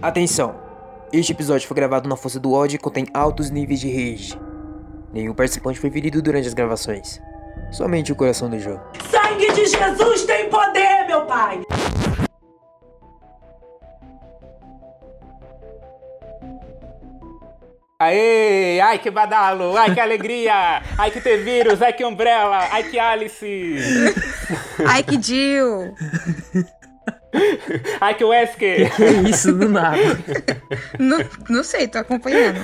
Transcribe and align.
Atenção! 0.00 0.54
Este 1.12 1.32
episódio 1.32 1.66
foi 1.66 1.74
gravado 1.74 2.08
na 2.08 2.16
força 2.16 2.38
do 2.38 2.52
ódio 2.52 2.76
e 2.76 2.78
contém 2.78 3.06
altos 3.12 3.50
níveis 3.50 3.80
de 3.80 3.88
rage. 3.88 4.38
Nenhum 5.12 5.34
participante 5.34 5.80
foi 5.80 5.90
ferido 5.90 6.22
durante 6.22 6.46
as 6.46 6.54
gravações. 6.54 7.20
Somente 7.72 8.12
o 8.12 8.14
coração 8.14 8.48
do 8.48 8.60
jogo. 8.60 8.80
Sangue 9.10 9.52
de 9.52 9.66
Jesus 9.66 10.24
tem 10.24 10.48
poder, 10.48 11.04
meu 11.08 11.22
pai! 11.26 11.62
Aê! 18.00 18.80
Ai 18.80 18.98
que 19.00 19.10
badalo! 19.10 19.76
Ai 19.76 19.92
que 19.92 19.98
alegria! 19.98 20.80
Ai 20.96 21.10
que 21.10 21.20
ter 21.20 21.38
vírus! 21.38 21.82
Ai 21.82 21.92
que 21.92 22.04
umbrella! 22.04 22.68
Ai 22.70 22.84
que 22.84 23.00
Alice! 23.00 24.14
Ai 24.86 25.02
que 25.02 25.20
Jill! 25.20 25.92
Ai 28.00 28.14
que 28.14 28.24
Wesker! 28.24 28.94
Que 28.94 29.04
isso, 29.30 29.52
do 29.52 29.68
nada. 29.68 29.98
não, 30.98 31.18
não 31.48 31.62
sei, 31.62 31.86
tô 31.86 31.98
acompanhando. 31.98 32.58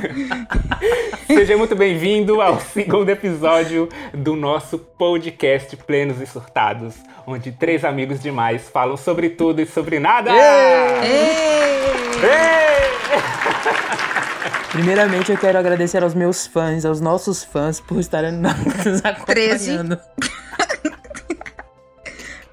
Seja 1.27 1.57
muito 1.57 1.77
bem-vindo 1.77 2.41
ao 2.41 2.61
segundo 2.61 3.09
episódio 3.11 3.89
do 4.13 4.35
nosso 4.35 4.79
podcast 4.79 5.77
Plenos 5.77 6.21
e 6.21 6.27
Surtados, 6.27 6.95
onde 7.27 7.53
três 7.53 7.85
amigos 7.85 8.21
demais 8.21 8.69
falam 8.69 8.97
sobre 8.97 9.31
tudo 9.31 9.61
e 9.61 9.67
sobre 9.67 9.99
nada! 9.99 10.31
Ei! 10.31 11.05
Ei! 12.23 12.65
Primeiramente, 14.73 15.31
eu 15.31 15.39
quero 15.39 15.57
agradecer 15.59 16.03
aos 16.03 16.15
meus 16.15 16.47
fãs, 16.47 16.85
aos 16.85 17.01
nossos 17.01 17.45
fãs, 17.45 17.81
por 17.81 18.01
estarem 18.01 18.33
nos 18.33 19.05
acompanhando. 19.05 19.99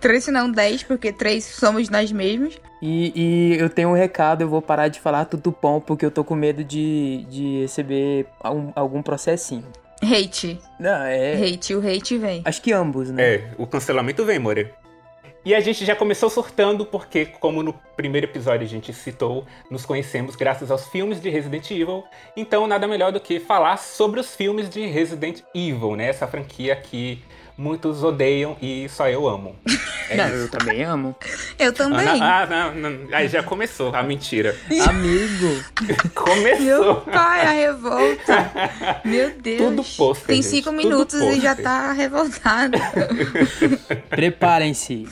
Três 0.02 0.28
não 0.28 0.52
dez, 0.52 0.82
porque 0.82 1.14
três 1.14 1.46
somos 1.46 1.88
nós 1.88 2.12
mesmos. 2.12 2.60
E, 2.82 3.14
e 3.16 3.58
eu 3.60 3.70
tenho 3.70 3.90
um 3.90 3.94
recado, 3.94 4.42
eu 4.42 4.50
vou 4.50 4.62
parar 4.62 4.88
de 4.88 5.00
falar 5.00 5.26
tudo 5.26 5.56
bom, 5.62 5.80
porque 5.80 6.04
eu 6.04 6.10
tô 6.10 6.24
com 6.24 6.34
medo 6.34 6.64
de, 6.64 7.26
de 7.30 7.62
receber 7.62 8.26
algum, 8.40 8.72
algum 8.76 9.02
processinho. 9.04 9.66
Hate. 10.02 10.60
Não, 10.80 11.04
é. 11.04 11.36
Hate, 11.36 11.76
o 11.76 11.88
hate 11.88 12.18
vem. 12.18 12.42
Acho 12.44 12.62
que 12.62 12.74
ambos, 12.74 13.12
né? 13.12 13.24
É, 13.24 13.44
o 13.58 13.68
cancelamento 13.68 14.26
vem, 14.26 14.40
More. 14.40 14.74
E 15.44 15.56
a 15.56 15.60
gente 15.60 15.84
já 15.86 15.96
começou 15.96 16.30
surtando 16.30 16.86
porque, 16.86 17.26
como 17.26 17.64
no 17.64 17.74
primeiro 17.96 18.28
episódio 18.28 18.66
a 18.66 18.70
gente 18.70 18.94
citou, 18.94 19.46
nos 19.72 19.86
conhecemos 19.86 20.36
graças 20.36 20.70
aos 20.70 20.88
filmes 20.88 21.20
de 21.20 21.30
Resident 21.30 21.70
Evil. 21.72 22.04
Então, 22.38 22.68
nada 22.68 22.88
melhor 22.88 23.12
do 23.12 23.20
que 23.20 23.40
falar 23.40 23.78
sobre 23.78 24.20
os 24.20 24.36
filmes 24.36 24.70
de 24.70 24.86
Resident 24.86 25.42
Evil, 25.56 25.96
né? 25.96 26.10
Essa 26.10 26.28
franquia 26.28 26.76
que 26.76 27.24
muitos 27.62 28.04
odeiam 28.04 28.58
e 28.60 28.90
só 28.90 29.08
eu 29.08 29.30
amo. 29.30 29.56
É 30.10 30.18
Não, 30.18 30.26
isso. 30.28 30.36
eu 30.36 30.50
também 30.50 30.84
amo. 30.84 31.16
Eu 31.60 31.72
também. 31.72 32.22
Ah, 32.22 32.48
não, 32.50 32.74
não, 32.76 33.16
aí 33.16 33.28
já 33.28 33.44
começou 33.44 33.96
a 33.96 34.02
mentira. 34.02 34.58
Amigo. 34.90 35.64
Começou. 36.16 36.66
Meu 36.66 36.96
pai, 36.96 37.46
a 37.46 37.52
revolta. 37.52 39.02
Meu 39.06 39.32
Deus. 39.40 39.58
Tudo 39.60 39.84
pôster, 39.96 40.28
Tem 40.28 40.42
gente, 40.42 40.50
cinco 40.50 40.70
tudo 40.72 40.78
minutos 40.78 41.22
e 41.22 41.40
já 41.40 41.56
tá 41.56 41.92
revoltado. 41.92 42.78
Preparem-se. 44.10 45.08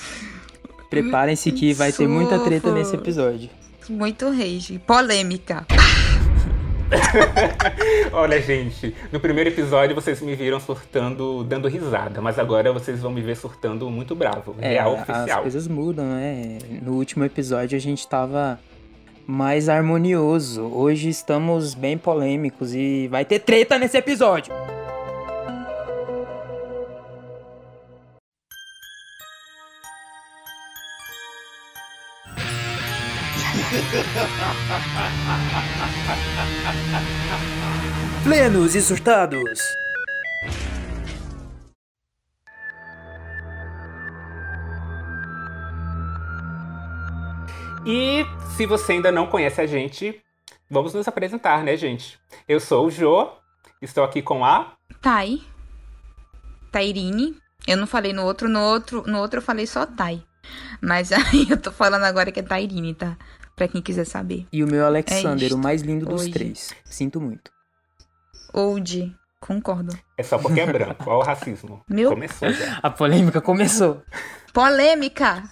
Preparem-se 0.89 1.51
que 1.51 1.73
vai 1.73 1.91
ter 1.91 2.07
muita 2.07 2.39
treta 2.39 2.71
nesse 2.71 2.95
episódio. 2.95 3.49
Muito 3.87 4.29
rage. 4.29 4.79
Polêmica. 4.79 5.65
Olha, 8.11 8.41
gente, 8.41 8.95
no 9.11 9.19
primeiro 9.19 9.49
episódio 9.49 9.95
vocês 9.95 10.21
me 10.21 10.35
viram 10.35 10.59
surtando, 10.59 11.43
dando 11.43 11.67
risada, 11.67 12.21
mas 12.21 12.39
agora 12.39 12.71
vocês 12.73 12.99
vão 12.99 13.11
me 13.11 13.21
ver 13.21 13.35
surtando 13.35 13.89
muito 13.89 14.15
bravo. 14.15 14.55
real 14.59 14.95
as 14.95 15.09
oficial. 15.09 15.41
coisas 15.41 15.67
mudam, 15.67 16.05
né? 16.05 16.57
No 16.81 16.93
último 16.93 17.23
episódio 17.23 17.77
a 17.77 17.81
gente 17.81 18.07
tava 18.07 18.59
mais 19.25 19.69
harmonioso. 19.69 20.63
Hoje 20.63 21.09
estamos 21.09 21.73
bem 21.73 21.97
polêmicos 21.97 22.73
e 22.73 23.07
vai 23.09 23.23
ter 23.23 23.39
treta 23.39 23.77
nesse 23.77 23.97
episódio. 23.97 24.51
Plenos 38.23 38.73
e 38.73 38.81
surtados. 38.81 39.59
E 47.85 48.25
se 48.55 48.65
você 48.65 48.93
ainda 48.93 49.11
não 49.11 49.27
conhece 49.27 49.61
a 49.61 49.67
gente, 49.67 50.19
vamos 50.69 50.95
nos 50.95 51.07
apresentar, 51.07 51.63
né, 51.63 51.77
gente? 51.77 52.19
Eu 52.47 52.59
sou 52.59 52.87
o 52.87 52.91
Jô, 52.91 53.29
estou 53.79 54.03
aqui 54.03 54.23
com 54.23 54.43
a. 54.43 54.73
Tai. 54.99 55.43
Tairine. 56.71 57.37
Eu 57.67 57.77
não 57.77 57.85
falei 57.85 58.13
no 58.13 58.23
outro, 58.23 58.49
no 58.49 58.61
outro, 58.61 59.03
no 59.05 59.19
outro 59.19 59.37
eu 59.37 59.43
falei 59.43 59.67
só 59.67 59.85
Tai. 59.85 60.23
Mas 60.81 61.11
aí 61.13 61.45
eu 61.49 61.57
tô 61.57 61.71
falando 61.71 62.05
agora 62.05 62.31
que 62.31 62.39
é 62.39 62.43
Tairine, 62.43 62.95
tá? 62.95 63.15
Pra 63.59 63.67
quem 63.67 63.81
quiser 63.81 64.05
saber. 64.05 64.47
E 64.53 64.63
o 64.63 64.67
meu 64.67 64.85
Alexander, 64.85 65.47
isto. 65.47 65.55
o 65.55 65.59
mais 65.59 65.81
lindo 65.81 66.05
dos 66.05 66.21
Hoje. 66.21 66.31
três. 66.31 66.73
Sinto 66.85 67.19
muito. 67.19 67.51
Old. 68.53 69.13
Concordo. 69.41 69.93
É 70.17 70.23
só 70.23 70.37
porque 70.37 70.61
é 70.61 70.65
branco. 70.65 71.03
Olha 71.09 71.17
o 71.17 71.21
racismo. 71.21 71.81
Meu- 71.89 72.09
Começou 72.09 72.49
já. 72.53 72.79
A 72.81 72.89
polêmica 72.89 73.41
começou. 73.41 74.01
Polêmica! 74.53 75.43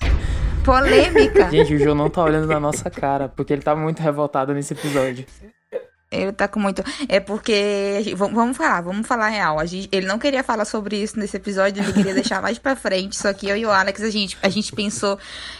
Polêmica! 0.63 1.49
Gente, 1.51 1.75
o 1.75 1.79
João 1.79 1.95
não 1.95 2.09
tá 2.09 2.23
olhando 2.23 2.47
na 2.47 2.59
nossa 2.61 2.89
cara, 2.89 3.27
porque 3.27 3.51
ele 3.51 3.61
tá 3.61 3.75
muito 3.75 4.01
revoltado 4.01 4.53
nesse 4.53 4.73
episódio. 4.73 5.25
Ele 6.09 6.31
tá 6.31 6.47
com 6.47 6.57
muito. 6.59 6.81
É 7.09 7.19
porque. 7.19 8.13
Vamos 8.15 8.55
falar, 8.55 8.79
vamos 8.81 9.05
falar 9.05 9.27
real. 9.27 9.59
A 9.59 9.65
gente, 9.65 9.89
ele 9.91 10.07
não 10.07 10.17
queria 10.17 10.41
falar 10.41 10.63
sobre 10.63 10.95
isso 11.03 11.19
nesse 11.19 11.35
episódio, 11.35 11.83
ele 11.83 11.91
queria 11.91 12.13
deixar 12.13 12.41
mais 12.41 12.57
pra 12.57 12.77
frente. 12.77 13.17
Só 13.17 13.33
que 13.33 13.47
eu 13.49 13.57
e 13.57 13.65
o 13.65 13.69
Alex, 13.69 14.01
a 14.01 14.09
gente, 14.09 14.37
a 14.41 14.47
gente 14.47 14.71
pensou 14.71 15.19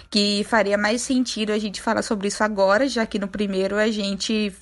que 0.09 0.45
faria 0.49 0.77
mais 0.77 1.01
sentido 1.01 1.51
a 1.51 1.59
gente 1.59 1.81
falar 1.81 2.01
sobre 2.01 2.29
isso 2.29 2.43
agora, 2.45 2.87
já 2.87 3.05
que 3.05 3.19
no 3.19 3.27
primeiro 3.27 3.75
a 3.75 3.91
gente 3.91 4.53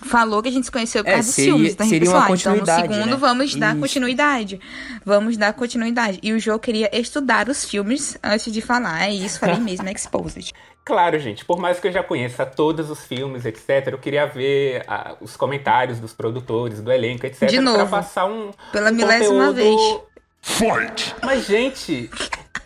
falou 0.00 0.40
que 0.40 0.48
a 0.48 0.52
gente 0.52 0.66
se 0.66 0.70
conheceu 0.70 1.02
por 1.02 1.10
É, 1.10 1.14
causa 1.14 1.26
dos 1.26 1.34
seria- 1.34 1.52
filmes. 1.52 1.72
Gente 1.72 1.88
seria 1.88 2.10
uma 2.10 2.18
ah, 2.18 2.22
então 2.22 2.28
no 2.52 2.60
continuidade, 2.60 2.82
segundo 2.94 3.10
né? 3.10 3.16
vamos 3.16 3.54
dar 3.56 3.72
Isso. 3.72 3.80
continuidade. 3.80 4.60
Vamos 5.04 5.36
dar 5.36 5.52
continuidade. 5.52 6.20
E 6.22 6.32
o 6.32 6.38
João 6.38 6.60
queria 6.60 6.88
estudar 6.96 7.48
os 7.48 7.64
filmes 7.64 8.16
antes 8.22 8.52
de 8.52 8.60
falar. 8.60 9.08
É 9.08 9.12
isso, 9.12 9.40
falei 9.40 9.58
mesmo, 9.58 9.88
Exposed. 9.88 10.52
Claro, 10.88 11.18
gente, 11.18 11.44
por 11.44 11.58
mais 11.58 11.78
que 11.78 11.86
eu 11.88 11.92
já 11.92 12.02
conheça 12.02 12.46
todos 12.46 12.88
os 12.88 13.04
filmes, 13.04 13.44
etc., 13.44 13.88
eu 13.88 13.98
queria 13.98 14.24
ver 14.26 14.82
ah, 14.88 15.16
os 15.20 15.36
comentários 15.36 16.00
dos 16.00 16.14
produtores, 16.14 16.80
do 16.80 16.90
elenco, 16.90 17.26
etc., 17.26 17.46
De 17.46 17.56
pra 17.56 17.62
novo. 17.62 17.90
passar 17.90 18.24
um. 18.24 18.52
Pela 18.72 18.90
um 18.90 18.94
milésima 18.94 19.48
conteúdo- 19.48 20.06
vez. 20.48 21.14
Mas, 21.22 21.44
gente, 21.46 22.10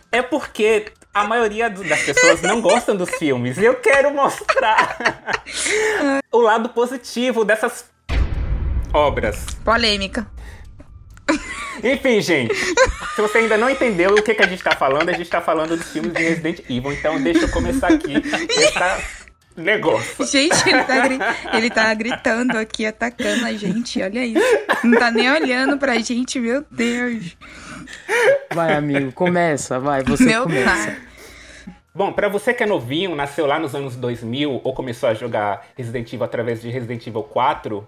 é 0.09 0.21
porque 0.21 0.85
a 1.13 1.25
maioria 1.25 1.69
das 1.69 2.01
pessoas 2.03 2.41
não 2.41 2.61
gostam 2.61 2.95
dos 2.95 3.09
filmes. 3.09 3.57
E 3.57 3.65
eu 3.65 3.75
quero 3.75 4.09
mostrar 4.13 4.97
o 6.31 6.39
lado 6.39 6.69
positivo 6.69 7.43
dessas 7.43 7.91
obras. 8.93 9.45
Polêmica. 9.65 10.25
Enfim, 11.83 12.21
gente, 12.21 12.53
se 12.53 13.21
você 13.21 13.39
ainda 13.39 13.57
não 13.57 13.69
entendeu 13.69 14.11
o 14.11 14.21
que, 14.21 14.33
que 14.33 14.41
a 14.43 14.47
gente 14.47 14.61
tá 14.63 14.75
falando, 14.75 15.09
a 15.09 15.13
gente 15.13 15.29
tá 15.29 15.41
falando 15.41 15.77
dos 15.77 15.87
filmes 15.91 16.13
de 16.13 16.21
Resident 16.21 16.59
Evil. 16.69 16.91
Então, 16.91 17.21
deixa 17.21 17.45
eu 17.45 17.49
começar 17.51 17.87
aqui 17.87 18.13
esse 18.49 18.73
negócio. 19.55 20.25
Gente, 20.25 20.67
ele 20.69 20.83
tá, 20.83 20.99
gri- 21.07 21.19
ele 21.53 21.69
tá 21.69 21.93
gritando 21.93 22.57
aqui, 22.57 22.85
atacando 22.85 23.45
a 23.45 23.53
gente. 23.53 24.01
Olha 24.01 24.25
isso. 24.25 24.41
Não 24.83 24.97
tá 24.99 25.09
nem 25.11 25.31
olhando 25.31 25.77
pra 25.77 25.97
gente, 25.99 26.39
meu 26.39 26.65
Deus. 26.71 27.35
Vai, 28.53 28.73
amigo, 28.73 29.11
começa, 29.11 29.79
vai, 29.79 30.03
você 30.03 30.25
meu 30.25 30.43
começa. 30.43 30.65
pai. 30.91 30.97
Bom, 31.95 32.11
pra 32.11 32.27
você 32.27 32.53
que 32.53 32.63
é 32.63 32.65
novinho, 32.65 33.15
nasceu 33.15 33.45
lá 33.45 33.59
nos 33.59 33.75
anos 33.75 33.95
2000 33.95 34.61
ou 34.63 34.73
começou 34.73 35.09
a 35.09 35.13
jogar 35.13 35.67
Resident 35.77 36.11
Evil 36.11 36.23
através 36.25 36.59
de 36.61 36.69
Resident 36.69 37.05
Evil 37.05 37.21
4, 37.21 37.85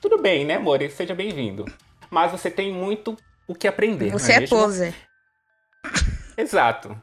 tudo 0.00 0.18
bem, 0.20 0.44
né, 0.44 0.56
amor? 0.56 0.80
Seja 0.90 1.14
bem-vindo. 1.14 1.64
Mas 2.14 2.30
você 2.30 2.48
tem 2.48 2.72
muito 2.72 3.16
o 3.44 3.56
que 3.56 3.66
aprender. 3.66 4.08
Você 4.12 4.28
não 4.28 4.36
é 4.36 4.40
mesmo? 4.42 4.56
poser. 4.56 4.94
Exato. 6.38 6.96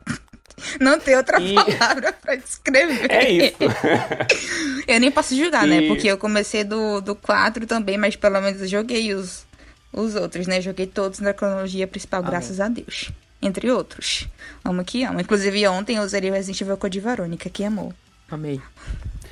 Não 0.79 0.97
tem 0.97 1.17
outra 1.17 1.37
E- 1.41 1.53
palavra 1.53 2.13
pra 2.21 2.35
descrever. 2.35 3.11
É 3.11 3.29
isso. 3.29 3.57
Eu 4.87 5.01
nem 5.01 5.11
posso 5.11 5.35
julgar, 5.35 5.67
né? 5.67 5.81
E- 5.81 5.87
Porque 5.89 6.07
eu 6.07 6.17
comecei 6.17 6.63
do, 6.63 7.01
do 7.01 7.13
4 7.13 7.67
também, 7.67 7.97
mas 7.97 8.15
pelo 8.15 8.39
menos 8.39 8.61
eu 8.61 8.67
joguei 8.67 9.13
os, 9.13 9.45
os 9.91 10.15
outros, 10.15 10.47
né? 10.47 10.61
Joguei 10.61 10.87
todos 10.87 11.19
na 11.19 11.33
cronologia 11.33 11.87
principal, 11.87 12.23
graças 12.23 12.59
a 12.61 12.67
Deus. 12.69 13.11
Entre 13.41 13.69
outros. 13.69 14.27
Amo 14.63 14.83
que 14.85 15.03
amo. 15.03 15.19
Inclusive, 15.19 15.67
ontem 15.67 15.97
eu 15.97 16.03
usei 16.03 16.21
o 16.29 16.33
Resident 16.33 16.61
Evil 16.61 16.77
Code 16.77 16.99
Verônica, 17.01 17.49
que 17.49 17.63
amou. 17.65 17.93
Amei. 18.29 18.61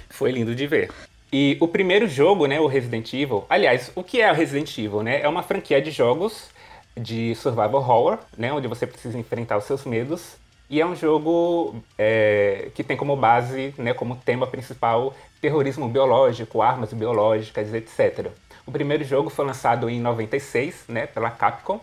Foi 0.09 0.31
lindo 0.31 0.53
de 0.53 0.67
ver. 0.67 0.91
E 1.31 1.57
o 1.59 1.67
primeiro 1.67 2.07
jogo, 2.07 2.47
né, 2.47 2.59
o 2.59 2.67
Resident 2.67 3.13
Evil. 3.13 3.45
Aliás, 3.49 3.91
o 3.95 4.03
que 4.03 4.19
é 4.21 4.31
o 4.31 4.35
Resident 4.35 4.75
Evil, 4.77 5.03
né? 5.03 5.21
É 5.21 5.27
uma 5.27 5.43
franquia 5.43 5.79
de 5.81 5.91
jogos 5.91 6.49
de 6.97 7.33
survival 7.35 7.75
horror, 7.75 8.19
né, 8.37 8.51
onde 8.51 8.67
você 8.67 8.85
precisa 8.85 9.17
enfrentar 9.17 9.57
os 9.57 9.63
seus 9.63 9.85
medos 9.85 10.35
E 10.69 10.81
é 10.81 10.85
um 10.85 10.95
jogo 10.95 11.75
é, 11.97 12.69
que 12.75 12.83
tem 12.83 12.95
como 12.95 13.15
base, 13.15 13.73
né, 13.77 13.93
como 13.93 14.15
tema 14.17 14.45
principal, 14.45 15.15
terrorismo 15.41 15.87
biológico, 15.87 16.61
armas 16.61 16.93
biológicas, 16.93 17.73
etc. 17.73 18.27
O 18.67 18.71
primeiro 18.71 19.03
jogo 19.03 19.31
foi 19.31 19.45
lançado 19.45 19.89
em 19.89 19.99
96, 19.99 20.85
né, 20.87 21.07
pela 21.07 21.31
Capcom. 21.31 21.79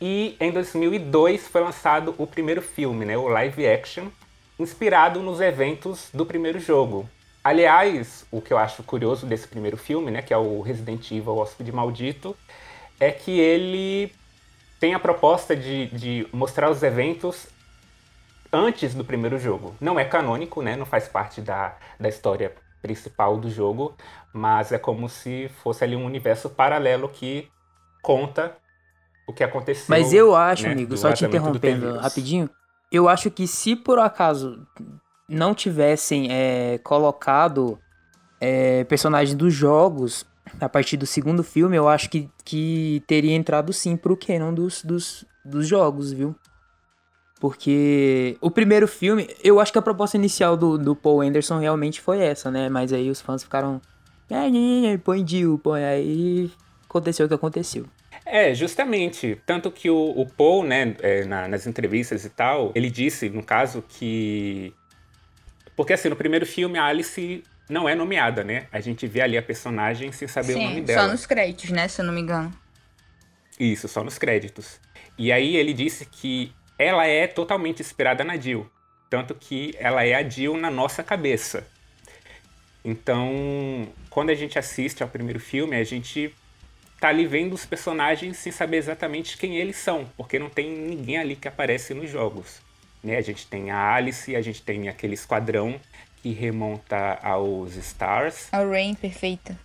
E 0.00 0.34
em 0.40 0.50
2002 0.50 1.46
foi 1.48 1.60
lançado 1.60 2.14
o 2.16 2.26
primeiro 2.26 2.62
filme, 2.62 3.04
né, 3.04 3.18
o 3.18 3.28
live 3.28 3.66
action, 3.66 4.06
inspirado 4.58 5.20
nos 5.20 5.40
eventos 5.40 6.08
do 6.14 6.24
primeiro 6.24 6.58
jogo. 6.58 7.06
Aliás, 7.42 8.26
o 8.30 8.40
que 8.40 8.52
eu 8.52 8.58
acho 8.58 8.82
curioso 8.82 9.26
desse 9.26 9.48
primeiro 9.48 9.76
filme, 9.76 10.10
né, 10.10 10.20
que 10.20 10.32
é 10.32 10.36
o 10.36 10.60
Resident 10.60 11.10
Evil 11.10 11.38
Hóspede 11.38 11.72
Maldito, 11.72 12.36
é 12.98 13.10
que 13.10 13.38
ele 13.38 14.12
tem 14.78 14.94
a 14.94 14.98
proposta 14.98 15.56
de, 15.56 15.86
de 15.86 16.28
mostrar 16.32 16.70
os 16.70 16.82
eventos 16.82 17.46
antes 18.52 18.94
do 18.94 19.04
primeiro 19.04 19.38
jogo. 19.38 19.74
Não 19.80 19.98
é 19.98 20.04
canônico, 20.04 20.62
né? 20.62 20.76
Não 20.76 20.86
faz 20.86 21.08
parte 21.08 21.40
da, 21.40 21.76
da 21.98 22.08
história 22.08 22.54
principal 22.82 23.36
do 23.36 23.50
jogo, 23.50 23.94
mas 24.32 24.72
é 24.72 24.78
como 24.78 25.08
se 25.08 25.50
fosse 25.62 25.84
ali 25.84 25.94
um 25.94 26.04
universo 26.04 26.48
paralelo 26.48 27.08
que 27.08 27.48
conta 28.02 28.56
o 29.26 29.32
que 29.32 29.44
aconteceu. 29.44 29.86
Mas 29.88 30.12
eu 30.12 30.34
acho, 30.34 30.64
né, 30.64 30.72
amigo, 30.72 30.96
só 30.96 31.12
te 31.12 31.24
interrompendo 31.24 31.98
rapidinho, 31.98 32.50
eu 32.90 33.08
acho 33.08 33.30
que 33.30 33.46
se 33.46 33.76
por 33.76 33.98
acaso 33.98 34.66
não 35.30 35.54
tivessem 35.54 36.28
é, 36.30 36.78
colocado 36.78 37.78
é, 38.40 38.84
personagens 38.84 39.34
dos 39.34 39.54
jogos 39.54 40.26
a 40.60 40.68
partir 40.68 40.96
do 40.96 41.06
segundo 41.06 41.44
filme, 41.44 41.76
eu 41.76 41.88
acho 41.88 42.10
que, 42.10 42.28
que 42.44 43.02
teria 43.06 43.34
entrado 43.34 43.72
sim 43.72 43.96
pro 43.96 44.16
canon 44.16 44.52
dos, 44.52 44.82
dos, 44.82 45.24
dos 45.44 45.66
jogos, 45.66 46.12
viu? 46.12 46.34
Porque 47.38 48.36
o 48.40 48.50
primeiro 48.50 48.86
filme, 48.86 49.28
eu 49.42 49.60
acho 49.60 49.72
que 49.72 49.78
a 49.78 49.82
proposta 49.82 50.16
inicial 50.16 50.56
do, 50.56 50.76
do 50.76 50.94
Paul 50.94 51.22
Anderson 51.22 51.58
realmente 51.58 52.00
foi 52.00 52.20
essa, 52.20 52.50
né? 52.50 52.68
Mas 52.68 52.92
aí 52.92 53.08
os 53.10 53.20
fãs 53.20 53.42
ficaram. 53.42 53.80
Põe 55.02 55.26
Jill, 55.26 55.58
põe. 55.58 55.82
Aí 55.82 56.50
aconteceu 56.84 57.24
o 57.24 57.28
que 57.28 57.34
aconteceu. 57.34 57.86
É, 58.26 58.54
justamente. 58.54 59.40
Tanto 59.46 59.70
que 59.70 59.88
o, 59.88 60.10
o 60.10 60.26
Paul, 60.26 60.64
né, 60.64 60.94
é, 61.00 61.24
na, 61.24 61.48
nas 61.48 61.66
entrevistas 61.66 62.26
e 62.26 62.30
tal, 62.30 62.72
ele 62.74 62.90
disse, 62.90 63.30
no 63.30 63.42
caso, 63.42 63.82
que. 63.88 64.74
Porque 65.80 65.94
assim, 65.94 66.10
no 66.10 66.16
primeiro 66.16 66.44
filme 66.44 66.78
a 66.78 66.84
Alice 66.84 67.42
não 67.66 67.88
é 67.88 67.94
nomeada, 67.94 68.44
né? 68.44 68.66
A 68.70 68.80
gente 68.80 69.06
vê 69.06 69.22
ali 69.22 69.38
a 69.38 69.42
personagem 69.42 70.12
sem 70.12 70.28
saber 70.28 70.52
Sim, 70.52 70.58
o 70.58 70.68
nome 70.68 70.82
dela. 70.82 71.06
Só 71.06 71.08
nos 71.08 71.24
créditos, 71.24 71.70
né? 71.70 71.88
Se 71.88 72.02
eu 72.02 72.04
não 72.04 72.12
me 72.12 72.20
engano. 72.20 72.52
Isso, 73.58 73.88
só 73.88 74.04
nos 74.04 74.18
créditos. 74.18 74.78
E 75.16 75.32
aí 75.32 75.56
ele 75.56 75.72
disse 75.72 76.04
que 76.04 76.52
ela 76.78 77.06
é 77.06 77.26
totalmente 77.26 77.80
inspirada 77.80 78.22
na 78.22 78.36
Jill. 78.36 78.70
Tanto 79.08 79.34
que 79.34 79.74
ela 79.78 80.04
é 80.04 80.12
a 80.12 80.22
Jill 80.22 80.54
na 80.58 80.70
nossa 80.70 81.02
cabeça. 81.02 81.66
Então, 82.84 83.90
quando 84.10 84.28
a 84.28 84.34
gente 84.34 84.58
assiste 84.58 85.02
ao 85.02 85.08
primeiro 85.08 85.40
filme, 85.40 85.76
a 85.76 85.84
gente 85.84 86.30
tá 87.00 87.08
ali 87.08 87.26
vendo 87.26 87.54
os 87.54 87.64
personagens 87.64 88.36
sem 88.36 88.52
saber 88.52 88.76
exatamente 88.76 89.38
quem 89.38 89.56
eles 89.56 89.76
são, 89.76 90.04
porque 90.14 90.38
não 90.38 90.50
tem 90.50 90.70
ninguém 90.70 91.16
ali 91.16 91.36
que 91.36 91.48
aparece 91.48 91.94
nos 91.94 92.10
jogos. 92.10 92.60
Né? 93.02 93.16
A 93.16 93.20
gente 93.20 93.46
tem 93.46 93.70
a 93.70 93.94
Alice, 93.94 94.34
a 94.34 94.42
gente 94.42 94.62
tem 94.62 94.88
aquele 94.88 95.14
esquadrão 95.14 95.80
que 96.22 96.32
remonta 96.32 97.18
aos 97.22 97.76
Stars. 97.76 98.48
A 98.52 98.64
Rain 98.64 98.94
perfeita. 98.94 99.58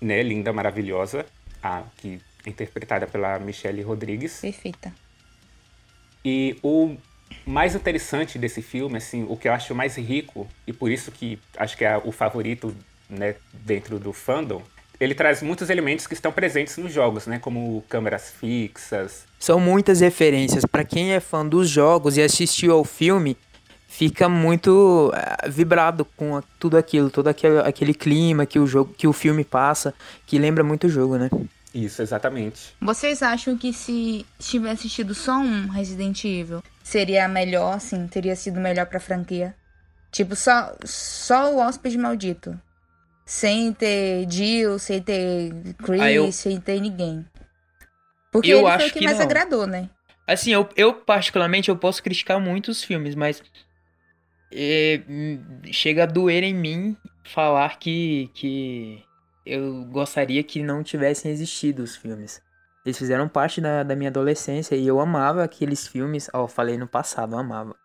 Né? 0.00 0.22
Linda, 0.22 0.52
maravilhosa. 0.52 1.26
A, 1.62 1.82
que 1.96 2.20
é 2.46 2.50
interpretada 2.50 3.06
pela 3.06 3.38
Michelle 3.38 3.82
Rodrigues. 3.82 4.40
Perfeita. 4.40 4.92
E 6.24 6.56
o 6.62 6.96
mais 7.44 7.74
interessante 7.74 8.38
desse 8.38 8.62
filme, 8.62 8.96
assim, 8.96 9.26
o 9.28 9.36
que 9.36 9.48
eu 9.48 9.52
acho 9.52 9.74
mais 9.74 9.96
rico, 9.96 10.48
e 10.66 10.72
por 10.72 10.90
isso 10.90 11.10
que 11.10 11.38
acho 11.56 11.76
que 11.76 11.84
é 11.84 11.96
o 11.96 12.12
favorito 12.12 12.74
né, 13.08 13.34
dentro 13.52 13.98
do 13.98 14.12
fandom, 14.12 14.62
ele 15.00 15.14
traz 15.14 15.42
muitos 15.42 15.70
elementos 15.70 16.06
que 16.06 16.14
estão 16.14 16.32
presentes 16.32 16.76
nos 16.76 16.92
jogos, 16.92 17.26
né? 17.26 17.38
Como 17.38 17.84
câmeras 17.88 18.30
fixas. 18.30 19.24
São 19.38 19.60
muitas 19.60 20.00
referências. 20.00 20.64
Para 20.64 20.84
quem 20.84 21.12
é 21.12 21.20
fã 21.20 21.46
dos 21.46 21.68
jogos 21.68 22.16
e 22.16 22.22
assistiu 22.22 22.72
ao 22.72 22.84
filme, 22.84 23.36
fica 23.86 24.28
muito 24.28 25.12
uh, 25.14 25.50
vibrado 25.50 26.04
com 26.04 26.40
tudo 26.58 26.76
aquilo, 26.76 27.10
todo 27.10 27.28
aquele, 27.28 27.58
aquele 27.60 27.94
clima 27.94 28.44
que 28.44 28.58
o 28.58 28.66
jogo, 28.66 28.92
que 28.96 29.06
o 29.06 29.12
filme 29.12 29.44
passa, 29.44 29.94
que 30.26 30.38
lembra 30.38 30.64
muito 30.64 30.88
o 30.88 30.90
jogo, 30.90 31.16
né? 31.16 31.30
Isso, 31.74 32.02
exatamente. 32.02 32.74
Vocês 32.80 33.22
acham 33.22 33.56
que 33.56 33.72
se 33.72 34.26
tivesse 34.38 34.80
assistido 34.80 35.14
só 35.14 35.38
um 35.38 35.68
Resident 35.68 36.24
Evil, 36.24 36.62
seria 36.82 37.28
melhor, 37.28 37.74
assim, 37.74 38.06
teria 38.08 38.34
sido 38.34 38.58
melhor 38.58 38.86
pra 38.86 38.98
franquia? 38.98 39.54
Tipo, 40.10 40.34
só, 40.34 40.74
só 40.84 41.54
o 41.54 41.58
Hóspede 41.58 41.98
Maldito. 41.98 42.58
Sem 43.28 43.74
ter 43.74 44.26
Jill, 44.26 44.78
sem 44.78 45.02
ter 45.02 45.52
Chris, 45.84 46.00
ah, 46.00 46.10
eu... 46.10 46.32
sem 46.32 46.58
ter 46.58 46.80
ninguém. 46.80 47.26
Porque 48.32 48.48
eu 48.48 48.60
ele 48.60 48.68
acho 48.68 48.78
foi 48.78 48.88
o 48.88 48.92
que, 48.94 48.98
que 49.00 49.04
mais 49.04 49.18
não. 49.18 49.26
agradou, 49.26 49.66
né? 49.66 49.90
Assim, 50.26 50.50
eu, 50.50 50.66
eu 50.74 50.94
particularmente 50.94 51.68
eu 51.68 51.76
posso 51.76 52.02
criticar 52.02 52.40
muito 52.40 52.70
os 52.70 52.82
filmes, 52.82 53.14
mas 53.14 53.42
é, 54.50 55.02
chega 55.70 56.04
a 56.04 56.06
doer 56.06 56.42
em 56.42 56.54
mim 56.54 56.96
falar 57.22 57.78
que, 57.78 58.30
que 58.32 59.04
eu 59.44 59.84
gostaria 59.84 60.42
que 60.42 60.62
não 60.62 60.82
tivessem 60.82 61.30
existido 61.30 61.82
os 61.82 61.96
filmes. 61.96 62.40
Eles 62.82 62.96
fizeram 62.96 63.28
parte 63.28 63.60
da, 63.60 63.82
da 63.82 63.94
minha 63.94 64.08
adolescência 64.08 64.74
e 64.74 64.86
eu 64.86 64.98
amava 65.00 65.44
aqueles 65.44 65.86
filmes. 65.86 66.30
Ó, 66.32 66.44
oh, 66.44 66.48
falei 66.48 66.78
no 66.78 66.88
passado, 66.88 67.34
eu 67.34 67.38
amava. 67.38 67.76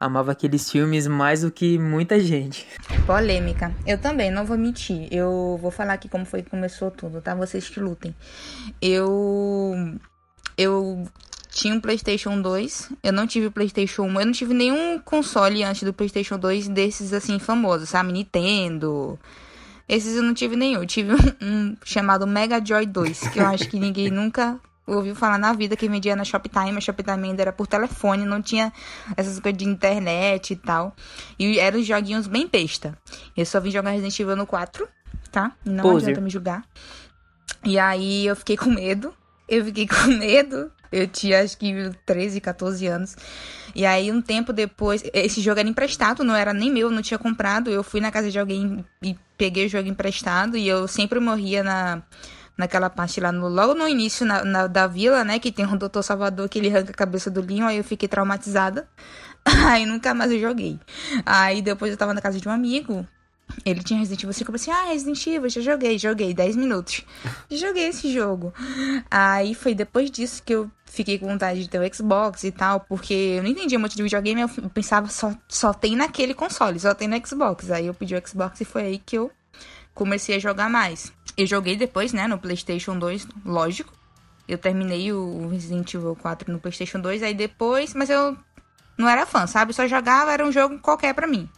Amava 0.00 0.30
aqueles 0.30 0.70
filmes 0.70 1.08
mais 1.08 1.40
do 1.40 1.50
que 1.50 1.76
muita 1.76 2.20
gente. 2.20 2.66
Polêmica. 3.04 3.74
Eu 3.84 3.98
também, 3.98 4.30
não 4.30 4.44
vou 4.44 4.56
mentir. 4.56 5.08
Eu 5.10 5.58
vou 5.60 5.72
falar 5.72 5.94
aqui 5.94 6.08
como 6.08 6.24
foi 6.24 6.42
que 6.42 6.50
começou 6.50 6.88
tudo, 6.88 7.20
tá? 7.20 7.34
Vocês 7.34 7.68
que 7.68 7.80
lutem. 7.80 8.14
Eu. 8.80 9.98
Eu 10.56 11.04
tinha 11.50 11.74
um 11.74 11.80
PlayStation 11.80 12.40
2. 12.40 12.92
Eu 13.02 13.12
não 13.12 13.26
tive 13.26 13.50
PlayStation 13.50 14.02
1. 14.02 14.20
Eu 14.20 14.26
não 14.26 14.32
tive 14.32 14.54
nenhum 14.54 15.00
console 15.00 15.64
antes 15.64 15.82
do 15.82 15.92
PlayStation 15.92 16.38
2 16.38 16.68
desses 16.68 17.12
assim 17.12 17.40
famosos, 17.40 17.88
sabe? 17.88 18.12
Nintendo. 18.12 19.18
Esses 19.88 20.16
eu 20.16 20.22
não 20.22 20.32
tive 20.32 20.54
nenhum. 20.54 20.82
Eu 20.82 20.86
tive 20.86 21.12
um, 21.12 21.16
um 21.42 21.76
chamado 21.84 22.24
Mega 22.24 22.64
Joy 22.64 22.86
2, 22.86 23.28
que 23.30 23.40
eu 23.40 23.46
acho 23.46 23.68
que 23.68 23.80
ninguém 23.80 24.10
nunca 24.10 24.60
ouviu 24.88 25.14
falar 25.14 25.38
na 25.38 25.52
vida 25.52 25.76
que 25.76 25.88
vendia 25.88 26.16
na 26.16 26.24
Shoptime. 26.24 26.76
A 26.76 26.80
Shoptime 26.80 27.28
ainda 27.28 27.42
era 27.42 27.52
por 27.52 27.66
telefone, 27.66 28.24
não 28.24 28.40
tinha 28.40 28.72
essas 29.16 29.38
coisas 29.38 29.58
de 29.58 29.68
internet 29.68 30.52
e 30.52 30.56
tal. 30.56 30.94
E 31.38 31.58
eram 31.58 31.82
joguinhos 31.82 32.26
bem 32.26 32.46
besta. 32.46 32.96
Eu 33.36 33.44
só 33.44 33.60
vim 33.60 33.70
jogar 33.70 33.90
Resident 33.90 34.18
Evil 34.18 34.36
no 34.36 34.46
4, 34.46 34.88
tá? 35.30 35.52
Não 35.64 35.96
adianta 35.96 36.20
me 36.20 36.30
julgar. 36.30 36.64
E 37.64 37.78
aí 37.78 38.26
eu 38.26 38.36
fiquei 38.36 38.56
com 38.56 38.70
medo. 38.70 39.14
Eu 39.48 39.64
fiquei 39.64 39.86
com 39.88 40.06
medo. 40.06 40.70
Eu 40.90 41.06
tinha 41.06 41.42
acho 41.42 41.58
que 41.58 41.90
13, 42.06 42.40
14 42.40 42.86
anos. 42.86 43.16
E 43.74 43.84
aí, 43.84 44.10
um 44.10 44.22
tempo 44.22 44.52
depois, 44.52 45.02
esse 45.12 45.40
jogo 45.42 45.60
era 45.60 45.68
emprestado, 45.68 46.24
não 46.24 46.34
era 46.34 46.54
nem 46.54 46.72
meu, 46.72 46.90
não 46.90 47.02
tinha 47.02 47.18
comprado. 47.18 47.70
Eu 47.70 47.82
fui 47.82 48.00
na 48.00 48.10
casa 48.10 48.30
de 48.30 48.38
alguém 48.38 48.84
e 49.02 49.14
peguei 49.36 49.66
o 49.66 49.68
jogo 49.68 49.88
emprestado. 49.88 50.56
E 50.56 50.66
eu 50.66 50.88
sempre 50.88 51.20
morria 51.20 51.62
na, 51.62 52.02
naquela 52.58 52.90
parte 52.90 53.20
lá, 53.20 53.30
no, 53.30 53.48
logo 53.48 53.72
no 53.72 53.88
início 53.88 54.26
na, 54.26 54.44
na, 54.44 54.66
da 54.66 54.86
vila, 54.88 55.24
né? 55.24 55.38
Que 55.38 55.52
tem 55.52 55.64
o 55.64 55.78
Doutor 55.78 56.02
Salvador 56.02 56.48
que 56.48 56.58
ele 56.58 56.68
arranca 56.68 56.90
a 56.90 56.94
cabeça 56.94 57.30
do 57.30 57.40
Leon. 57.40 57.66
Aí 57.66 57.78
eu 57.78 57.84
fiquei 57.84 58.08
traumatizada. 58.08 58.88
Aí 59.70 59.86
nunca 59.86 60.12
mais 60.12 60.32
eu 60.32 60.40
joguei. 60.40 60.78
Aí 61.24 61.62
depois 61.62 61.92
eu 61.92 61.96
tava 61.96 62.12
na 62.12 62.20
casa 62.20 62.40
de 62.40 62.48
um 62.48 62.52
amigo. 62.52 63.06
Ele 63.64 63.82
tinha 63.82 63.98
Resident 63.98 64.22
Evil 64.22 64.32
5, 64.34 64.50
eu 64.50 64.52
pensei, 64.52 64.72
ah, 64.72 64.84
Resident 64.88 65.26
Evil, 65.26 65.48
já 65.48 65.60
joguei, 65.62 65.98
joguei, 65.98 66.34
10 66.34 66.56
minutos. 66.56 67.02
joguei 67.50 67.88
esse 67.88 68.12
jogo. 68.12 68.52
Aí 69.10 69.54
foi 69.54 69.74
depois 69.74 70.10
disso 70.10 70.42
que 70.42 70.54
eu 70.54 70.70
fiquei 70.84 71.18
com 71.18 71.26
vontade 71.26 71.62
de 71.62 71.68
ter 71.68 71.80
o 71.80 71.94
Xbox 71.94 72.44
e 72.44 72.50
tal, 72.50 72.80
porque 72.80 73.14
eu 73.14 73.42
não 73.42 73.48
entendia 73.48 73.78
muito 73.78 73.96
de 73.96 74.02
videogame, 74.02 74.42
eu 74.42 74.48
pensava 74.68 75.08
só, 75.08 75.34
só 75.48 75.72
tem 75.72 75.96
naquele 75.96 76.34
console, 76.34 76.78
só 76.78 76.94
tem 76.94 77.08
no 77.08 77.26
Xbox. 77.26 77.70
Aí 77.70 77.86
eu 77.86 77.94
pedi 77.94 78.14
o 78.14 78.28
Xbox 78.28 78.60
e 78.60 78.64
foi 78.66 78.82
aí 78.82 78.98
que 78.98 79.16
eu 79.16 79.30
comecei 79.94 80.36
a 80.36 80.38
jogar 80.38 80.68
mais. 80.70 81.12
Eu 81.38 81.46
joguei 81.46 81.76
depois, 81.76 82.12
né, 82.12 82.26
no 82.26 82.36
PlayStation 82.36 82.98
2, 82.98 83.28
lógico. 83.46 83.92
Eu 84.48 84.58
terminei 84.58 85.12
o 85.12 85.46
Resident 85.48 85.94
Evil 85.94 86.16
4 86.16 86.52
no 86.52 86.58
PlayStation 86.58 86.98
2, 86.98 87.22
aí 87.22 87.32
depois, 87.32 87.94
mas 87.94 88.10
eu 88.10 88.36
não 88.98 89.08
era 89.08 89.24
fã, 89.24 89.46
sabe? 89.46 89.72
Só 89.72 89.86
jogava, 89.86 90.32
era 90.32 90.44
um 90.44 90.50
jogo 90.50 90.80
qualquer 90.80 91.14
para 91.14 91.28
mim. 91.28 91.48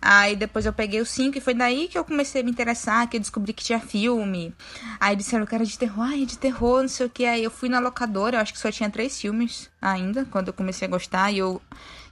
Aí 0.00 0.34
depois 0.34 0.64
eu 0.64 0.72
peguei 0.72 0.98
o 1.02 1.04
5 1.04 1.36
e 1.36 1.42
foi 1.42 1.52
daí 1.52 1.88
que 1.88 1.98
eu 1.98 2.04
comecei 2.04 2.40
a 2.40 2.44
me 2.44 2.50
interessar, 2.50 3.06
que 3.06 3.18
eu 3.18 3.20
descobri 3.20 3.52
que 3.52 3.62
tinha 3.62 3.78
filme. 3.78 4.54
Aí 4.98 5.14
disseram 5.14 5.44
que 5.44 5.54
era 5.54 5.64
de 5.64 5.78
terror, 5.78 6.06
ai, 6.06 6.22
é 6.22 6.24
de 6.24 6.38
terror, 6.38 6.80
não 6.80 6.88
sei 6.88 7.06
o 7.06 7.10
que. 7.10 7.26
Aí 7.26 7.44
eu 7.44 7.50
fui 7.50 7.68
na 7.68 7.80
locadora, 7.80 8.38
eu 8.38 8.40
acho 8.40 8.54
que 8.54 8.58
só 8.58 8.72
tinha 8.72 8.88
três 8.88 9.20
filmes 9.20 9.70
ainda, 9.80 10.24
quando 10.24 10.48
eu 10.48 10.54
comecei 10.54 10.88
a 10.88 10.90
gostar. 10.90 11.30
E 11.30 11.38
eu 11.38 11.60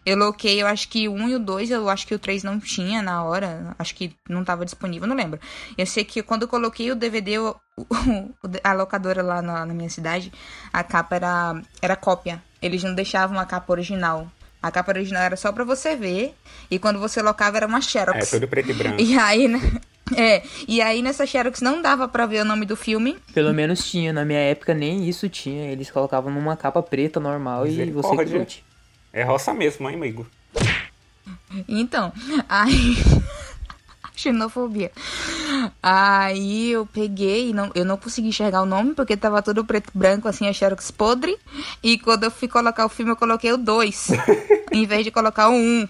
Eu 0.04 0.16
loquei, 0.16 0.62
eu 0.62 0.66
acho 0.66 0.88
que 0.88 1.09
o 1.09 1.12
1 1.12 1.28
e 1.28 1.35
o 1.35 1.38
2, 1.38 1.71
eu 1.71 1.88
acho 1.88 2.07
que 2.07 2.14
o 2.14 2.19
3 2.19 2.42
não 2.42 2.59
tinha 2.59 3.02
na 3.02 3.23
hora. 3.23 3.75
Acho 3.78 3.95
que 3.95 4.14
não 4.28 4.42
tava 4.42 4.64
disponível, 4.64 5.07
não 5.07 5.14
lembro. 5.14 5.38
Eu 5.76 5.87
sei 5.87 6.04
que 6.04 6.23
quando 6.23 6.42
eu 6.42 6.49
coloquei 6.49 6.90
o 6.90 6.97
DVD, 6.97 7.33
eu, 7.33 7.57
a 8.64 8.73
locadora 8.73 9.23
lá 9.23 9.42
na, 9.42 9.66
na, 9.66 9.75
minha 9.75 9.90
cidade, 9.90 10.33
a 10.73 10.83
capa 10.83 11.16
era, 11.16 11.62
era 11.83 11.97
cópia. 11.97 12.42
Eles 12.62 12.83
não 12.83 12.95
deixavam 12.95 13.38
a 13.38 13.45
capa 13.45 13.73
original. 13.73 14.30
A 14.62 14.71
capa 14.71 14.90
original 14.90 15.23
era 15.23 15.37
só 15.37 15.52
pra 15.52 15.64
você 15.64 15.95
ver. 15.97 16.35
E 16.71 16.78
quando 16.78 16.99
você 16.99 17.21
locava 17.21 17.59
era 17.59 17.66
uma 17.66 17.80
Xerox. 17.80 18.19
É, 18.19 18.38
tudo 18.38 18.49
preto 18.49 18.71
e 18.71 18.75
branco. 18.75 19.02
E 19.02 19.19
aí, 19.19 19.49
né? 19.49 19.61
É, 20.16 20.42
e 20.66 20.83
aí 20.83 21.02
nessa 21.02 21.25
Xerox 21.25 21.61
não 21.61 21.80
dava 21.80 22.09
para 22.09 22.26
ver 22.26 22.42
o 22.42 22.45
nome 22.45 22.66
do 22.66 22.75
filme. 22.75 23.16
Pelo 23.33 23.54
menos 23.54 23.88
tinha, 23.88 24.12
na 24.12 24.25
minha 24.25 24.40
época 24.40 24.75
nem 24.75 25.09
isso 25.09 25.28
tinha. 25.28 25.71
Eles 25.71 25.88
colocavam 25.88 26.33
numa 26.33 26.57
capa 26.57 26.83
preta 26.83 27.21
normal 27.21 27.64
e 27.64 27.92
você 27.92 28.16
curte. 28.16 28.64
É 29.12 29.23
roça 29.23 29.52
mesmo, 29.52 29.88
hein, 29.88 29.97
amigo? 29.97 30.26
Então, 31.69 32.12
aí. 32.49 32.97
Xenofobia. 34.14 34.93
Aí 35.83 36.73
eu 36.73 36.85
peguei, 36.87 37.55
não, 37.55 37.71
eu 37.75 37.87
não 37.87 37.97
consegui 37.97 38.29
enxergar 38.29 38.61
o 38.61 38.67
nome 38.67 38.95
porque 38.95 39.17
tava 39.17 39.40
tudo 39.40 39.64
preto 39.64 39.90
e 39.95 39.99
branco, 39.99 40.29
assim, 40.29 40.47
a 40.47 40.52
Xerox 40.52 40.90
podre. 40.90 41.37
E 41.83 41.99
quando 41.99 42.25
eu 42.25 42.31
fui 42.31 42.47
colocar 42.47 42.85
o 42.85 42.88
filme, 42.90 43.12
eu 43.12 43.17
coloquei 43.17 43.50
o 43.52 43.57
2, 43.57 44.09
em 44.73 44.87
vez 44.87 45.05
de 45.05 45.11
colocar 45.11 45.49
o 45.49 45.52
1. 45.52 45.57
Um. 45.57 45.88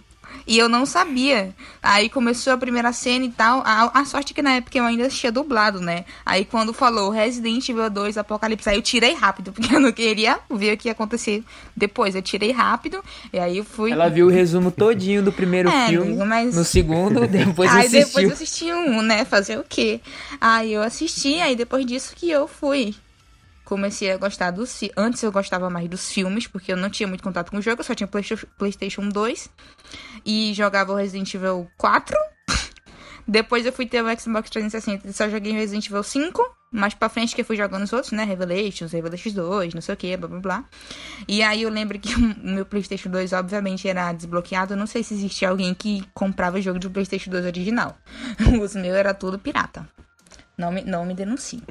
E 0.51 0.59
eu 0.59 0.69
não 0.69 0.85
sabia. 0.85 1.55
Aí 1.81 2.09
começou 2.09 2.53
a 2.53 2.59
primeira 2.59 2.93
cena 2.93 3.25
e 3.25 3.31
tal. 3.31 3.63
A, 3.65 4.01
a 4.01 4.05
sorte 4.05 4.33
é 4.33 4.35
que 4.35 4.43
na 4.43 4.55
época 4.55 4.77
eu 4.77 4.85
ainda 4.85 5.07
assistia 5.07 5.31
dublado, 5.31 5.81
né? 5.81 6.05
Aí 6.27 6.45
quando 6.45 6.73
falou 6.73 7.09
Resident 7.09 7.69
Evil 7.69 7.89
2 7.89 8.19
Apocalipse, 8.19 8.69
aí 8.69 8.75
eu 8.75 8.83
tirei 8.83 9.15
rápido, 9.15 9.53
porque 9.55 9.73
eu 9.73 9.79
não 9.79 9.93
queria 9.93 10.41
ver 10.51 10.75
o 10.75 10.77
que 10.77 10.89
ia 10.89 10.93
acontecer 10.93 11.45
depois. 11.77 12.17
Eu 12.17 12.23
tirei 12.23 12.51
rápido, 12.51 13.01
e 13.33 13.39
aí 13.39 13.59
eu 13.59 13.65
fui. 13.65 13.93
Ela 13.93 14.09
viu 14.09 14.27
o 14.27 14.29
resumo 14.29 14.73
todinho 14.73 15.23
do 15.23 15.31
primeiro 15.31 15.69
é, 15.69 15.87
filme. 15.87 16.17
Mas... 16.17 16.57
No 16.57 16.65
segundo, 16.65 17.21
depois 17.31 17.71
aí 17.71 17.87
assistiu. 17.87 18.01
Aí 18.01 18.05
depois 18.07 18.27
eu 18.27 18.33
assisti 18.33 18.73
um, 18.73 19.03
né? 19.03 19.25
Fazer 19.25 19.57
o 19.57 19.65
quê? 19.69 20.01
Aí 20.41 20.73
eu 20.73 20.83
assisti, 20.83 21.39
aí 21.41 21.55
depois 21.55 21.87
disso 21.87 22.13
que 22.17 22.29
eu 22.29 22.49
fui 22.49 22.97
comecei 23.71 24.11
a 24.11 24.17
gostar 24.17 24.51
dos 24.51 24.81
Antes 24.97 25.23
eu 25.23 25.31
gostava 25.31 25.71
mais 25.71 25.89
dos 25.89 26.11
filmes, 26.11 26.49
porque 26.49 26.73
eu 26.73 26.77
não 26.77 26.91
tinha 26.91 27.07
muito 27.07 27.23
contato 27.23 27.51
com 27.51 27.59
o 27.59 27.63
jogo, 27.63 27.81
eu 27.81 27.85
só 27.85 27.95
tinha 27.95 28.09
PlayStation 28.59 29.09
2 29.09 29.49
e 30.27 30.53
jogava 30.55 30.93
o 30.93 30.97
Resident 30.97 31.33
Evil 31.33 31.71
4. 31.79 32.17
Depois 33.29 33.65
eu 33.65 33.73
fui 33.73 33.87
ter 33.87 34.03
o 34.03 34.21
Xbox 34.21 34.51
360 34.51 35.07
e 35.07 35.13
só 35.13 35.29
joguei 35.29 35.53
Resident 35.53 35.87
Evil 35.87 36.03
5. 36.03 36.57
Mais 36.73 36.95
pra 36.95 37.09
frente 37.09 37.35
que 37.35 37.41
eu 37.41 37.45
fui 37.45 37.57
jogando 37.57 37.83
os 37.83 37.93
outros, 37.93 38.13
né? 38.13 38.25
Revelations, 38.25 38.93
Revelations 38.93 39.35
2, 39.35 39.75
não 39.75 39.81
sei 39.81 39.95
o 39.95 39.97
que, 39.97 40.17
blá 40.17 40.29
blá 40.29 40.41
blá. 40.41 40.65
E 41.29 41.43
aí 41.43 41.63
eu 41.63 41.71
lembro 41.71 41.99
que 41.99 42.15
o 42.15 42.37
meu 42.43 42.67
PlayStation 42.67 43.09
2, 43.09 43.33
obviamente, 43.33 43.89
era 43.89 44.13
desbloqueado. 44.13 44.75
Eu 44.75 44.77
não 44.77 44.87
sei 44.87 45.05
se 45.05 45.15
existia 45.15 45.49
alguém 45.49 45.75
que 45.75 46.05
comprava 46.13 46.61
jogo 46.61 46.79
de 46.81 46.89
PlayStation 46.89 47.31
2 47.31 47.45
original. 47.45 47.97
Os 48.61 48.75
meus 48.75 48.97
era 48.97 49.15
tudo 49.15 49.39
pirata. 49.39 49.89
Não 50.61 50.71
me, 50.71 50.83
não 50.83 51.07
me 51.07 51.15
denuncie. 51.15 51.63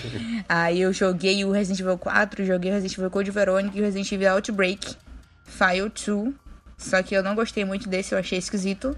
Aí 0.48 0.80
eu 0.80 0.90
joguei 0.90 1.44
o 1.44 1.50
Resident 1.50 1.80
Evil 1.80 1.98
4, 1.98 2.46
joguei 2.46 2.70
o 2.70 2.74
Resident 2.74 2.96
Evil 2.96 3.10
Code 3.10 3.30
Veronica 3.30 3.76
e 3.76 3.80
o 3.82 3.84
Resident 3.84 4.10
Evil 4.10 4.32
Outbreak. 4.32 4.96
File 5.44 5.90
2. 5.90 6.34
Só 6.78 7.02
que 7.02 7.14
eu 7.14 7.22
não 7.22 7.34
gostei 7.34 7.64
muito 7.64 7.88
desse, 7.88 8.14
eu 8.14 8.18
achei 8.18 8.38
esquisito. 8.38 8.96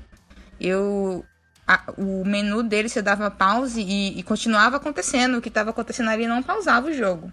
Eu. 0.61 1.25
A, 1.67 1.93
o 1.97 2.25
menu 2.25 2.63
dele 2.63 2.89
você 2.89 3.01
dava 3.03 3.31
pause 3.31 3.81
e, 3.81 4.19
e 4.19 4.23
continuava 4.23 4.77
acontecendo. 4.77 5.39
O 5.39 5.43
que 5.43 5.49
estava 5.49 5.71
acontecendo 5.71 6.11
ali 6.11 6.27
não 6.27 6.43
pausava 6.43 6.89
o 6.89 6.93
jogo. 6.93 7.31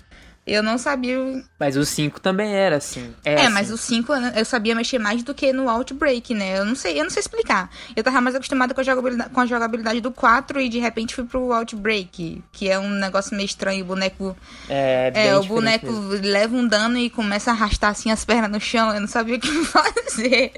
Eu 0.48 0.64
não 0.64 0.78
sabia. 0.78 1.18
Mas 1.60 1.76
o 1.76 1.86
5 1.86 2.22
também 2.22 2.56
era 2.56 2.78
assim. 2.78 3.14
É, 3.26 3.34
é 3.34 3.42
assim. 3.42 3.54
mas 3.54 3.70
o 3.70 3.78
5 3.78 4.14
eu 4.14 4.46
sabia 4.46 4.74
mexer 4.74 4.98
mais 4.98 5.22
do 5.22 5.34
que 5.34 5.52
no 5.52 5.70
Outbreak, 5.70 6.34
né? 6.34 6.58
Eu 6.58 6.64
não 6.64 6.74
sei, 6.74 6.98
eu 6.98 7.04
não 7.04 7.10
sei 7.10 7.20
explicar. 7.20 7.70
Eu 7.94 8.02
tava 8.02 8.22
mais 8.22 8.34
acostumada 8.34 8.74
com 8.74 8.80
a 8.80 8.84
jogabilidade, 8.84 9.30
com 9.30 9.42
a 9.42 9.46
jogabilidade 9.46 10.00
do 10.00 10.10
4 10.10 10.62
e 10.62 10.70
de 10.70 10.80
repente 10.80 11.14
fui 11.14 11.26
pro 11.26 11.52
Outbreak, 11.52 12.42
que 12.54 12.70
é 12.70 12.80
um 12.80 12.90
negócio 12.90 13.36
meio 13.36 13.46
estranho. 13.46 13.84
O 13.84 13.88
boneco. 13.88 14.38
É, 14.70 15.12
bem 15.12 15.28
é 15.28 15.38
o 15.38 15.44
boneco 15.44 15.92
mesmo. 15.92 16.26
leva 16.26 16.56
um 16.56 16.66
dano 16.66 16.98
e 16.98 17.10
começa 17.10 17.52
a 17.52 17.54
arrastar 17.54 17.92
assim 17.92 18.10
as 18.10 18.24
pernas 18.24 18.50
no 18.50 18.62
chão. 18.62 18.94
Eu 18.94 19.02
não 19.02 19.08
sabia 19.08 19.36
o 19.36 19.40
que 19.42 19.52
fazer. 19.66 20.54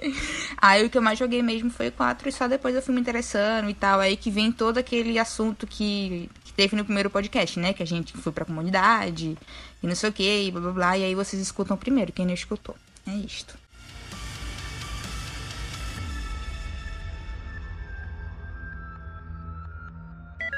Aí 0.62 0.86
o 0.86 0.90
que 0.90 1.00
eu 1.00 1.02
mais 1.02 1.18
joguei 1.18 1.42
mesmo 1.42 1.72
foi 1.72 1.88
o 1.88 1.92
4 1.92 2.30
e 2.30 2.32
só 2.32 2.48
depois 2.48 2.76
eu 2.76 2.82
fui 2.84 2.94
me 2.94 3.02
interessando 3.02 3.68
e 3.68 3.74
tal. 3.74 4.00
Aí 4.00 4.16
que 4.16 4.30
vem 4.30 4.52
todo 4.52 4.78
aquele 4.78 5.18
assunto 5.18 5.66
que, 5.66 6.30
que 6.44 6.54
teve 6.54 6.76
no 6.76 6.86
primeiro 6.86 7.10
podcast, 7.10 7.60
né? 7.60 7.74
Que 7.74 7.82
a 7.82 7.88
gente 7.88 8.16
foi 8.16 8.32
pra 8.32 8.46
comunidade 8.46 9.36
e 9.82 9.88
não 9.88 9.96
sei 9.96 10.10
o 10.10 10.14
que, 10.14 10.48
e 10.48 10.52
blá 10.52 10.62
blá 10.62 10.72
blá. 10.72 10.98
E 10.98 11.04
aí 11.04 11.16
vocês 11.16 11.42
escutam 11.42 11.78
primeiro, 11.78 12.12
quem 12.12 12.26
não 12.26 12.34
escutou. 12.34 12.76
É 13.08 13.12
isto. 13.12 13.58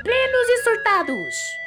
Plenos 0.03 0.49
e 0.49 0.63
surtados! 0.63 1.61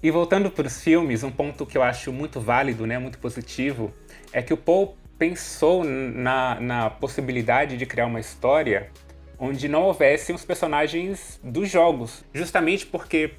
E 0.00 0.10
voltando 0.12 0.50
para 0.50 0.66
os 0.66 0.80
filmes, 0.80 1.24
um 1.24 1.30
ponto 1.30 1.66
que 1.66 1.76
eu 1.76 1.82
acho 1.82 2.12
muito 2.12 2.40
válido, 2.40 2.86
né, 2.86 2.98
muito 2.98 3.18
positivo, 3.18 3.92
é 4.32 4.40
que 4.40 4.54
o 4.54 4.56
Paul 4.56 4.96
pensou 5.18 5.82
na, 5.82 6.60
na 6.60 6.90
possibilidade 6.90 7.76
de 7.76 7.84
criar 7.84 8.06
uma 8.06 8.20
história 8.20 8.90
onde 9.38 9.68
não 9.68 9.82
houvessem 9.82 10.34
os 10.34 10.44
personagens 10.44 11.40
dos 11.42 11.70
jogos. 11.70 12.24
Justamente 12.32 12.86
porque 12.86 13.32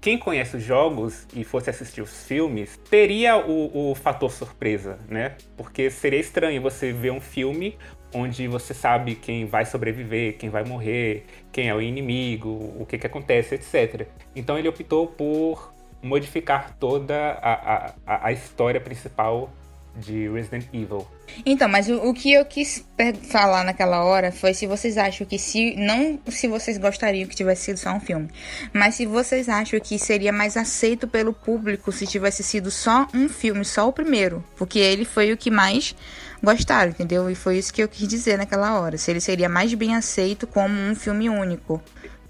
quem 0.00 0.16
conhece 0.16 0.56
os 0.56 0.62
jogos 0.62 1.26
e 1.34 1.42
fosse 1.42 1.70
assistir 1.70 2.02
os 2.02 2.26
filmes 2.26 2.78
teria 2.88 3.36
o, 3.36 3.90
o 3.90 3.94
fator 3.94 4.30
surpresa, 4.30 4.98
né? 5.08 5.36
Porque 5.56 5.90
seria 5.90 6.20
estranho 6.20 6.62
você 6.62 6.92
ver 6.92 7.10
um 7.10 7.20
filme 7.20 7.76
onde 8.14 8.46
você 8.48 8.72
sabe 8.72 9.14
quem 9.14 9.44
vai 9.44 9.64
sobreviver, 9.64 10.36
quem 10.38 10.48
vai 10.48 10.64
morrer, 10.64 11.26
quem 11.52 11.68
é 11.68 11.74
o 11.74 11.80
inimigo, 11.80 12.48
o 12.78 12.86
que, 12.86 12.96
que 12.96 13.06
acontece, 13.06 13.56
etc. 13.56 14.06
Então 14.34 14.58
ele 14.58 14.68
optou 14.68 15.06
por 15.06 15.74
modificar 16.02 16.76
toda 16.78 17.32
a, 17.42 17.92
a, 18.06 18.26
a 18.26 18.32
história 18.32 18.80
principal 18.80 19.50
de 19.98 20.28
Resident 20.28 20.66
Evil. 20.72 21.06
Então, 21.44 21.68
mas 21.68 21.88
o, 21.88 21.96
o, 22.08 22.14
que 22.14 22.32
eu 22.32 22.44
quis 22.44 22.84
falar 23.30 23.64
naquela 23.64 24.04
hora 24.04 24.32
foi 24.32 24.54
se 24.54 24.66
vocês 24.66 24.96
acham 24.96 25.26
que 25.26 25.38
se 25.38 25.76
não 25.76 26.18
se 26.28 26.48
vocês 26.48 26.78
gostariam 26.78 27.28
que 27.28 27.36
tivesse 27.36 27.64
sido 27.64 27.76
só 27.76 27.92
um 27.92 28.00
filme, 28.00 28.28
mas 28.72 28.94
se 28.94 29.06
vocês 29.06 29.48
acham 29.48 29.78
que 29.80 29.98
seria 29.98 30.32
mais 30.32 30.56
aceito 30.56 31.06
pelo 31.06 31.32
público 31.32 31.92
se 31.92 32.06
tivesse 32.06 32.42
sido 32.42 32.70
só 32.70 33.06
um 33.14 33.28
filme, 33.28 33.64
só 33.64 33.88
o 33.88 33.92
primeiro, 33.92 34.42
porque 34.56 34.78
ele 34.78 35.04
foi 35.04 35.32
o 35.32 35.36
que 35.36 35.50
mais 35.50 35.94
gostaram, 36.42 36.90
entendeu? 36.90 37.28
E 37.30 37.34
foi 37.34 37.58
isso 37.58 37.72
que 37.72 37.82
eu 37.82 37.88
quis 37.88 38.08
dizer 38.08 38.38
naquela 38.38 38.78
hora, 38.80 38.96
se 38.96 39.10
ele 39.10 39.20
seria 39.20 39.48
mais 39.48 39.72
bem 39.74 39.94
aceito 39.94 40.46
como 40.46 40.74
um 40.74 40.94
filme 40.94 41.28
único 41.28 41.82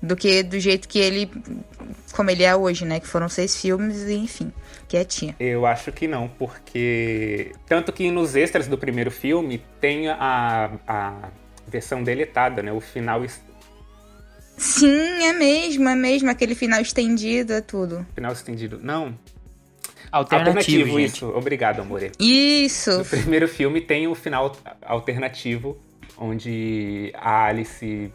do 0.03 0.17
que 0.17 0.43
do 0.43 0.59
jeito 0.61 0.89
que 0.89 0.99
ele 0.99 1.31
como 2.13 2.31
ele 2.31 2.43
é 2.43 2.55
hoje, 2.55 2.85
né, 2.85 3.01
que 3.01 3.07
foram 3.07 3.29
seis 3.29 3.57
filmes 3.61 4.03
e 4.03 4.15
enfim 4.15 4.53
quietinha. 4.89 5.37
Eu 5.39 5.67
acho 5.67 5.93
que 5.93 6.09
não, 6.09 6.29
porque. 6.29 7.53
Tanto 7.67 7.93
que 7.93 8.11
nos 8.11 8.35
extras 8.35 8.67
do 8.67 8.79
primeiro 8.79 9.11
filme 9.11 9.63
tem 9.81 10.09
a, 10.09 10.71
a 10.87 11.29
versão 11.67 12.03
deletada, 12.03 12.63
né? 12.63 12.73
O 12.73 12.81
final. 12.81 13.23
Sim, 14.57 15.25
é 15.25 15.33
mesmo, 15.33 15.89
é 15.89 15.95
mesmo. 15.95 16.31
Aquele 16.31 16.55
final 16.55 16.81
estendido, 16.81 17.53
é 17.53 17.61
tudo. 17.61 18.05
Final 18.15 18.33
estendido. 18.33 18.81
Não. 18.83 19.17
Alternativo, 20.11 20.59
alternativo 20.59 21.01
isso. 21.01 21.27
Obrigado, 21.29 21.81
amore. 21.81 22.13
Isso. 22.19 22.99
No 22.99 23.05
primeiro 23.05 23.47
filme 23.47 23.81
tem 23.81 24.09
o 24.09 24.15
final 24.15 24.57
alternativo, 24.83 25.79
onde 26.17 27.13
a 27.15 27.45
Alice. 27.45 28.11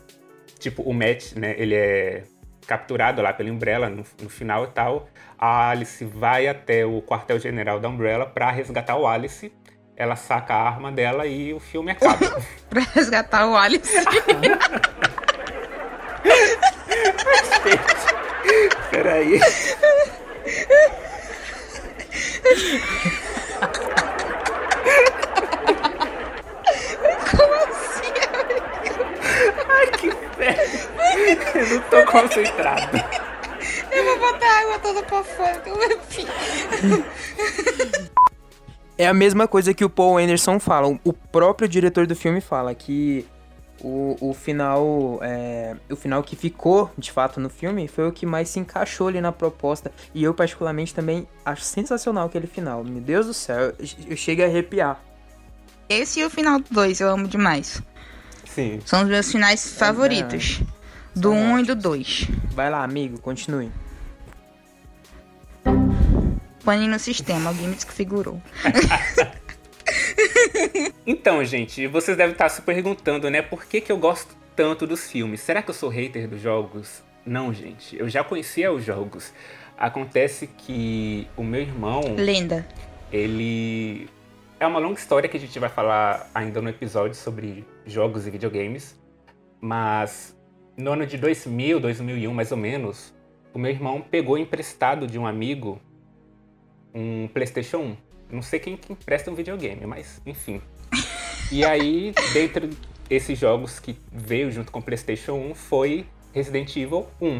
Tipo, 0.60 0.82
o 0.82 0.94
Matt, 0.94 1.34
né? 1.36 1.56
Ele 1.58 1.76
é 1.76 2.24
capturado 2.66 3.22
lá 3.22 3.34
pela 3.34 3.52
Umbrella 3.52 3.90
no, 3.90 4.04
no 4.22 4.30
final 4.30 4.66
e 4.66 4.68
tal 4.68 5.08
a 5.46 5.72
Alice 5.72 6.06
vai 6.06 6.48
até 6.48 6.86
o 6.86 7.02
quartel-general 7.02 7.78
da 7.78 7.90
Umbrella 7.90 8.26
para 8.26 8.50
resgatar 8.50 8.96
o 8.96 9.06
Alice. 9.06 9.52
Ela 9.94 10.16
saca 10.16 10.54
a 10.54 10.68
arma 10.70 10.90
dela 10.90 11.28
e 11.28 11.54
o 11.54 11.60
filme 11.60 11.92
acaba. 11.92 12.42
pra 12.70 12.82
resgatar 12.96 13.46
o 13.48 13.58
Alice. 13.58 13.94
Peraí. 18.90 19.42
Como 27.32 27.54
assim, 27.54 28.14
amigo? 28.40 29.04
Ai, 29.68 29.73
que 29.92 30.08
merda. 30.38 30.64
Eu 31.60 31.70
não 31.70 31.82
tô 31.90 32.12
concentrado. 32.12 32.98
Eu 33.92 34.06
vou 34.06 34.20
botar 34.32 34.60
água 34.62 34.80
toda 34.80 35.04
pra 35.04 35.24
fora, 35.24 35.60
que 35.60 35.70
eu 35.70 37.06
É 38.98 39.08
a 39.08 39.14
mesma 39.14 39.48
coisa 39.48 39.74
que 39.74 39.86
o 39.86 39.90
Paul 39.90 40.18
Anderson 40.18 40.60
fala. 40.60 41.00
O 41.04 41.14
próprio 41.14 41.68
diretor 41.68 42.08
do 42.08 42.16
filme 42.16 42.42
fala 42.42 42.74
que 42.74 43.26
o, 43.84 44.18
o 44.20 44.34
final. 44.34 45.20
É, 45.22 45.76
o 45.90 45.96
final 45.96 46.24
que 46.24 46.36
ficou, 46.36 46.90
de 46.98 47.12
fato, 47.12 47.40
no 47.40 47.50
filme 47.50 47.88
foi 47.88 48.08
o 48.08 48.12
que 48.12 48.26
mais 48.26 48.50
se 48.50 48.60
encaixou 48.60 49.08
ali 49.08 49.22
na 49.22 49.32
proposta. 49.32 49.92
E 50.14 50.24
eu, 50.24 50.34
particularmente, 50.34 50.94
também 50.94 51.28
acho 51.46 51.64
sensacional 51.64 52.28
aquele 52.28 52.48
final. 52.48 52.84
Meu 52.84 53.02
Deus 53.02 53.28
do 53.28 53.34
céu, 53.34 53.60
eu, 53.60 53.76
eu 54.10 54.18
chego 54.18 54.42
a 54.42 54.46
arrepiar. 54.46 55.00
Esse 55.90 56.22
e 56.22 56.26
o 56.26 56.30
final 56.30 56.60
do 56.60 56.66
2 56.72 57.02
eu 57.02 57.10
amo 57.10 57.28
demais. 57.28 57.82
Sim. 58.54 58.80
São 58.86 59.04
os 59.04 59.10
meus 59.10 59.32
finais 59.32 59.78
favoritos. 59.78 60.62
É, 60.62 61.20
do 61.20 61.32
1 61.32 61.36
um 61.36 61.60
e 61.60 61.64
do 61.64 61.76
2. 61.76 62.28
Vai 62.52 62.70
lá, 62.70 62.84
amigo, 62.84 63.20
continue. 63.20 63.72
Pane 66.64 66.88
no 66.88 66.98
sistema, 66.98 67.50
alguém 67.50 67.68
me 67.68 67.76
desconfigurou. 67.76 68.42
então, 71.06 71.44
gente, 71.44 71.88
vocês 71.88 72.16
devem 72.16 72.32
estar 72.32 72.50
se 72.50 72.62
perguntando, 72.62 73.30
né? 73.30 73.42
Por 73.42 73.66
que, 73.66 73.82
que 73.82 73.92
eu 73.92 73.98
gosto 73.98 74.34
tanto 74.56 74.88
dos 74.88 75.10
filmes? 75.10 75.42
Será 75.42 75.62
que 75.62 75.70
eu 75.70 75.74
sou 75.74 75.90
hater 75.90 76.28
dos 76.28 76.42
jogos? 76.42 77.04
Não, 77.26 77.54
gente. 77.54 77.98
Eu 77.98 78.10
já 78.10 78.24
conhecia 78.24 78.72
os 78.72 78.84
jogos. 78.84 79.34
Acontece 79.78 80.48
que 80.48 81.28
o 81.36 81.44
meu 81.44 81.62
irmão. 81.62 82.16
Lenda. 82.16 82.66
Ele. 83.12 84.10
É 84.60 84.66
uma 84.66 84.80
longa 84.80 85.00
história 85.00 85.28
que 85.28 85.36
a 85.36 85.40
gente 85.40 85.58
vai 85.60 85.70
falar 85.70 86.30
ainda 86.34 86.62
no 86.62 86.70
episódio 86.70 87.16
sobre 87.16 87.66
jogos 87.86 88.28
e 88.28 88.32
videogames. 88.32 89.00
Mas 89.62 90.38
no 90.78 90.92
ano 90.92 91.06
de 91.06 91.18
2000, 91.18 91.80
2001 91.80 92.34
mais 92.34 92.52
ou 92.52 92.58
menos, 92.58 93.14
o 93.54 93.60
meu 93.60 93.72
irmão 93.72 94.02
pegou 94.02 94.38
emprestado 94.38 95.08
de 95.08 95.18
um 95.18 95.26
amigo 95.26 95.80
um 96.94 97.28
PlayStation 97.28 97.78
1. 97.78 97.98
Não 98.32 98.42
sei 98.42 98.60
quem 98.60 98.78
que 98.78 98.94
empresta 98.94 99.30
um 99.32 99.36
videogame, 99.36 99.86
mas 99.86 100.22
enfim. 100.26 100.62
E 101.52 101.66
aí, 101.66 102.14
dentro 102.34 102.70
desses 103.08 103.38
jogos 103.38 103.80
que 103.80 103.98
veio 104.12 104.52
junto 104.52 104.72
com 104.72 104.80
o 104.80 104.82
PlayStation 104.82 105.34
1 105.34 105.56
foi 105.56 106.06
Resident 106.34 106.76
Evil 106.76 107.08
1. 107.22 107.40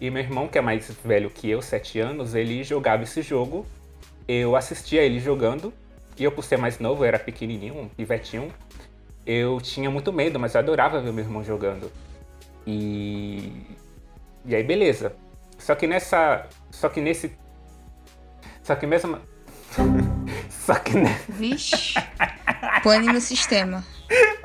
E 0.00 0.10
meu 0.10 0.22
irmão, 0.22 0.48
que 0.48 0.58
é 0.58 0.60
mais 0.60 0.90
velho 1.04 1.30
que 1.30 1.48
eu, 1.48 1.62
7 1.62 1.98
anos, 1.98 2.34
ele 2.34 2.62
jogava 2.62 3.04
esse 3.04 3.22
jogo. 3.22 3.66
Eu 4.26 4.54
assistia 4.56 5.02
ele 5.02 5.18
jogando. 5.18 5.72
E 6.18 6.24
eu, 6.24 6.32
por 6.32 6.44
ser 6.44 6.58
mais 6.58 6.78
novo, 6.78 7.04
era 7.04 7.18
pequenininho, 7.18 7.78
um 7.78 7.88
pivetinho. 7.88 8.52
Eu 9.28 9.60
tinha 9.60 9.90
muito 9.90 10.10
medo, 10.10 10.40
mas 10.40 10.54
eu 10.54 10.60
adorava 10.60 11.02
ver 11.02 11.12
meu 11.12 11.22
irmão 11.22 11.44
jogando. 11.44 11.92
E. 12.66 13.52
E 14.46 14.56
aí, 14.56 14.62
beleza. 14.62 15.14
Só 15.58 15.74
que 15.74 15.86
nessa. 15.86 16.46
Só 16.70 16.88
que 16.88 16.98
nesse. 16.98 17.36
Só 18.62 18.74
que 18.74 18.86
mesmo. 18.86 19.18
Só 20.48 20.76
que. 20.76 20.94
Né? 20.96 21.20
Vixe. 21.28 21.92
Pane 22.82 23.12
no 23.12 23.20
sistema. 23.20 23.84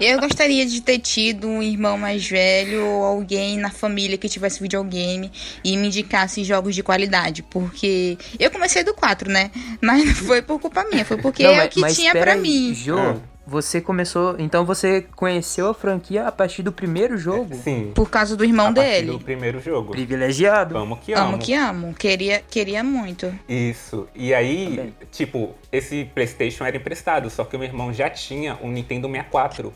Eu 0.00 0.20
gostaria 0.20 0.66
de 0.66 0.80
ter 0.80 0.98
tido 0.98 1.46
um 1.46 1.62
irmão 1.62 1.96
mais 1.96 2.26
velho 2.26 2.84
ou 2.84 3.04
alguém 3.04 3.56
na 3.56 3.70
família 3.70 4.18
que 4.18 4.28
tivesse 4.28 4.60
videogame 4.60 5.30
e 5.62 5.76
me 5.76 5.86
indicasse 5.86 6.42
jogos 6.44 6.74
de 6.74 6.82
qualidade. 6.82 7.42
Porque 7.42 8.18
eu 8.38 8.50
comecei 8.50 8.82
do 8.84 8.94
4, 8.94 9.30
né? 9.30 9.50
Mas 9.80 10.04
não 10.04 10.14
foi 10.14 10.42
por 10.42 10.60
culpa 10.60 10.84
minha, 10.90 11.04
foi 11.04 11.16
porque 11.18 11.42
não, 11.42 11.52
é 11.52 11.64
o 11.64 11.68
que 11.68 11.84
tinha 11.92 12.12
para 12.12 12.36
mim. 12.36 12.74
Jo, 12.74 12.98
ah. 12.98 13.33
Você 13.46 13.80
começou. 13.80 14.36
Então 14.38 14.64
você 14.64 15.02
conheceu 15.14 15.68
a 15.68 15.74
franquia 15.74 16.26
a 16.26 16.32
partir 16.32 16.62
do 16.62 16.72
primeiro 16.72 17.18
jogo? 17.18 17.54
Sim. 17.54 17.92
Por 17.94 18.08
causa 18.08 18.36
do 18.36 18.44
irmão 18.44 18.68
a 18.68 18.70
dele. 18.72 19.12
do 19.12 19.20
primeiro 19.20 19.60
jogo. 19.60 19.92
Privilegiado. 19.92 20.76
Amo 20.78 20.96
que 20.96 21.12
amo. 21.12 21.28
Amo 21.34 21.38
que 21.38 21.52
amo. 21.54 21.94
Queria, 21.94 22.42
queria 22.48 22.82
muito. 22.82 23.32
Isso. 23.48 24.08
E 24.14 24.32
aí, 24.32 24.76
Também. 24.76 24.94
tipo, 25.12 25.54
esse 25.70 26.06
PlayStation 26.14 26.64
era 26.64 26.76
emprestado, 26.76 27.28
só 27.28 27.44
que 27.44 27.54
o 27.54 27.58
meu 27.58 27.68
irmão 27.68 27.92
já 27.92 28.08
tinha 28.08 28.58
um 28.62 28.70
Nintendo 28.70 29.08
64. 29.08 29.72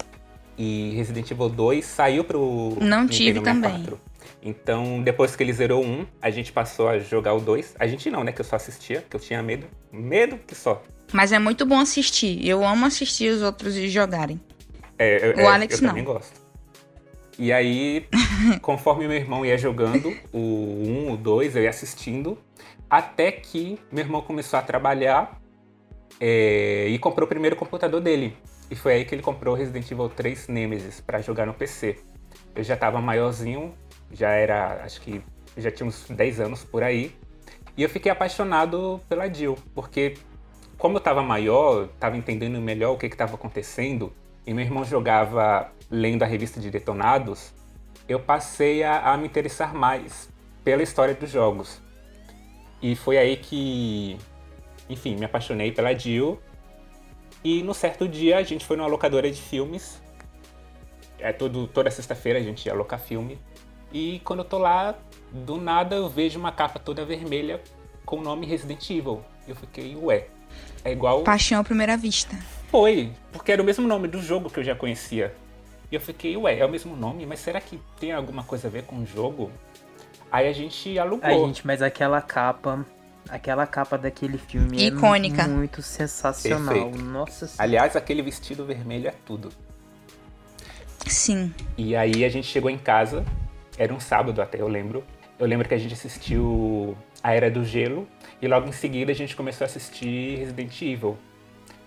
E 0.57 0.93
Resident 0.97 1.31
Evil 1.31 1.49
2 1.49 1.85
saiu 1.85 2.25
pro. 2.25 2.77
Não 2.81 3.03
Nintendo 3.03 3.13
tive 3.13 3.39
64. 3.41 3.45
também. 3.45 4.01
Então, 4.43 5.03
depois 5.03 5.37
que 5.37 5.43
ele 5.43 5.53
zerou 5.53 5.85
um, 5.85 6.07
a 6.23 6.31
gente 6.31 6.53
passou 6.53 6.89
a 6.89 6.99
jogar 6.99 7.35
o 7.35 7.41
2. 7.41 7.75
A 7.79 7.87
gente 7.87 8.11
não, 8.11 8.25
né? 8.25 8.33
Que 8.33 8.41
eu 8.41 8.45
só 8.45 8.57
assistia, 8.57 9.05
que 9.09 9.15
eu 9.15 9.21
tinha 9.21 9.43
medo. 9.43 9.67
Medo 9.93 10.39
que 10.47 10.55
só. 10.55 10.83
Mas 11.13 11.33
é 11.33 11.39
muito 11.39 11.65
bom 11.65 11.79
assistir. 11.79 12.47
Eu 12.47 12.65
amo 12.65 12.87
assistir 12.87 13.31
os 13.31 13.43
outros 13.43 13.75
jogarem. 13.75 14.41
É, 14.99 15.41
eu, 15.41 15.45
o 15.45 15.49
Alex 15.49 15.77
eu 15.77 15.83
não. 15.83 15.89
também 15.91 16.05
gosto. 16.05 16.49
E 17.39 17.53
aí, 17.53 18.07
conforme 18.61 19.07
meu 19.07 19.17
irmão 19.17 19.47
ia 19.47 19.57
jogando 19.57 20.13
o 20.33 20.39
1, 20.39 21.13
o 21.13 21.17
2, 21.17 21.57
eu 21.57 21.63
ia 21.63 21.71
assistindo. 21.71 22.37
Até 22.91 23.31
que 23.31 23.79
meu 23.93 24.05
irmão 24.05 24.21
começou 24.21 24.59
a 24.59 24.63
trabalhar 24.63 25.41
é, 26.21 26.89
e 26.89 26.99
comprou 26.99 27.27
o 27.27 27.29
primeiro 27.29 27.55
computador 27.55 28.01
dele. 28.01 28.37
E 28.71 28.75
foi 28.75 28.95
aí 28.95 29.05
que 29.05 29.15
ele 29.15 29.23
comprou 29.23 29.55
Resident 29.55 29.91
Evil 29.91 30.09
3 30.09 30.49
Nemesis 30.49 31.01
para 31.01 31.21
jogar 31.21 31.47
no 31.47 31.55
PC. 31.55 31.99
Eu 32.55 32.65
já 32.65 32.77
tava 32.77 33.01
maiorzinho, 33.01 33.75
já 34.13 34.31
era, 34.31 34.83
acho 34.85 35.01
que 35.01 35.23
já 35.57 35.71
tinha 35.71 35.87
uns 35.87 36.07
10 36.09 36.41
anos 36.41 36.65
por 36.65 36.83
aí. 36.83 37.15
E 37.77 37.83
eu 37.83 37.89
fiquei 37.89 38.11
apaixonado 38.11 39.01
pela 39.09 39.33
Jill, 39.33 39.57
porque 39.75 40.17
como 40.79 40.95
eu 40.95 40.99
estava 40.99 41.23
maior, 41.23 41.87
estava 41.93 42.17
entendendo 42.17 42.61
melhor 42.61 42.93
o 42.93 42.97
que 42.97 43.07
estava 43.07 43.35
acontecendo, 43.35 44.13
e 44.47 44.55
meu 44.55 44.65
irmão 44.65 44.85
jogava 44.85 45.73
lendo 45.91 46.23
a 46.23 46.27
revista 46.27 46.61
de 46.61 46.71
Detonados, 46.71 47.53
eu 48.09 48.21
passei 48.21 48.85
a, 48.85 49.13
a 49.13 49.17
me 49.17 49.27
interessar 49.27 49.75
mais 49.75 50.31
pela 50.65 50.83
história 50.83 51.15
dos 51.15 51.31
jogos. 51.31 51.83
E 52.81 52.95
foi 52.95 53.19
aí 53.19 53.37
que, 53.37 54.17
enfim, 54.89 55.17
me 55.17 55.25
apaixonei 55.25 55.73
pela 55.73 55.93
Jill. 55.93 56.39
E 57.43 57.63
no 57.63 57.75
certo 57.75 58.09
dia 58.09 58.39
a 58.39 58.43
gente 58.43 58.65
foi 58.65 58.77
numa 58.77 58.89
locadora 58.89 59.31
de 59.31 59.41
filmes. 59.41 60.01
É 61.19 61.33
todo, 61.33 61.67
toda 61.67 61.91
sexta-feira 61.91 62.39
a 62.39 62.43
gente 62.43 62.67
ia 62.67 62.73
alocar 62.73 63.01
filme. 63.01 63.39
E 63.93 64.21
quando 64.21 64.41
eu 64.41 64.45
tô 64.45 64.59
lá, 64.59 64.95
do 65.33 65.57
nada 65.57 65.97
eu 65.97 66.09
vejo 66.09 66.39
uma 66.39 66.53
capa 66.53 66.79
toda 66.79 67.05
vermelha 67.05 67.61
com 68.07 68.19
o 68.19 68.23
nome 68.23 68.47
Resident 68.47 68.89
Evil. 68.89 69.25
Eu 69.47 69.57
fiquei, 69.57 69.97
ué, 69.97 70.29
é 70.85 70.93
igual. 70.93 71.23
Paixão 71.23 71.61
à 71.61 71.65
primeira 71.65 71.97
vista. 71.97 72.37
Foi, 72.71 73.13
porque 73.33 73.53
era 73.53 73.63
o 73.63 73.65
mesmo 73.65 73.87
nome 73.87 74.09
do 74.09 74.21
jogo 74.23 74.51
que 74.51 74.61
eu 74.61 74.65
já 74.65 74.75
conhecia. 74.75 75.35
E 75.91 75.95
eu 75.95 76.01
fiquei, 76.01 76.37
ué, 76.37 76.59
é 76.59 76.65
o 76.65 76.69
mesmo 76.69 76.95
nome, 76.95 77.25
mas 77.25 77.41
será 77.41 77.61
que 77.61 77.81
tem 77.99 78.13
alguma 78.13 78.43
coisa 78.43 78.69
a 78.69 78.71
ver 78.71 78.83
com 78.85 78.97
o 78.97 79.07
jogo? 79.07 79.51
Aí 80.31 80.47
a 80.47 80.53
gente 80.53 80.99
alugou. 80.99 81.25
Ai, 81.25 81.35
gente, 81.35 81.67
mas 81.67 81.81
aquela 81.81 82.21
capa. 82.21 82.85
Aquela 83.29 83.67
capa 83.67 83.99
daquele 83.99 84.39
filme 84.39 84.83
é 84.83 84.87
Icônica. 84.87 85.43
é 85.43 85.47
muito 85.47 85.83
sensacional. 85.83 86.75
Perfeito. 86.75 86.99
Nossa 87.03 87.47
senhora. 87.47 87.63
Aliás, 87.63 87.97
aquele 87.97 88.23
vestido 88.23 88.65
vermelho 88.65 89.09
é 89.09 89.15
tudo. 89.25 89.51
Sim. 91.07 91.55
E 91.77 91.95
aí 91.95 92.25
a 92.25 92.29
gente 92.29 92.47
chegou 92.47 92.71
em 92.71 92.79
casa, 92.79 93.25
era 93.77 93.93
um 93.93 94.01
sábado 94.01 94.41
até, 94.41 94.61
eu 94.61 94.69
lembro. 94.69 95.05
Eu 95.39 95.47
lembro 95.47 95.69
que 95.69 95.75
a 95.75 95.79
gente 95.79 95.95
assistiu 95.95 96.97
A 97.23 97.35
Era 97.35 97.51
do 97.51 97.65
Gelo, 97.65 98.09
e 98.41 98.47
logo 98.47 98.69
em 98.69 98.73
seguida 98.73 99.13
a 99.13 99.15
gente 99.15 99.35
começou 99.35 99.65
a 99.65 99.67
assistir 99.67 100.39
Resident 100.39 100.81
Evil. 100.83 101.17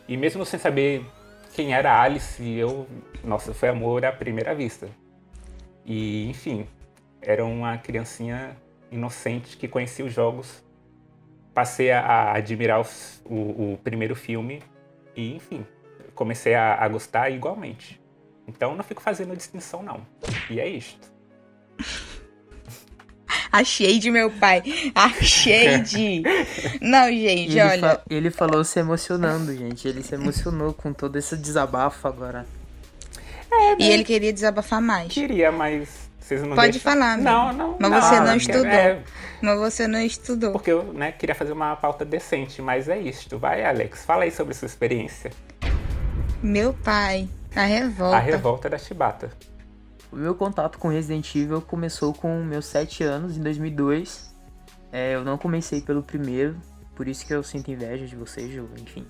E 0.08 0.18
mesmo 0.18 0.46
sem 0.46 0.60
saber 0.60 1.06
quem 1.54 1.74
era 1.74 2.02
Alice, 2.02 2.44
eu, 2.44 2.88
nossa, 3.24 3.54
foi 3.54 3.70
amor 3.70 4.06
à 4.06 4.12
primeira 4.12 4.54
vista. 4.54 4.90
E, 5.86 6.30
enfim, 6.30 6.68
era 7.22 7.46
uma 7.46 7.78
criancinha 7.78 8.58
inocente 8.92 9.58
que 9.58 9.68
conhecia 9.68 10.06
os 10.06 10.14
jogos. 10.14 10.64
Passei 11.54 11.92
a, 11.92 12.34
admirar 12.34 12.80
os, 12.80 13.22
o, 13.26 13.74
o, 13.74 13.80
primeiro 13.84 14.16
filme 14.16 14.62
e, 15.16 15.36
enfim, 15.36 15.66
comecei 16.16 16.54
a, 16.54 16.76
a 16.76 16.88
gostar 16.88 17.30
igualmente. 17.30 18.02
Então 18.48 18.76
não 18.76 18.84
fico 18.84 19.02
fazendo 19.02 19.36
distinção, 19.36 19.84
não. 19.84 20.06
E 20.50 20.60
é 20.60 20.68
isto. 20.68 21.12
Achei 23.52 24.00
de 24.00 24.10
meu 24.10 24.32
pai. 24.32 24.64
Achei 24.96 25.80
de. 25.84 26.24
Não, 26.80 27.08
gente, 27.08 27.52
ele 27.52 27.62
olha. 27.62 27.80
Fa 27.80 28.02
ele 28.10 28.32
falou 28.32 28.64
se 28.64 28.80
emocionando, 28.80 29.56
gente. 29.56 29.88
Ele 29.88 30.02
se 30.02 30.16
emocionou 30.16 30.74
com 30.74 30.94
todo 30.94 31.18
esse 31.18 31.36
desabafo 31.36 32.08
agora. 32.08 32.46
É, 33.52 33.76
e 33.78 33.92
ele 33.92 34.04
queria 34.04 34.32
desabafar 34.32 34.82
mais. 34.82 35.12
Queria, 35.12 35.52
mas 35.52 36.10
vocês 36.32 36.42
não 36.44 36.56
Pode 36.56 36.72
deixam... 36.72 36.94
falar, 36.94 37.18
Não, 37.18 37.52
não. 37.52 37.76
Mas 37.78 37.92
não, 37.92 38.02
você 38.02 38.20
não, 38.22 38.36
estudou. 38.38 38.66
É... 38.66 39.00
Mas 39.42 39.60
você 39.60 39.88
não 39.88 40.00
estudou. 40.00 40.52
Porque 40.54 40.72
eu 40.72 40.94
né, 40.94 41.12
queria 41.12 41.36
fazer 41.36 41.52
uma 41.52 41.76
pauta 41.76 42.06
decente, 42.06 42.62
mas 42.62 42.88
é 42.88 42.98
isto. 42.98 43.38
Vai, 43.38 43.66
Alex, 43.66 44.06
fala 44.06 44.24
aí 44.24 44.32
sobre 44.32 44.54
sua 44.54 44.68
experiência. 44.68 45.32
Meu 46.42 46.74
pai, 46.74 47.28
a 47.54 47.64
revolta. 47.64 48.16
A 48.16 48.20
revolta 48.20 48.70
da 48.70 48.78
chibata. 48.78 49.30
O 50.12 50.15
meu 50.15 50.36
contato 50.36 50.78
com 50.78 50.89
Resident 50.89 51.34
Evil 51.36 51.62
começou 51.62 52.13
com 52.13 52.43
meus 52.43 52.65
7 52.65 53.04
anos, 53.04 53.38
em 53.38 53.41
2002. 53.41 54.30
É, 54.91 55.15
eu 55.15 55.24
não 55.24 55.38
comecei 55.38 55.80
pelo 55.82 56.04
primeiro, 56.04 56.58
por 56.95 57.08
isso 57.08 57.26
que 57.26 57.34
eu 57.34 57.41
sinto 57.41 57.71
inveja 57.71 58.06
de 58.06 58.15
vocês, 58.15 58.52
enfim. 58.82 59.06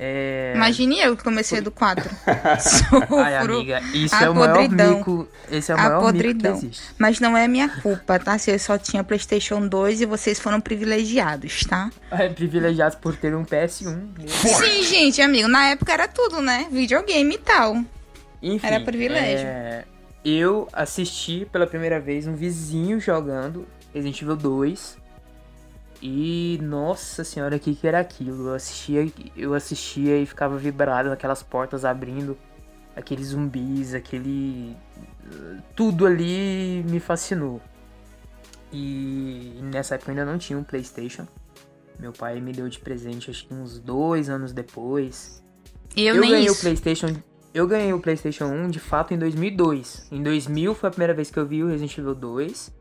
É... 0.00 0.52
Imagine 0.54 1.00
eu 1.00 1.16
que 1.16 1.24
comecei 1.24 1.60
do 1.60 1.72
4. 1.72 2.08
Ai, 3.18 3.36
amiga, 3.36 3.80
isso 3.92 4.14
é 4.14 4.30
o 4.30 4.34
maior 4.34 4.68
mico. 4.68 5.28
Esse 5.50 5.72
é 5.72 5.74
o 5.74 5.78
maior 5.78 6.00
podridão. 6.00 6.52
mico 6.52 6.60
que 6.60 6.66
existe. 6.66 6.94
Mas 6.96 7.18
não 7.18 7.36
é 7.36 7.48
minha 7.48 7.68
culpa, 7.68 8.18
tá? 8.18 8.38
Se 8.38 8.52
eu 8.52 8.58
só 8.60 8.78
tinha 8.78 9.02
PlayStation 9.02 9.66
2 9.66 10.02
e 10.02 10.06
vocês 10.06 10.38
foram 10.38 10.60
privilegiados, 10.60 11.64
tá? 11.64 11.90
É, 12.12 12.28
privilegiados 12.28 12.96
por 12.96 13.16
ter 13.16 13.34
um 13.34 13.44
PS1. 13.44 14.28
Sim, 14.28 14.82
gente, 14.84 15.20
amigo. 15.20 15.48
Na 15.48 15.70
época 15.70 15.92
era 15.92 16.06
tudo, 16.06 16.40
né? 16.40 16.68
Videogame 16.70 17.34
e 17.34 17.38
tal. 17.38 17.76
Enfim, 18.40 18.66
era 18.66 18.80
privilégio. 18.80 19.46
É... 19.48 19.84
Eu 20.24 20.68
assisti 20.72 21.46
pela 21.50 21.66
primeira 21.66 22.00
vez 22.00 22.26
um 22.26 22.34
vizinho 22.34 23.00
jogando 23.00 23.66
Resident 23.94 24.20
Evil 24.22 24.36
2 24.36 24.98
e 26.00 26.58
nossa 26.62 27.24
senhora, 27.24 27.56
o 27.56 27.60
que, 27.60 27.74
que 27.74 27.86
era 27.86 27.98
aquilo? 27.98 28.48
Eu 28.48 28.54
assistia, 28.54 29.10
eu 29.36 29.54
assistia 29.54 30.16
e 30.16 30.26
ficava 30.26 30.56
vibrado 30.56 31.10
aquelas 31.10 31.42
portas 31.42 31.84
abrindo, 31.84 32.38
aqueles 32.94 33.28
zumbis, 33.28 33.94
aquele. 33.94 34.76
Tudo 35.74 36.06
ali 36.06 36.84
me 36.88 37.00
fascinou. 37.00 37.60
E 38.72 39.58
nessa 39.62 39.96
época 39.96 40.12
eu 40.12 40.18
ainda 40.18 40.30
não 40.30 40.38
tinha 40.38 40.58
um 40.58 40.62
PlayStation. 40.62 41.26
Meu 41.98 42.12
pai 42.12 42.40
me 42.40 42.52
deu 42.52 42.68
de 42.68 42.78
presente, 42.78 43.30
acho 43.30 43.46
que 43.46 43.52
uns 43.52 43.80
dois 43.80 44.30
anos 44.30 44.52
depois. 44.52 45.42
E 45.96 46.06
eu, 46.06 46.14
eu 46.14 46.22
ganhei 46.22 46.44
isso. 46.44 46.58
o 46.58 46.60
PlayStation. 46.60 47.16
Eu 47.54 47.66
ganhei 47.66 47.92
o 47.92 48.00
PlayStation 48.00 48.44
1 48.44 48.68
de 48.68 48.78
fato 48.78 49.14
em 49.14 49.18
2002. 49.18 50.08
Em 50.12 50.22
2000 50.22 50.74
foi 50.74 50.88
a 50.88 50.90
primeira 50.90 51.14
vez 51.14 51.30
que 51.30 51.38
eu 51.38 51.46
vi 51.46 51.62
o 51.62 51.68
Resident 51.68 51.96
Evil 51.96 52.14
2. 52.14 52.72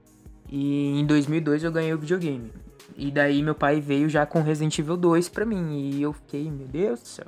E 0.49 0.99
em 0.99 1.05
2002 1.05 1.63
eu 1.63 1.71
ganhei 1.71 1.93
o 1.93 1.97
videogame. 1.97 2.51
E 2.95 3.11
daí 3.11 3.41
meu 3.41 3.55
pai 3.55 3.79
veio 3.79 4.09
já 4.09 4.25
com 4.25 4.41
Resident 4.41 4.77
Evil 4.77 4.97
2 4.97 5.29
pra 5.29 5.45
mim. 5.45 5.91
E 5.91 6.01
eu 6.01 6.11
fiquei, 6.13 6.49
meu 6.51 6.67
Deus 6.67 7.01
do 7.01 7.07
céu. 7.07 7.27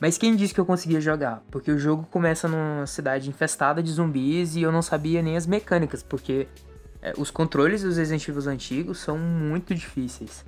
Mas 0.00 0.18
quem 0.18 0.34
disse 0.34 0.52
que 0.52 0.60
eu 0.60 0.66
conseguia 0.66 1.00
jogar? 1.00 1.42
Porque 1.50 1.70
o 1.70 1.78
jogo 1.78 2.06
começa 2.10 2.48
numa 2.48 2.86
cidade 2.86 3.28
infestada 3.28 3.82
de 3.82 3.90
zumbis 3.90 4.56
e 4.56 4.62
eu 4.62 4.72
não 4.72 4.82
sabia 4.82 5.22
nem 5.22 5.36
as 5.36 5.46
mecânicas, 5.46 6.02
porque 6.02 6.48
é, 7.00 7.12
os 7.16 7.30
controles 7.30 7.82
dos 7.82 7.96
Resident 7.96 8.26
Evil 8.28 8.50
antigos 8.50 8.98
são 8.98 9.16
muito 9.18 9.74
difíceis. 9.74 10.44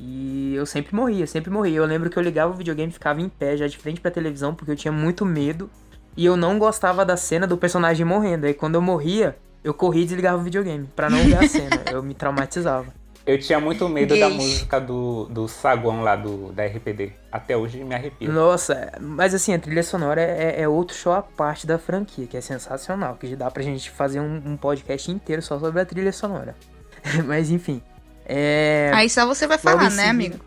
E 0.00 0.54
eu 0.54 0.64
sempre 0.64 0.94
morria, 0.94 1.26
sempre 1.26 1.50
morria. 1.50 1.78
Eu 1.78 1.84
lembro 1.84 2.08
que 2.08 2.16
eu 2.16 2.22
ligava 2.22 2.52
o 2.52 2.56
videogame 2.56 2.90
e 2.90 2.92
ficava 2.92 3.20
em 3.20 3.28
pé, 3.28 3.56
já 3.56 3.66
de 3.66 3.76
frente 3.76 4.00
pra 4.00 4.12
televisão, 4.12 4.54
porque 4.54 4.70
eu 4.70 4.76
tinha 4.76 4.92
muito 4.92 5.26
medo. 5.26 5.68
E 6.16 6.24
eu 6.24 6.36
não 6.36 6.56
gostava 6.56 7.04
da 7.04 7.16
cena 7.16 7.48
do 7.48 7.56
personagem 7.58 8.06
morrendo. 8.06 8.46
Aí 8.46 8.54
quando 8.54 8.76
eu 8.76 8.80
morria, 8.80 9.36
eu 9.64 9.74
corria 9.74 10.02
e 10.02 10.04
desligava 10.04 10.38
o 10.38 10.44
videogame, 10.44 10.88
para 10.94 11.10
não 11.10 11.18
ver 11.24 11.36
a 11.36 11.46
cena. 11.48 11.82
eu 11.90 12.00
me 12.00 12.14
traumatizava. 12.14 12.86
Eu 13.26 13.38
tinha 13.38 13.60
muito 13.60 13.86
medo 13.88 14.18
da 14.18 14.30
música 14.30 14.80
do, 14.80 15.26
do 15.26 15.46
saguão 15.48 16.00
lá 16.02 16.16
do, 16.16 16.50
da 16.52 16.64
RPD. 16.64 17.12
Até 17.30 17.56
hoje 17.56 17.84
me 17.84 17.94
arrepio. 17.94 18.32
Nossa, 18.32 18.92
mas 18.98 19.34
assim, 19.34 19.52
a 19.52 19.58
trilha 19.58 19.82
sonora 19.82 20.22
é, 20.22 20.62
é 20.62 20.68
outro 20.68 20.96
show 20.96 21.12
à 21.12 21.20
parte 21.20 21.66
da 21.66 21.78
franquia, 21.78 22.26
que 22.26 22.38
é 22.38 22.40
sensacional. 22.40 23.16
Que 23.16 23.36
dá 23.36 23.50
pra 23.50 23.62
gente 23.62 23.90
fazer 23.90 24.20
um, 24.20 24.40
um 24.46 24.56
podcast 24.56 25.10
inteiro 25.10 25.42
só 25.42 25.58
sobre 25.58 25.82
a 25.82 25.84
trilha 25.84 26.12
sonora. 26.12 26.54
mas 27.26 27.50
enfim. 27.50 27.82
É... 28.28 28.90
Aí 28.94 29.08
só 29.08 29.26
você 29.26 29.46
vai 29.46 29.56
falar, 29.56 29.90
né, 29.90 30.10
amigo? 30.10 30.38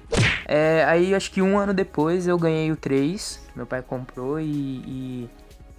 É, 0.45 0.85
aí 0.87 1.15
acho 1.15 1.31
que 1.31 1.41
um 1.41 1.57
ano 1.57 1.73
depois 1.73 2.27
eu 2.27 2.37
ganhei 2.37 2.71
o 2.71 2.75
3, 2.75 3.39
meu 3.55 3.65
pai 3.65 3.81
comprou 3.81 4.39
e, 4.39 4.45
e, 4.45 5.29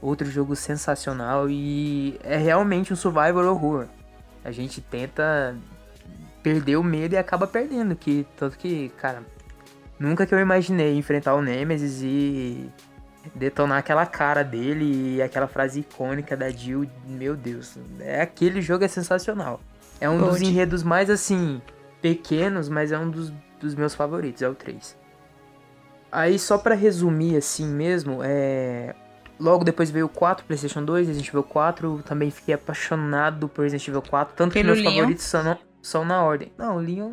outro 0.00 0.28
jogo 0.28 0.56
sensacional 0.56 1.48
e 1.48 2.18
é 2.24 2.36
realmente 2.36 2.92
um 2.92 2.96
survival 2.96 3.44
horror. 3.46 3.86
A 4.44 4.50
gente 4.50 4.80
tenta 4.80 5.54
perder 6.42 6.76
o 6.76 6.82
medo 6.82 7.14
e 7.14 7.16
acaba 7.16 7.46
perdendo. 7.46 7.94
Que, 7.94 8.26
tanto 8.36 8.58
que, 8.58 8.88
cara, 8.98 9.22
nunca 9.98 10.26
que 10.26 10.34
eu 10.34 10.40
imaginei 10.40 10.96
enfrentar 10.96 11.34
o 11.36 11.42
Nemesis 11.42 12.02
e 12.02 12.68
detonar 13.34 13.78
aquela 13.78 14.04
cara 14.04 14.42
dele 14.42 15.16
e 15.16 15.22
aquela 15.22 15.46
frase 15.46 15.80
icônica 15.80 16.36
da 16.36 16.50
Jill. 16.50 16.88
Meu 17.06 17.36
Deus, 17.36 17.78
é 18.00 18.20
aquele 18.20 18.60
jogo 18.60 18.84
é 18.84 18.88
sensacional. 18.88 19.60
É 20.00 20.08
um 20.08 20.18
dos 20.18 20.40
enredos 20.40 20.82
mais 20.82 21.08
assim, 21.08 21.62
pequenos, 22.02 22.68
mas 22.68 22.92
é 22.92 22.98
um 22.98 23.08
dos, 23.08 23.32
dos 23.58 23.74
meus 23.74 23.94
favoritos, 23.94 24.42
é 24.42 24.48
o 24.48 24.54
3. 24.54 25.00
Aí 26.10 26.38
só 26.38 26.58
para 26.58 26.74
resumir 26.74 27.38
assim 27.38 27.66
mesmo, 27.66 28.18
é 28.22 28.94
Logo 29.42 29.64
depois 29.64 29.90
veio 29.90 30.06
o 30.06 30.08
4, 30.08 30.46
PlayStation 30.46 30.84
2, 30.84 31.08
Resident 31.08 31.28
Evil 31.28 31.42
4. 31.42 32.02
Também 32.06 32.30
fiquei 32.30 32.54
apaixonado 32.54 33.48
por 33.48 33.62
Resident 33.62 33.88
Evil 33.88 34.02
4. 34.02 34.36
Tanto 34.36 34.52
Pelo 34.52 34.62
que 34.62 34.72
meus 34.72 34.78
Leon. 34.78 34.94
favoritos 34.94 35.24
são, 35.24 35.58
são 35.82 36.04
na 36.04 36.22
ordem. 36.22 36.52
Não, 36.56 36.76
o 36.76 36.78
Leon. 36.78 37.10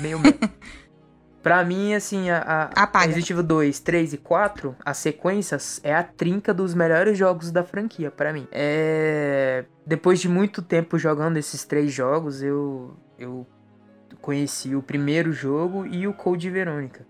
meio 0.00 0.20
meio. 0.20 0.38
pra 1.42 1.64
mim, 1.64 1.92
assim, 1.92 2.30
a, 2.30 2.70
a 2.72 2.98
Resident 3.00 3.30
Evil 3.30 3.42
2, 3.42 3.80
3 3.80 4.12
e 4.12 4.18
4, 4.18 4.76
as 4.84 4.98
sequências 4.98 5.80
é 5.82 5.92
a 5.92 6.04
trinca 6.04 6.54
dos 6.54 6.72
melhores 6.72 7.18
jogos 7.18 7.50
da 7.50 7.64
franquia, 7.64 8.12
para 8.12 8.32
mim. 8.32 8.46
É... 8.52 9.64
Depois 9.84 10.20
de 10.20 10.28
muito 10.28 10.62
tempo 10.62 10.98
jogando 10.98 11.36
esses 11.36 11.64
três 11.64 11.92
jogos, 11.92 12.44
eu, 12.44 12.96
eu 13.18 13.44
conheci 14.20 14.74
o 14.74 14.82
primeiro 14.82 15.32
jogo 15.32 15.86
e 15.86 16.06
o 16.06 16.14
Code 16.14 16.50
Verônica. 16.50 17.06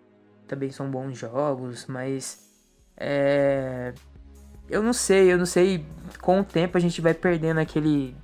Também 0.46 0.70
são 0.70 0.90
bons 0.90 1.16
jogos, 1.16 1.86
mas. 1.86 2.48
É... 2.96 3.92
Eu 4.68 4.82
não 4.82 4.92
sei, 4.92 5.32
eu 5.32 5.38
não 5.38 5.46
sei. 5.46 5.84
Com 6.20 6.40
o 6.40 6.44
tempo 6.44 6.76
a 6.76 6.80
gente 6.80 7.00
vai 7.00 7.14
perdendo 7.14 7.58
aquele 7.58 8.16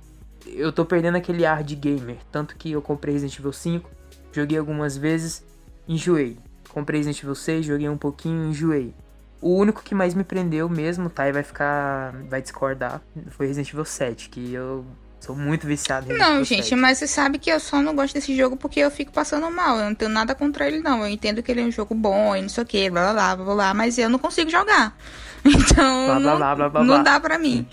eu 0.53 0.71
tô 0.71 0.85
perdendo 0.85 1.17
aquele 1.17 1.45
ar 1.45 1.63
de 1.63 1.75
gamer. 1.75 2.17
Tanto 2.31 2.55
que 2.55 2.71
eu 2.71 2.81
comprei 2.81 3.13
Resident 3.13 3.39
Evil 3.39 3.53
5, 3.53 3.89
joguei 4.31 4.57
algumas 4.57 4.97
vezes, 4.97 5.43
enjoei. 5.87 6.37
Comprei 6.69 6.99
Resident 6.99 7.23
Evil 7.23 7.35
6, 7.35 7.65
joguei 7.65 7.89
um 7.89 7.97
pouquinho, 7.97 8.49
enjoei. 8.49 8.93
O 9.41 9.55
único 9.55 9.83
que 9.83 9.93
mais 9.93 10.13
me 10.13 10.23
prendeu 10.23 10.67
mesmo, 10.67 11.09
tá? 11.09 11.27
E 11.27 11.31
vai 11.31 11.43
ficar. 11.43 12.13
vai 12.27 12.41
discordar, 12.41 13.01
foi 13.29 13.47
Resident 13.47 13.71
Evil 13.71 13.85
7, 13.85 14.29
que 14.29 14.53
eu 14.53 14.85
sou 15.19 15.35
muito 15.35 15.67
viciado 15.67 16.11
em 16.11 16.17
Não, 16.17 16.43
gente, 16.43 16.63
7. 16.69 16.75
mas 16.75 16.97
você 16.97 17.07
sabe 17.07 17.37
que 17.37 17.49
eu 17.49 17.59
só 17.59 17.81
não 17.81 17.95
gosto 17.95 18.13
desse 18.13 18.35
jogo 18.35 18.55
porque 18.55 18.79
eu 18.79 18.91
fico 18.91 19.11
passando 19.11 19.49
mal. 19.51 19.77
Eu 19.77 19.85
não 19.85 19.95
tenho 19.95 20.11
nada 20.11 20.33
contra 20.35 20.67
ele, 20.67 20.79
não. 20.79 21.01
Eu 21.01 21.07
entendo 21.07 21.41
que 21.43 21.51
ele 21.51 21.61
é 21.61 21.63
um 21.63 21.71
jogo 21.71 21.93
bom 21.95 22.35
e 22.35 22.41
não 22.41 22.49
sei 22.49 22.63
o 22.63 22.67
que, 22.67 22.89
blá 22.89 23.13
blá 23.13 23.35
blá 23.35 23.45
blá 23.45 23.55
blá, 23.55 23.73
mas 23.73 23.97
eu 23.97 24.09
não 24.09 24.19
consigo 24.19 24.49
jogar. 24.49 24.95
Então, 25.45 26.05
blá, 26.05 26.19
blá, 26.19 26.35
blá, 26.35 26.55
blá, 26.55 26.69
blá, 26.69 26.83
não 26.83 27.03
dá 27.03 27.19
pra 27.19 27.37
mim. 27.39 27.65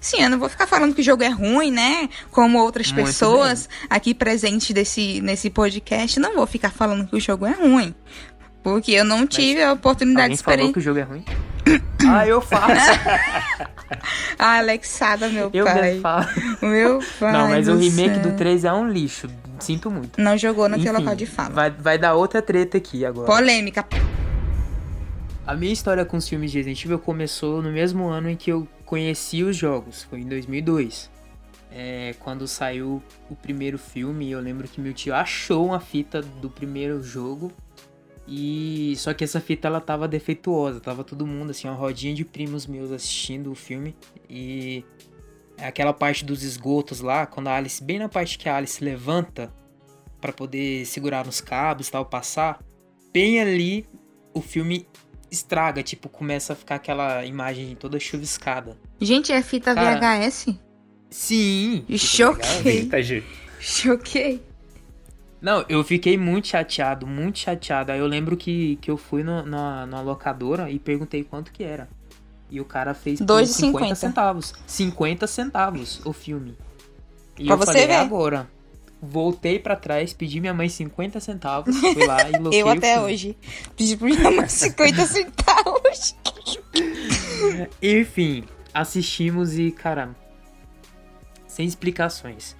Sim, 0.00 0.22
eu 0.22 0.30
não 0.30 0.38
vou 0.38 0.48
ficar 0.48 0.66
falando 0.66 0.94
que 0.94 1.02
o 1.02 1.04
jogo 1.04 1.22
é 1.22 1.28
ruim, 1.28 1.70
né? 1.70 2.08
Como 2.30 2.58
outras 2.58 2.90
Muito 2.90 3.04
pessoas 3.06 3.66
bem. 3.68 3.86
aqui 3.90 4.14
presentes 4.14 4.70
desse, 4.70 5.20
nesse 5.20 5.50
podcast, 5.50 6.18
não 6.18 6.34
vou 6.34 6.46
ficar 6.46 6.70
falando 6.70 7.06
que 7.06 7.14
o 7.14 7.20
jogo 7.20 7.44
é 7.46 7.52
ruim. 7.52 7.94
Porque 8.62 8.92
eu 8.92 9.04
não 9.04 9.26
tive 9.26 9.60
Mas 9.60 9.68
a 9.68 9.72
oportunidade 9.72 10.28
de 10.28 10.34
experimentar. 10.34 10.60
falou 10.60 10.72
que 10.74 10.78
o 10.78 10.82
jogo 10.82 10.98
é 10.98 11.02
ruim? 11.02 11.24
ah, 12.08 12.26
eu 12.26 12.40
faço. 12.40 13.00
ah, 14.38 14.58
Alexada, 14.58 15.28
meu 15.28 15.50
eu 15.52 15.64
pai. 15.64 15.96
Eu 15.96 16.00
falo. 16.00 16.26
Meu 16.62 16.98
pai. 17.18 17.32
Não, 17.32 17.48
mas 17.48 17.68
o 17.68 17.76
remake 17.76 18.14
céu. 18.14 18.30
do 18.30 18.36
3 18.36 18.64
é 18.64 18.72
um 18.72 18.88
lixo. 18.88 19.28
Sinto 19.58 19.90
muito. 19.90 20.20
Não 20.20 20.36
jogou 20.36 20.68
no 20.68 20.76
Enfim, 20.76 20.84
teu 20.84 20.94
local 20.94 21.14
de 21.14 21.26
fala. 21.26 21.50
Vai, 21.50 21.70
vai 21.70 21.98
dar 21.98 22.14
outra 22.14 22.40
treta 22.40 22.78
aqui 22.78 23.04
agora. 23.04 23.26
Polêmica. 23.26 23.86
A 25.46 25.54
minha 25.54 25.72
história 25.72 26.04
com 26.04 26.16
os 26.16 26.28
filmes 26.28 26.52
de 26.52 26.58
Resident 26.58 26.84
Evil 26.84 26.98
começou 26.98 27.60
no 27.60 27.70
mesmo 27.70 28.08
ano 28.08 28.30
em 28.30 28.36
que 28.36 28.52
eu 28.52 28.68
conheci 28.84 29.42
os 29.42 29.56
jogos, 29.56 30.04
foi 30.04 30.20
em 30.20 30.26
2002. 30.26 31.10
É, 31.72 32.14
quando 32.18 32.48
saiu 32.48 33.02
o 33.28 33.36
primeiro 33.36 33.78
filme, 33.78 34.30
eu 34.30 34.40
lembro 34.40 34.66
que 34.66 34.80
meu 34.80 34.92
tio 34.92 35.14
achou 35.14 35.66
uma 35.66 35.78
fita 35.78 36.20
do 36.20 36.50
primeiro 36.50 37.02
jogo 37.02 37.52
e 38.32 38.94
só 38.96 39.12
que 39.12 39.24
essa 39.24 39.40
fita 39.40 39.66
ela 39.66 39.80
tava 39.80 40.06
defeituosa, 40.06 40.78
tava 40.78 41.02
todo 41.02 41.26
mundo 41.26 41.50
assim, 41.50 41.66
uma 41.66 41.74
rodinha 41.74 42.14
de 42.14 42.24
primos 42.24 42.64
meus 42.64 42.92
assistindo 42.92 43.50
o 43.50 43.56
filme 43.56 43.96
e 44.28 44.84
aquela 45.58 45.92
parte 45.92 46.24
dos 46.24 46.44
esgotos 46.44 47.00
lá, 47.00 47.26
quando 47.26 47.48
a 47.48 47.56
Alice, 47.56 47.82
bem 47.82 47.98
na 47.98 48.08
parte 48.08 48.38
que 48.38 48.48
a 48.48 48.56
Alice 48.56 48.82
levanta 48.82 49.52
para 50.20 50.32
poder 50.32 50.86
segurar 50.86 51.26
nos 51.26 51.40
cabos, 51.40 51.90
tal, 51.90 52.06
passar, 52.06 52.62
bem 53.12 53.40
ali 53.40 53.84
o 54.32 54.40
filme 54.40 54.86
estraga, 55.28 55.82
tipo, 55.82 56.08
começa 56.08 56.52
a 56.52 56.56
ficar 56.56 56.76
aquela 56.76 57.24
imagem 57.24 57.74
toda 57.74 57.98
chuviscada. 57.98 58.78
Gente, 59.00 59.32
é 59.32 59.42
fita 59.42 59.74
Cara, 59.74 59.98
VHS? 59.98 60.54
Sim. 61.10 61.84
Choquei. 61.96 62.88
VHS. 62.88 63.24
Choquei. 63.58 64.49
Não, 65.40 65.64
eu 65.68 65.82
fiquei 65.82 66.18
muito 66.18 66.48
chateado, 66.48 67.06
muito 67.06 67.38
chateado. 67.38 67.92
Aí 67.92 67.98
eu 67.98 68.06
lembro 68.06 68.36
que, 68.36 68.76
que 68.76 68.90
eu 68.90 68.96
fui 68.96 69.22
no, 69.22 69.44
na, 69.44 69.86
na 69.86 70.00
locadora 70.00 70.70
e 70.70 70.78
perguntei 70.78 71.24
quanto 71.24 71.50
que 71.50 71.64
era. 71.64 71.88
E 72.50 72.60
o 72.60 72.64
cara 72.64 72.94
fez 72.94 73.20
por 73.20 73.46
50 73.46 73.94
centavos. 73.94 74.52
50 74.66 75.26
centavos 75.26 76.00
o 76.04 76.12
filme. 76.12 76.56
E 77.38 77.46
pra 77.46 77.54
eu 77.54 77.58
você 77.58 77.66
falei, 77.66 77.86
ver. 77.86 77.92
É 77.92 77.96
agora 78.00 78.48
voltei 79.00 79.58
para 79.58 79.76
trás, 79.76 80.12
pedi 80.12 80.40
minha 80.40 80.52
mãe 80.52 80.68
50 80.68 81.20
centavos, 81.20 81.76
fui 81.76 82.06
lá 82.06 82.28
e 82.28 82.36
loquei 82.38 82.62
Eu 82.62 82.68
até 82.68 83.00
hoje. 83.00 83.36
Pedi 83.76 83.96
pra 83.96 84.06
minha 84.08 84.30
mãe 84.30 84.48
50 84.48 85.06
centavos. 85.06 86.16
Enfim, 87.82 88.44
assistimos 88.74 89.58
e, 89.58 89.70
cara, 89.70 90.14
sem 91.46 91.66
explicações. 91.66 92.54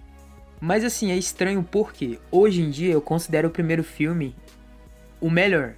Mas 0.60 0.84
assim, 0.84 1.10
é 1.10 1.16
estranho 1.16 1.66
porque 1.68 2.18
hoje 2.30 2.60
em 2.60 2.70
dia 2.70 2.92
eu 2.92 3.00
considero 3.00 3.48
o 3.48 3.50
primeiro 3.50 3.82
filme 3.82 4.34
o 5.20 5.30
melhor. 5.30 5.74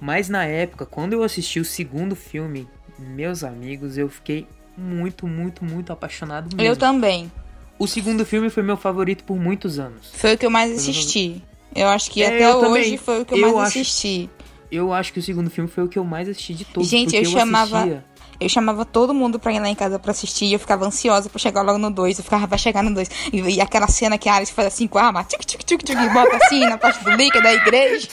Mas 0.00 0.28
na 0.28 0.44
época, 0.44 0.86
quando 0.86 1.12
eu 1.12 1.22
assisti 1.22 1.60
o 1.60 1.64
segundo 1.64 2.16
filme, 2.16 2.66
meus 2.98 3.44
amigos, 3.44 3.98
eu 3.98 4.08
fiquei 4.08 4.46
muito, 4.76 5.26
muito, 5.26 5.64
muito 5.64 5.92
apaixonado 5.92 6.56
mesmo. 6.56 6.62
Eu 6.62 6.76
também. 6.76 7.30
O 7.78 7.86
segundo 7.86 8.24
filme 8.24 8.48
foi 8.48 8.62
meu 8.62 8.76
favorito 8.76 9.24
por 9.24 9.38
muitos 9.38 9.78
anos. 9.78 10.10
Foi 10.14 10.34
o 10.34 10.38
que 10.38 10.46
eu 10.46 10.50
mais 10.50 10.72
assisti. 10.72 11.42
Eu 11.74 11.88
acho 11.88 12.10
que 12.10 12.22
é, 12.22 12.26
até 12.26 12.54
hoje 12.54 12.66
também. 12.66 12.96
foi 12.96 13.20
o 13.20 13.24
que 13.24 13.34
eu, 13.34 13.38
eu 13.38 13.54
mais 13.56 13.68
acho, 13.68 13.78
assisti. 13.78 14.30
Eu 14.72 14.92
acho 14.92 15.12
que 15.12 15.18
o 15.18 15.22
segundo 15.22 15.50
filme 15.50 15.68
foi 15.68 15.84
o 15.84 15.88
que 15.88 15.98
eu 15.98 16.04
mais 16.04 16.28
assisti 16.28 16.54
de 16.54 16.64
todos. 16.64 16.88
Gente, 16.88 17.14
eu, 17.14 17.22
eu 17.22 17.30
chamava. 17.30 17.78
Assistia 17.80 18.09
eu 18.40 18.48
chamava 18.48 18.84
todo 18.86 19.12
mundo 19.12 19.38
pra 19.38 19.52
ir 19.52 19.60
lá 19.60 19.68
em 19.68 19.74
casa 19.74 19.98
pra 19.98 20.12
assistir 20.12 20.46
e 20.46 20.52
eu 20.54 20.58
ficava 20.58 20.86
ansiosa 20.86 21.28
pra 21.28 21.38
chegar 21.38 21.60
logo 21.60 21.78
no 21.78 21.90
2. 21.90 22.18
Eu 22.18 22.24
ficava, 22.24 22.46
vai 22.46 22.58
chegar 22.58 22.82
no 22.82 22.92
2. 22.94 23.10
E, 23.32 23.40
e, 23.56 23.60
aquela 23.60 23.86
cena 23.86 24.16
que 24.16 24.28
a 24.28 24.36
Alice 24.36 24.52
faz 24.52 24.68
assim 24.68 24.86
com 24.86 24.98
a 24.98 25.04
arma, 25.04 25.22
tchuc, 25.24 25.44
tchuc, 25.44 25.64
tchuc, 25.64 25.84
tchuc, 25.84 26.02
e 26.02 26.08
bota 26.08 26.36
assim 26.36 26.60
na 26.60 26.78
parte 26.78 27.04
do 27.04 27.10
líquido 27.10 27.42
da 27.42 27.52
igreja. 27.52 28.08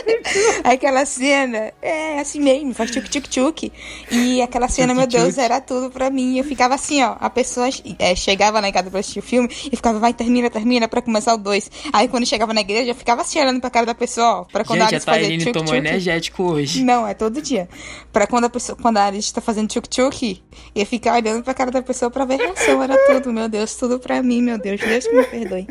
aquela 0.64 1.04
cena, 1.04 1.72
é 1.82 2.18
assim 2.18 2.40
mesmo, 2.40 2.72
faz 2.72 2.90
tchuc, 2.90 3.08
tchuc, 3.08 3.28
tchuc. 3.28 3.72
E 4.10 4.40
aquela 4.40 4.68
cena, 4.68 4.94
meu 4.94 5.06
Deus, 5.06 5.36
era 5.36 5.60
tudo 5.60 5.90
pra 5.90 6.08
mim. 6.08 6.38
Eu 6.38 6.44
ficava 6.44 6.74
assim, 6.74 7.02
ó, 7.02 7.16
a 7.20 7.28
pessoa 7.28 7.68
é, 7.98 8.14
chegava 8.14 8.60
lá 8.60 8.68
em 8.68 8.72
casa 8.72 8.90
pra 8.90 9.00
assistir 9.00 9.18
o 9.18 9.22
filme 9.22 9.48
e 9.70 9.76
ficava, 9.76 9.98
vai, 9.98 10.14
termina, 10.14 10.48
termina, 10.48 10.88
pra 10.88 11.02
começar 11.02 11.34
o 11.34 11.38
2. 11.38 11.70
Aí 11.92 12.08
quando 12.08 12.24
chegava 12.24 12.54
na 12.54 12.62
igreja, 12.62 12.92
eu 12.92 12.94
ficava 12.94 13.20
assim 13.20 13.38
olhando 13.38 13.60
pra 13.60 13.68
cara 13.68 13.84
da 13.84 13.94
pessoa, 13.94 14.40
ó, 14.40 14.44
pra 14.44 14.64
quando 14.64 14.80
Gente, 14.80 14.94
a 14.94 14.96
Alice 14.96 15.06
fazer 15.06 15.38
tchuc, 15.38 15.52
tomou 15.52 15.74
energético 15.74 16.42
hoje. 16.44 16.82
Não, 16.82 17.06
é 17.06 17.12
todo 17.12 17.42
dia. 17.42 17.68
Pra 18.10 18.26
quando 18.26 18.44
a 18.44 18.50
pessoa, 18.50 18.78
quando 18.80 18.96
a 18.96 19.06
Alice 19.06 19.32
tá 19.32 19.40
fazendo 19.40 19.49
tchuc, 19.66 19.88
tchuc, 19.88 20.42
Ia 20.74 20.86
ficar 20.86 21.14
olhando 21.14 21.42
pra 21.42 21.54
cara 21.54 21.70
da 21.70 21.82
pessoa 21.82 22.10
pra 22.10 22.24
ver 22.24 22.34
a 22.34 22.46
reação. 22.46 22.82
Era 22.82 22.96
tudo, 23.06 23.32
meu 23.32 23.48
Deus, 23.48 23.74
tudo 23.74 23.98
pra 23.98 24.22
mim, 24.22 24.42
meu 24.42 24.58
Deus. 24.58 24.80
Deus 24.80 25.06
que 25.06 25.14
me 25.14 25.24
perdoe. 25.24 25.66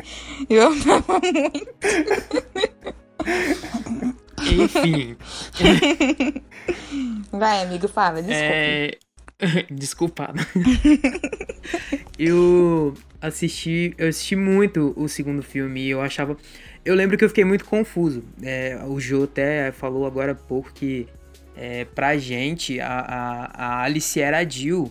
Eu 0.48 0.66
amava 0.68 1.20
muito. 1.20 1.68
Enfim. 4.42 5.16
Vai, 7.32 7.62
amigo, 7.62 7.88
fala, 7.88 8.22
desculpa. 8.22 9.00
É... 9.42 9.66
Desculpado. 9.70 10.46
eu 12.18 12.94
assisti, 13.22 13.94
eu 13.96 14.08
assisti 14.08 14.36
muito 14.36 14.92
o 14.94 15.08
segundo 15.08 15.42
filme 15.42 15.80
e 15.80 15.90
eu 15.90 16.02
achava. 16.02 16.36
Eu 16.84 16.94
lembro 16.94 17.16
que 17.16 17.24
eu 17.24 17.28
fiquei 17.28 17.44
muito 17.44 17.64
confuso. 17.64 18.22
É, 18.42 18.78
o 18.86 19.00
Jô 19.00 19.24
até 19.24 19.72
falou 19.72 20.04
agora 20.06 20.32
há 20.32 20.34
pouco 20.34 20.70
que 20.74 21.08
é, 21.60 21.84
pra 21.84 22.16
gente, 22.16 22.80
a, 22.80 22.88
a, 22.88 23.64
a 23.64 23.82
Alice 23.82 24.18
era 24.18 24.38
a 24.38 24.48
Jill. 24.48 24.90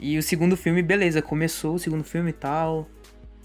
E 0.00 0.16
o 0.16 0.22
segundo 0.22 0.56
filme, 0.56 0.82
beleza, 0.82 1.20
começou 1.20 1.74
o 1.74 1.78
segundo 1.78 2.02
filme 2.02 2.30
e 2.30 2.32
tal. 2.32 2.88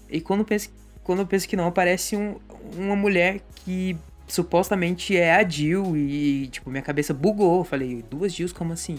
E 0.08 0.18
quando 0.18 0.40
eu 0.40 0.46
penso, 0.46 0.70
quando 1.02 1.18
eu 1.18 1.26
penso 1.26 1.46
que 1.46 1.56
não, 1.56 1.66
aparece 1.66 2.16
um, 2.16 2.36
uma 2.74 2.96
mulher 2.96 3.42
que 3.56 3.94
supostamente 4.26 5.14
é 5.14 5.34
a 5.34 5.46
Jill. 5.46 5.94
E, 5.94 6.46
tipo, 6.46 6.70
minha 6.70 6.82
cabeça 6.82 7.12
bugou. 7.12 7.58
Eu 7.58 7.64
falei, 7.64 8.02
duas 8.10 8.32
Jills, 8.32 8.54
como 8.54 8.72
assim? 8.72 8.98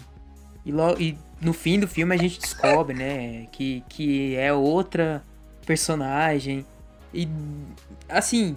E, 0.64 0.72
logo, 0.72 1.02
e 1.02 1.18
no 1.42 1.52
fim 1.52 1.80
do 1.80 1.88
filme 1.88 2.14
a 2.14 2.18
gente 2.18 2.40
descobre, 2.40 2.96
né, 2.96 3.48
que, 3.52 3.84
que 3.90 4.36
é 4.36 4.54
outra 4.54 5.24
personagem. 5.66 6.64
E, 7.12 7.28
assim, 8.08 8.56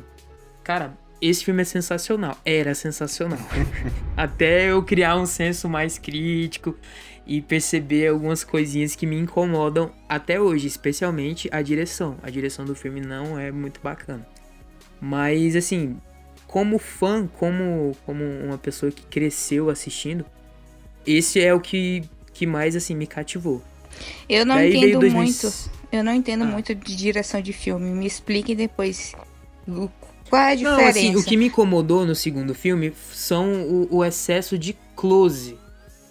cara, 0.62 0.92
esse 1.20 1.44
filme 1.44 1.62
é 1.62 1.64
sensacional. 1.64 2.36
Era 2.44 2.74
sensacional. 2.74 3.38
Até 4.16 4.70
eu 4.70 4.82
criar 4.82 5.16
um 5.16 5.26
senso 5.26 5.68
mais 5.68 5.98
crítico 5.98 6.76
e 7.26 7.42
perceber 7.42 8.08
algumas 8.08 8.42
coisinhas 8.42 8.96
que 8.96 9.06
me 9.06 9.16
incomodam 9.16 9.92
até 10.08 10.40
hoje, 10.40 10.66
especialmente 10.66 11.46
a 11.52 11.60
direção. 11.60 12.16
A 12.22 12.30
direção 12.30 12.64
do 12.64 12.74
filme 12.74 13.02
não 13.02 13.38
é 13.38 13.52
muito 13.52 13.80
bacana. 13.82 14.26
Mas 14.98 15.54
assim, 15.54 15.98
como 16.46 16.78
fã, 16.78 17.26
como 17.26 17.94
como 18.06 18.24
uma 18.24 18.56
pessoa 18.56 18.90
que 18.90 19.02
cresceu 19.02 19.68
assistindo, 19.68 20.24
esse 21.06 21.38
é 21.38 21.52
o 21.52 21.60
que 21.60 22.02
que 22.32 22.46
mais 22.46 22.74
assim 22.74 22.94
me 22.94 23.06
cativou. 23.06 23.62
Eu 24.26 24.46
não 24.46 24.54
Daí 24.54 24.74
entendo 24.74 25.00
2000... 25.00 25.22
muito. 25.22 25.70
Eu 25.92 26.04
não 26.04 26.14
entendo 26.14 26.44
ah. 26.44 26.46
muito 26.46 26.74
de 26.74 26.96
direção 26.96 27.42
de 27.42 27.52
filme. 27.52 27.90
Me 27.90 28.06
explique 28.06 28.54
depois 28.54 29.14
qual 30.28 30.42
é 30.42 30.52
a 30.52 30.54
diferença? 30.54 30.82
Não, 30.82 30.88
assim, 30.88 31.16
o 31.16 31.24
que 31.24 31.36
me 31.36 31.46
incomodou 31.46 32.04
no 32.06 32.14
segundo 32.14 32.54
filme 32.54 32.92
são 33.12 33.62
o, 33.64 33.96
o 33.96 34.04
excesso 34.04 34.58
de 34.58 34.76
close. 34.94 35.56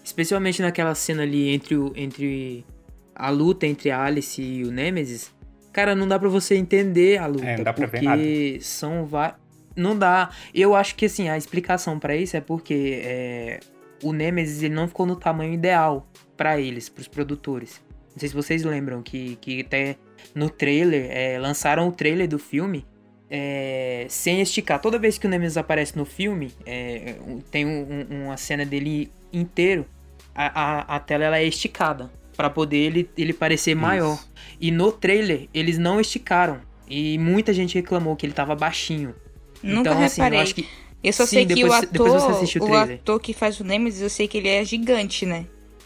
Especialmente 0.03 0.61
naquela 0.61 0.95
cena 0.95 1.23
ali 1.23 1.49
entre, 1.49 1.75
o, 1.75 1.91
entre 1.95 2.65
a 3.15 3.29
luta 3.29 3.65
entre 3.65 3.91
a 3.91 4.03
Alice 4.03 4.41
e 4.41 4.63
o 4.63 4.71
Nemesis. 4.71 5.33
Cara, 5.73 5.93
não 5.95 6.07
dá 6.07 6.17
para 6.17 6.29
você 6.29 6.55
entender 6.55 7.17
a 7.17 7.27
luta. 7.27 7.45
É, 7.45 7.57
não 7.57 7.63
dá 7.63 7.73
pra 7.73 7.87
porque 7.87 7.99
ver 7.99 8.05
nada. 8.05 8.63
são 8.63 9.05
vários. 9.05 9.39
Não 9.75 9.97
dá. 9.97 10.29
Eu 10.53 10.75
acho 10.75 10.95
que 10.95 11.05
assim, 11.05 11.29
a 11.29 11.37
explicação 11.37 11.99
para 11.99 12.15
isso 12.15 12.35
é 12.35 12.41
porque 12.41 13.01
é, 13.03 13.59
o 14.01 14.11
Nemesis 14.11 14.63
ele 14.63 14.73
não 14.73 14.87
ficou 14.87 15.05
no 15.05 15.15
tamanho 15.15 15.53
ideal 15.53 16.07
para 16.35 16.59
eles, 16.59 16.89
para 16.89 17.01
os 17.01 17.07
produtores. 17.07 17.81
Não 18.11 18.19
sei 18.19 18.29
se 18.29 18.35
vocês 18.35 18.63
lembram 18.63 19.03
que, 19.03 19.37
que 19.41 19.61
até 19.61 19.97
no 20.33 20.49
trailer, 20.49 21.07
é, 21.11 21.37
lançaram 21.37 21.87
o 21.87 21.91
trailer 21.91 22.27
do 22.27 22.39
filme 22.39 22.85
é, 23.29 24.05
sem 24.09 24.41
esticar. 24.41 24.81
Toda 24.81 24.97
vez 24.97 25.17
que 25.17 25.27
o 25.27 25.29
Nemesis 25.29 25.57
aparece 25.57 25.97
no 25.97 26.05
filme, 26.05 26.51
é, 26.65 27.15
tem 27.51 27.65
um, 27.65 28.05
um, 28.09 28.25
uma 28.25 28.37
cena 28.37 28.65
dele 28.65 29.11
inteiro, 29.31 29.85
a, 30.33 30.45
a, 30.45 30.95
a 30.95 30.99
tela 30.99 31.25
ela 31.25 31.37
é 31.37 31.45
esticada 31.45 32.11
para 32.35 32.49
poder 32.49 32.77
ele, 32.77 33.09
ele 33.17 33.33
parecer 33.33 33.71
Isso. 33.71 33.81
maior. 33.81 34.19
E 34.59 34.71
no 34.71 34.91
trailer 34.91 35.47
eles 35.53 35.77
não 35.77 35.99
esticaram 35.99 36.61
e 36.87 37.17
muita 37.17 37.53
gente 37.53 37.75
reclamou 37.75 38.15
que 38.15 38.25
ele 38.25 38.33
tava 38.33 38.55
baixinho. 38.55 39.13
Nunca 39.61 39.89
então, 39.89 40.03
assim, 40.03 40.21
reparei. 40.21 40.39
eu 40.39 40.43
acho 40.43 40.55
que 40.55 40.67
eu 41.03 41.13
só 41.13 41.25
sim, 41.25 41.37
sei 41.37 41.45
que 41.45 41.55
depois, 41.55 41.71
o 41.71 41.75
ator, 41.75 42.61
o, 42.61 42.69
o 42.69 42.75
ator 42.75 43.19
que 43.19 43.33
faz 43.33 43.59
o 43.59 43.63
Nemesis, 43.63 44.01
eu 44.01 44.09
sei 44.09 44.27
que 44.27 44.37
ele 44.37 44.49
é 44.49 44.63
gigante, 44.63 45.25
né? 45.25 45.45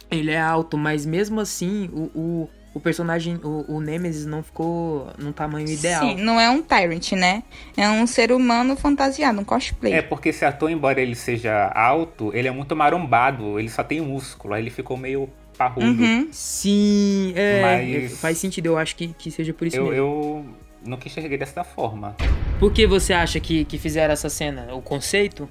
Ele 0.09 0.31
é 0.31 0.39
alto, 0.39 0.77
mas 0.77 1.05
mesmo 1.05 1.39
assim, 1.39 1.89
o, 1.93 2.11
o 2.13 2.49
o 2.73 2.79
personagem, 2.79 3.39
o, 3.43 3.65
o 3.67 3.81
Nemesis 3.81 4.25
não 4.25 4.41
ficou 4.41 5.11
num 5.17 5.31
tamanho 5.31 5.67
ideal. 5.67 6.01
Sim, 6.01 6.15
não 6.15 6.39
é 6.39 6.49
um 6.49 6.61
Tyrant, 6.61 7.11
né? 7.13 7.43
É 7.75 7.89
um 7.89 8.07
ser 8.07 8.31
humano 8.31 8.75
fantasiado, 8.75 9.41
um 9.41 9.43
cosplay. 9.43 9.93
É, 9.93 10.01
porque 10.01 10.29
esse 10.29 10.45
ator, 10.45 10.71
embora 10.71 11.01
ele 11.01 11.15
seja 11.15 11.67
alto, 11.75 12.31
ele 12.33 12.47
é 12.47 12.51
muito 12.51 12.75
marombado, 12.75 13.59
ele 13.59 13.69
só 13.69 13.83
tem 13.83 13.99
músculo, 13.99 14.53
aí 14.53 14.63
ele 14.63 14.69
ficou 14.69 14.95
meio 14.95 15.29
parrudo. 15.57 15.85
Uhum. 15.85 16.29
Sim, 16.31 17.33
é, 17.35 17.61
Mas... 17.61 18.19
faz 18.19 18.37
sentido, 18.37 18.67
eu 18.67 18.77
acho 18.77 18.95
que, 18.95 19.09
que 19.09 19.29
seja 19.29 19.53
por 19.53 19.67
isso 19.67 19.77
eu, 19.77 19.83
mesmo. 19.83 19.97
Eu 19.97 20.45
nunca 20.85 21.07
enxerguei 21.07 21.37
dessa 21.37 21.63
forma. 21.63 22.15
Por 22.57 22.71
que 22.71 22.87
você 22.87 23.13
acha 23.13 23.39
que, 23.39 23.65
que 23.65 23.77
fizeram 23.77 24.13
essa 24.13 24.29
cena? 24.29 24.73
O 24.73 24.81
conceito? 24.81 25.49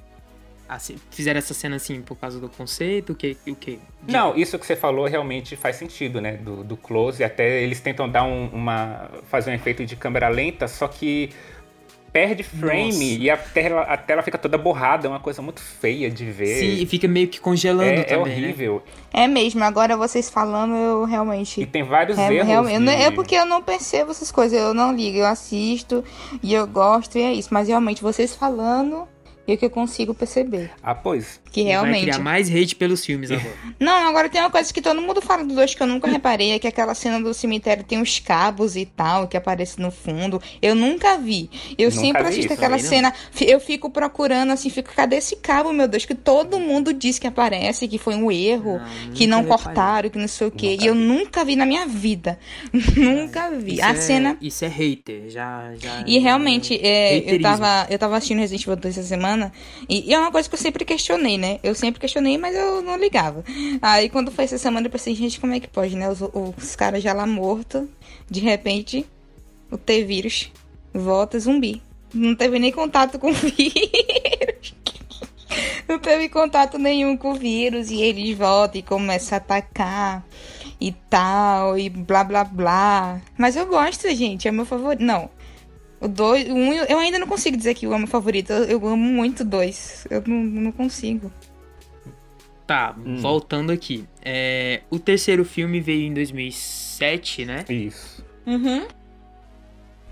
Assim, 0.75 0.95
fizeram 1.09 1.37
essa 1.37 1.53
cena 1.53 1.75
assim 1.75 2.01
por 2.01 2.15
causa 2.15 2.39
do 2.39 2.47
conceito? 2.47 3.11
O 3.11 3.15
que? 3.15 3.37
O 3.45 3.55
que? 3.55 3.79
Não, 4.07 4.35
isso 4.35 4.57
que 4.57 4.65
você 4.65 4.75
falou 4.75 5.05
realmente 5.05 5.55
faz 5.55 5.75
sentido, 5.75 6.21
né? 6.21 6.37
Do, 6.37 6.63
do 6.63 6.77
close. 6.77 7.23
Até 7.23 7.61
eles 7.61 7.81
tentam 7.81 8.09
dar 8.09 8.23
um, 8.23 8.47
uma. 8.47 9.09
fazer 9.29 9.51
um 9.51 9.53
efeito 9.53 9.85
de 9.85 9.95
câmera 9.95 10.29
lenta, 10.29 10.67
só 10.67 10.87
que 10.87 11.31
perde 12.11 12.43
frame 12.43 12.91
Nossa. 12.91 13.03
e 13.03 13.29
a 13.29 13.37
tela, 13.37 13.81
a 13.81 13.97
tela 13.97 14.21
fica 14.21 14.37
toda 14.37 14.57
borrada, 14.57 15.07
é 15.07 15.09
uma 15.09 15.19
coisa 15.19 15.41
muito 15.41 15.61
feia 15.61 16.09
de 16.09 16.25
ver. 16.25 16.59
Sim, 16.59 16.81
e 16.81 16.85
fica 16.85 17.07
meio 17.07 17.27
que 17.27 17.39
congelando 17.39 17.83
é, 17.83 17.99
é 17.99 18.03
também. 18.03 18.33
É 18.33 18.37
horrível. 18.45 18.83
Né? 19.13 19.23
É 19.23 19.27
mesmo, 19.27 19.63
agora 19.63 19.95
vocês 19.95 20.29
falando, 20.29 20.75
eu 20.75 21.05
realmente. 21.05 21.61
E 21.61 21.65
tem 21.65 21.83
vários 21.83 22.17
é, 22.17 22.33
erros. 22.33 22.47
Realmente, 22.47 22.83
de... 22.85 22.89
É 22.89 23.11
porque 23.11 23.35
eu 23.35 23.45
não 23.45 23.61
percebo 23.61 24.11
essas 24.11 24.31
coisas, 24.31 24.59
eu 24.59 24.73
não 24.73 24.93
ligo, 24.93 25.17
eu 25.17 25.25
assisto 25.25 26.03
e 26.41 26.53
eu 26.53 26.67
gosto 26.67 27.17
e 27.17 27.21
é 27.21 27.33
isso. 27.33 27.49
Mas 27.53 27.67
realmente, 27.67 28.01
vocês 28.01 28.35
falando, 28.35 29.07
e 29.47 29.53
o 29.53 29.57
que 29.57 29.65
eu 29.65 29.69
consigo 29.69 30.13
perceber. 30.13 30.71
Ah, 30.83 30.93
pois. 30.93 31.41
Que 31.51 31.63
realmente. 31.63 31.93
Vai 31.93 32.01
criar 32.01 32.19
mais 32.19 32.49
hate 32.49 32.75
pelos 32.75 33.03
filmes 33.03 33.31
agora. 33.31 33.53
Não, 33.79 34.07
agora 34.07 34.29
tem 34.29 34.39
uma 34.39 34.49
coisa 34.49 34.71
que 34.71 34.81
todo 34.81 35.01
mundo 35.01 35.21
fala 35.21 35.43
do 35.43 35.53
dois 35.53 35.73
que 35.73 35.81
eu 35.81 35.87
nunca 35.87 36.07
reparei, 36.07 36.51
é 36.51 36.59
que 36.59 36.67
aquela 36.67 36.93
cena 36.93 37.19
do 37.19 37.33
cemitério 37.33 37.83
tem 37.83 37.99
uns 37.99 38.19
cabos 38.19 38.75
e 38.75 38.85
tal, 38.85 39.27
que 39.27 39.35
aparece 39.35 39.81
no 39.81 39.91
fundo. 39.91 40.41
Eu 40.61 40.75
nunca 40.75 41.17
vi. 41.17 41.49
Eu 41.77 41.89
nunca 41.89 42.01
sempre 42.01 42.21
assisto 42.21 42.53
aquela 42.53 42.77
cena, 42.77 43.13
eu 43.41 43.59
fico 43.59 43.89
procurando 43.89 44.51
assim, 44.51 44.69
fico, 44.69 44.93
cadê 44.95 45.17
esse 45.17 45.35
cabo, 45.37 45.73
meu 45.73 45.87
Deus? 45.87 46.05
Que 46.05 46.15
todo 46.15 46.59
mundo 46.59 46.93
diz 46.93 47.17
que 47.17 47.27
aparece, 47.27 47.87
que 47.87 47.97
foi 47.97 48.15
um 48.15 48.31
erro, 48.31 48.79
não, 48.79 49.13
que 49.13 49.27
não 49.27 49.43
cortaram, 49.43 50.09
que 50.09 50.17
não 50.17 50.27
sei 50.27 50.47
o 50.47 50.51
quê. 50.51 50.71
Nunca 50.71 50.83
e 50.83 50.87
eu 50.87 50.93
vi. 50.93 50.99
nunca 50.99 51.45
vi 51.45 51.55
na 51.55 51.65
minha 51.65 51.87
vida. 51.87 52.39
nunca 52.95 53.49
vi. 53.49 53.73
Isso 53.73 53.83
a 53.83 53.89
é, 53.89 53.95
cena. 53.95 54.37
Isso 54.39 54.63
é 54.63 54.67
hater, 54.67 55.29
já. 55.29 55.73
já 55.75 56.03
e 56.05 56.19
realmente, 56.19 56.79
é, 56.81 57.17
eu, 57.33 57.41
tava, 57.41 57.87
eu 57.89 57.97
tava 57.97 58.15
assistindo 58.17 58.39
Resident 58.39 58.63
Evil 58.63 58.75
2 58.75 58.97
essa 58.97 59.07
semana 59.07 59.30
semana. 59.31 59.51
E, 59.87 60.09
e, 60.09 60.13
é 60.13 60.19
uma 60.19 60.31
coisa 60.31 60.47
que 60.47 60.55
eu 60.55 60.59
sempre 60.59 60.85
questionei, 60.85 61.37
né? 61.37 61.59
Eu 61.63 61.73
sempre 61.73 61.99
questionei, 61.99 62.37
mas 62.37 62.55
eu 62.55 62.81
não 62.81 62.97
ligava. 62.97 63.43
Aí 63.81 64.09
quando 64.09 64.31
foi 64.31 64.45
essa 64.45 64.57
semana 64.57 64.87
eu 64.87 64.91
pensei, 64.91 65.15
gente, 65.15 65.39
como 65.39 65.53
é 65.53 65.59
que 65.59 65.67
pode, 65.67 65.95
né? 65.95 66.09
Os, 66.09 66.21
os 66.21 66.75
caras 66.75 67.01
já 67.01 67.13
lá 67.13 67.25
mortos, 67.25 67.87
de 68.29 68.39
repente, 68.39 69.05
o 69.69 69.77
T-vírus 69.77 70.51
volta 70.93 71.39
zumbi. 71.39 71.81
Não 72.13 72.35
teve 72.35 72.59
nem 72.59 72.71
contato 72.71 73.17
com 73.17 73.31
o 73.31 73.33
vírus. 73.33 74.75
não 75.87 75.99
teve 75.99 76.27
contato 76.29 76.77
nenhum 76.77 77.15
com 77.15 77.31
o 77.31 77.35
vírus. 77.35 77.89
E 77.89 78.01
eles 78.01 78.37
voltam 78.37 78.79
e 78.79 78.83
começam 78.83 79.37
a 79.37 79.41
atacar 79.41 80.25
e 80.79 80.91
tal, 81.09 81.77
e 81.77 81.89
blá 81.89 82.23
blá 82.23 82.43
blá. 82.43 83.21
Mas 83.37 83.55
eu 83.55 83.67
gosto, 83.67 84.09
gente, 84.13 84.47
é 84.47 84.51
meu 84.51 84.65
favorito. 84.65 85.03
Não. 85.03 85.29
O 86.01 86.07
2, 86.07 86.49
o 86.49 86.53
1, 86.53 86.55
um, 86.55 86.73
eu 86.73 86.97
ainda 86.97 87.19
não 87.19 87.27
consigo 87.27 87.55
dizer 87.55 87.75
que 87.75 87.85
o 87.85 87.95
meu 87.95 88.07
favorito. 88.07 88.51
Eu, 88.51 88.65
eu 88.65 88.87
amo 88.87 88.97
muito 88.97 89.41
o 89.41 89.45
2. 89.45 90.07
Eu 90.09 90.23
não, 90.25 90.37
não 90.37 90.71
consigo. 90.71 91.31
Tá, 92.65 92.95
hum. 92.97 93.17
voltando 93.17 93.71
aqui. 93.71 94.05
É, 94.23 94.81
o 94.89 94.97
terceiro 94.97 95.45
filme 95.45 95.79
veio 95.79 96.07
em 96.07 96.13
2007, 96.13 97.45
né? 97.45 97.65
Isso. 97.69 98.25
Uhum. 98.47 98.87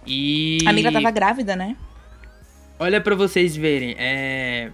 E. 0.06 0.60
A 0.66 0.70
amiga 0.70 0.92
tava 0.92 1.10
grávida, 1.10 1.56
né? 1.56 1.76
Olha 2.78 3.02
para 3.02 3.16
vocês 3.16 3.56
verem, 3.56 3.96
é. 3.98 4.72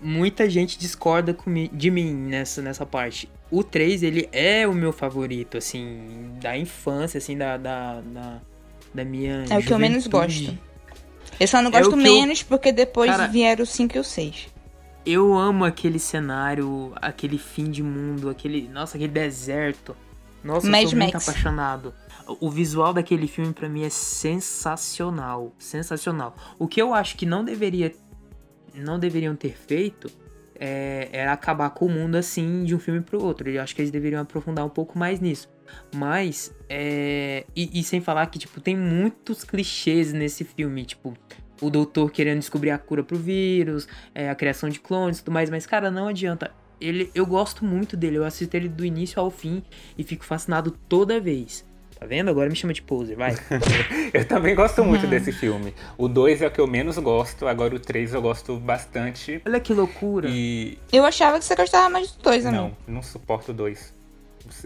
Muita 0.00 0.48
gente 0.48 0.78
discorda 0.78 1.36
de 1.72 1.90
mim 1.90 2.14
nessa, 2.14 2.62
nessa 2.62 2.86
parte. 2.86 3.28
O 3.50 3.64
3, 3.64 4.02
ele 4.02 4.28
é 4.30 4.66
o 4.66 4.72
meu 4.72 4.92
favorito, 4.92 5.56
assim, 5.56 6.36
da 6.40 6.56
infância, 6.56 7.18
assim, 7.18 7.36
da, 7.36 7.56
da, 7.56 8.00
da, 8.00 8.40
da 8.94 9.04
minha. 9.04 9.44
É 9.50 9.58
o 9.58 9.62
que 9.62 9.72
eu 9.72 9.78
menos 9.78 10.06
gosto. 10.06 10.56
Eu 11.38 11.46
só 11.46 11.62
não 11.62 11.70
é 11.70 11.78
gosto 11.78 11.94
é 11.94 11.96
menos 11.96 12.40
eu... 12.40 12.46
porque 12.48 12.72
depois 12.72 13.10
Cara, 13.10 13.26
vieram 13.26 13.62
o 13.62 13.66
5 13.66 13.96
e 13.96 14.00
o 14.00 14.04
6. 14.04 14.48
Eu 15.06 15.36
amo 15.36 15.64
aquele 15.64 15.98
cenário, 15.98 16.92
aquele 16.96 17.38
fim 17.38 17.70
de 17.70 17.82
mundo, 17.82 18.28
aquele. 18.28 18.68
Nossa, 18.68 18.96
aquele 18.96 19.12
deserto. 19.12 19.96
Nossa, 20.42 20.68
Mad 20.68 20.82
eu 20.82 20.88
sou 20.90 20.98
Max. 20.98 21.12
muito 21.12 21.22
apaixonado. 21.22 21.94
O 22.40 22.50
visual 22.50 22.92
daquele 22.92 23.26
filme 23.26 23.52
para 23.52 23.68
mim 23.68 23.84
é 23.84 23.88
sensacional, 23.88 25.52
sensacional. 25.58 26.36
O 26.58 26.68
que 26.68 26.80
eu 26.80 26.92
acho 26.92 27.16
que 27.16 27.24
não 27.24 27.42
deveria 27.42 27.92
não 28.74 28.98
deveriam 28.98 29.34
ter 29.34 29.56
feito 29.56 30.10
é, 30.54 31.08
é 31.12 31.28
acabar 31.28 31.70
com 31.70 31.86
o 31.86 31.88
mundo 31.88 32.16
assim 32.16 32.64
de 32.64 32.74
um 32.74 32.78
filme 32.78 33.00
pro 33.00 33.22
outro. 33.22 33.48
Eu 33.48 33.62
acho 33.62 33.74
que 33.74 33.80
eles 33.80 33.90
deveriam 33.90 34.20
aprofundar 34.20 34.64
um 34.64 34.68
pouco 34.68 34.98
mais 34.98 35.20
nisso. 35.20 35.48
Mas, 35.94 36.54
é, 36.68 37.44
e, 37.54 37.80
e, 37.80 37.82
sem 37.82 38.00
falar 38.00 38.26
que, 38.26 38.38
tipo, 38.38 38.60
tem 38.60 38.76
muitos 38.76 39.44
clichês 39.44 40.12
nesse 40.12 40.44
filme, 40.44 40.84
tipo, 40.84 41.14
o 41.60 41.70
doutor 41.70 42.10
querendo 42.10 42.38
descobrir 42.38 42.70
a 42.70 42.78
cura 42.78 43.02
pro 43.02 43.16
vírus, 43.16 43.88
é, 44.14 44.30
a 44.30 44.34
criação 44.34 44.68
de 44.68 44.80
clones 44.80 45.18
e 45.18 45.24
tudo 45.24 45.32
mais, 45.32 45.50
mas, 45.50 45.66
cara, 45.66 45.90
não 45.90 46.08
adianta. 46.08 46.50
Ele, 46.80 47.10
eu 47.14 47.26
gosto 47.26 47.64
muito 47.64 47.96
dele, 47.96 48.18
eu 48.18 48.24
assisto 48.24 48.56
ele 48.56 48.68
do 48.68 48.84
início 48.84 49.20
ao 49.20 49.30
fim 49.30 49.62
e 49.96 50.04
fico 50.04 50.24
fascinado 50.24 50.70
toda 50.70 51.20
vez. 51.20 51.66
Tá 51.98 52.06
vendo? 52.06 52.30
Agora 52.30 52.48
me 52.48 52.54
chama 52.54 52.72
de 52.72 52.80
poser, 52.80 53.16
vai. 53.16 53.34
eu 54.14 54.24
também 54.24 54.54
gosto 54.54 54.84
muito 54.84 55.02
uhum. 55.02 55.10
desse 55.10 55.32
filme. 55.32 55.74
O 55.96 56.06
2 56.06 56.42
é 56.42 56.46
o 56.46 56.50
que 56.50 56.60
eu 56.60 56.66
menos 56.66 56.96
gosto, 56.98 57.48
agora 57.48 57.74
o 57.74 57.80
3 57.80 58.14
eu 58.14 58.22
gosto 58.22 58.56
bastante. 58.56 59.42
Olha 59.44 59.58
que 59.58 59.74
loucura. 59.74 60.28
E... 60.30 60.78
Eu 60.92 61.04
achava 61.04 61.40
que 61.40 61.44
você 61.44 61.56
gostava 61.56 61.88
mais 61.90 62.12
do 62.12 62.22
2, 62.22 62.46
amigo. 62.46 62.62
Não, 62.86 62.94
não 62.94 63.02
suporto 63.02 63.50
o 63.50 63.54
2. 63.54 63.97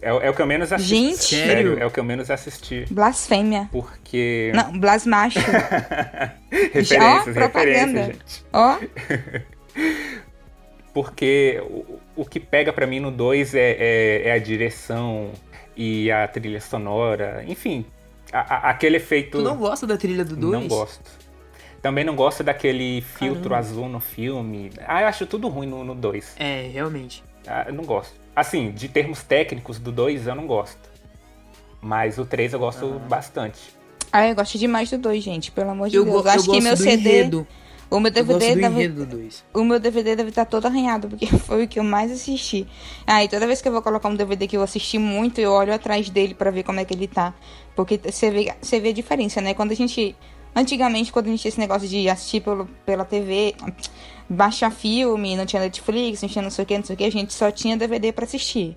É, 0.01 0.09
é, 0.09 0.31
o 0.31 0.35
que 0.35 0.43
eu 0.43 0.47
menos 0.47 0.73
assisti. 0.73 0.95
Gente, 0.95 1.37
sério, 1.37 1.79
é 1.79 1.87
o 1.87 1.91
que 1.91 2.01
eu 2.01 2.05
menos 2.05 2.31
assisti. 2.31 2.85
Blasfêmia. 2.91 3.69
Porque. 3.71 4.53
Não, 4.55 4.79
blasmacho. 4.79 5.39
referências, 6.51 7.37
oh, 7.37 7.41
referências, 7.41 8.07
gente. 8.07 8.45
Ó. 8.53 8.79
Oh. 8.79 9.43
Porque 10.93 11.63
o, 11.65 12.01
o 12.17 12.25
que 12.25 12.39
pega 12.39 12.73
para 12.73 12.87
mim 12.87 13.01
no 13.01 13.11
2 13.11 13.55
é, 13.55 13.61
é, 13.61 14.29
é, 14.29 14.33
a 14.33 14.39
direção 14.39 15.33
e 15.75 16.11
a 16.11 16.29
trilha 16.29 16.61
sonora, 16.61 17.43
enfim, 17.47 17.87
a, 18.31 18.41
a, 18.41 18.71
aquele 18.71 18.99
efeito. 18.99 19.39
Tu 19.39 19.43
não 19.43 19.57
gosta 19.57 19.87
da 19.87 19.97
trilha 19.97 20.25
do 20.25 20.37
2? 20.37 20.53
Não 20.53 20.69
gosto. 20.69 21.11
Também 21.81 22.05
não 22.05 22.15
gosto 22.15 22.45
daquele 22.45 23.01
filtro 23.01 23.51
Caramba. 23.51 23.59
azul 23.59 23.89
no 23.89 24.01
filme. 24.01 24.71
Ah, 24.87 25.01
eu 25.01 25.09
acho 25.09 25.27
tudo 25.27 25.49
ruim 25.49 25.67
no 25.67 25.95
2. 25.95 26.37
É, 26.39 26.71
realmente. 26.73 27.25
Ah, 27.47 27.65
eu 27.67 27.75
não 27.75 27.85
gosto. 27.85 28.22
Assim, 28.35 28.73
de 28.73 28.89
termos 28.89 29.23
técnicos 29.23 29.79
do 29.79 29.93
2 29.93 30.27
eu 30.27 30.35
não 30.35 30.47
gosto. 30.47 30.91
Mas 31.81 32.19
o 32.19 32.25
3 32.25 32.53
eu 32.53 32.59
gosto 32.59 32.95
ah. 32.97 33.09
bastante. 33.09 33.61
Ah, 34.11 34.29
eu 34.29 34.35
gosto 34.35 34.59
demais 34.59 34.91
do 34.91 34.99
2, 34.99 35.23
gente, 35.23 35.51
pelo 35.51 35.71
amor 35.71 35.89
de 35.89 35.97
eu 35.97 36.05
Deus. 36.05 36.25
Eu 36.25 36.31
acho 36.31 36.51
que 36.51 36.61
meu 36.61 36.77
CD. 36.77 37.21
Enredo. 37.21 37.47
O 37.93 38.01
meu 38.01 38.11
DVD 38.11 38.55
deve, 38.55 39.35
o 39.53 39.65
meu 39.65 39.79
DVD 39.79 40.17
deve 40.17 40.31
estar 40.31 40.47
todo 40.47 40.65
arranhado, 40.65 41.09
porque 41.09 41.27
foi 41.37 41.65
o 41.65 41.69
que 41.69 41.79
eu 41.79 41.85
mais 41.85 42.11
assisti. 42.11 42.67
Ah, 43.07 43.23
e 43.23 43.29
toda 43.29 43.47
vez 43.47 43.61
que 43.61 43.69
eu 43.69 43.73
vou 43.73 43.83
colocar 43.83 44.09
um 44.09 44.15
DVD 44.15 44.47
que 44.47 44.57
eu 44.57 44.63
assisti 44.63 44.97
muito, 44.97 45.43
eu 45.43 45.53
olho 45.53 45.75
atrás 45.75 46.09
dele 46.09 46.33
para 46.33 46.51
ver 46.51 46.63
como 46.63 46.81
é 46.81 46.87
que 46.87 46.95
ele 46.95 47.07
tá. 47.07 47.35
Porque 47.77 48.01
você 48.03 48.31
vê, 48.31 48.55
você 48.63 48.81
vê 48.81 48.89
a 48.89 48.93
diferença, 48.95 49.43
né? 49.43 49.53
Quando 49.53 49.73
a 49.73 49.75
gente. 49.75 50.17
Antigamente, 50.57 51.13
quando 51.13 51.27
a 51.27 51.31
gente 51.31 51.41
tinha 51.41 51.51
esse 51.51 51.61
negócio 51.61 51.87
de 51.87 52.09
assistir 52.09 52.41
pelo, 52.41 52.67
pela 52.87 53.05
TV, 53.05 53.55
baixar 54.33 54.71
filme, 54.71 55.37
não 55.37 55.47
tinha 55.47 55.63
Netflix, 55.63 56.23
não 56.23 56.29
tinha 56.29 56.43
não 56.43 56.51
sei 56.51 56.65
o 56.65 56.67
que, 56.67 56.79
não 56.79 56.85
sei 56.85 56.95
o 56.95 56.97
que, 56.97 57.05
a 57.05 57.13
gente 57.13 57.33
só 57.33 57.51
tinha 57.51 57.77
DVD 57.77 58.13
para 58.13 58.25
assistir. 58.25 58.77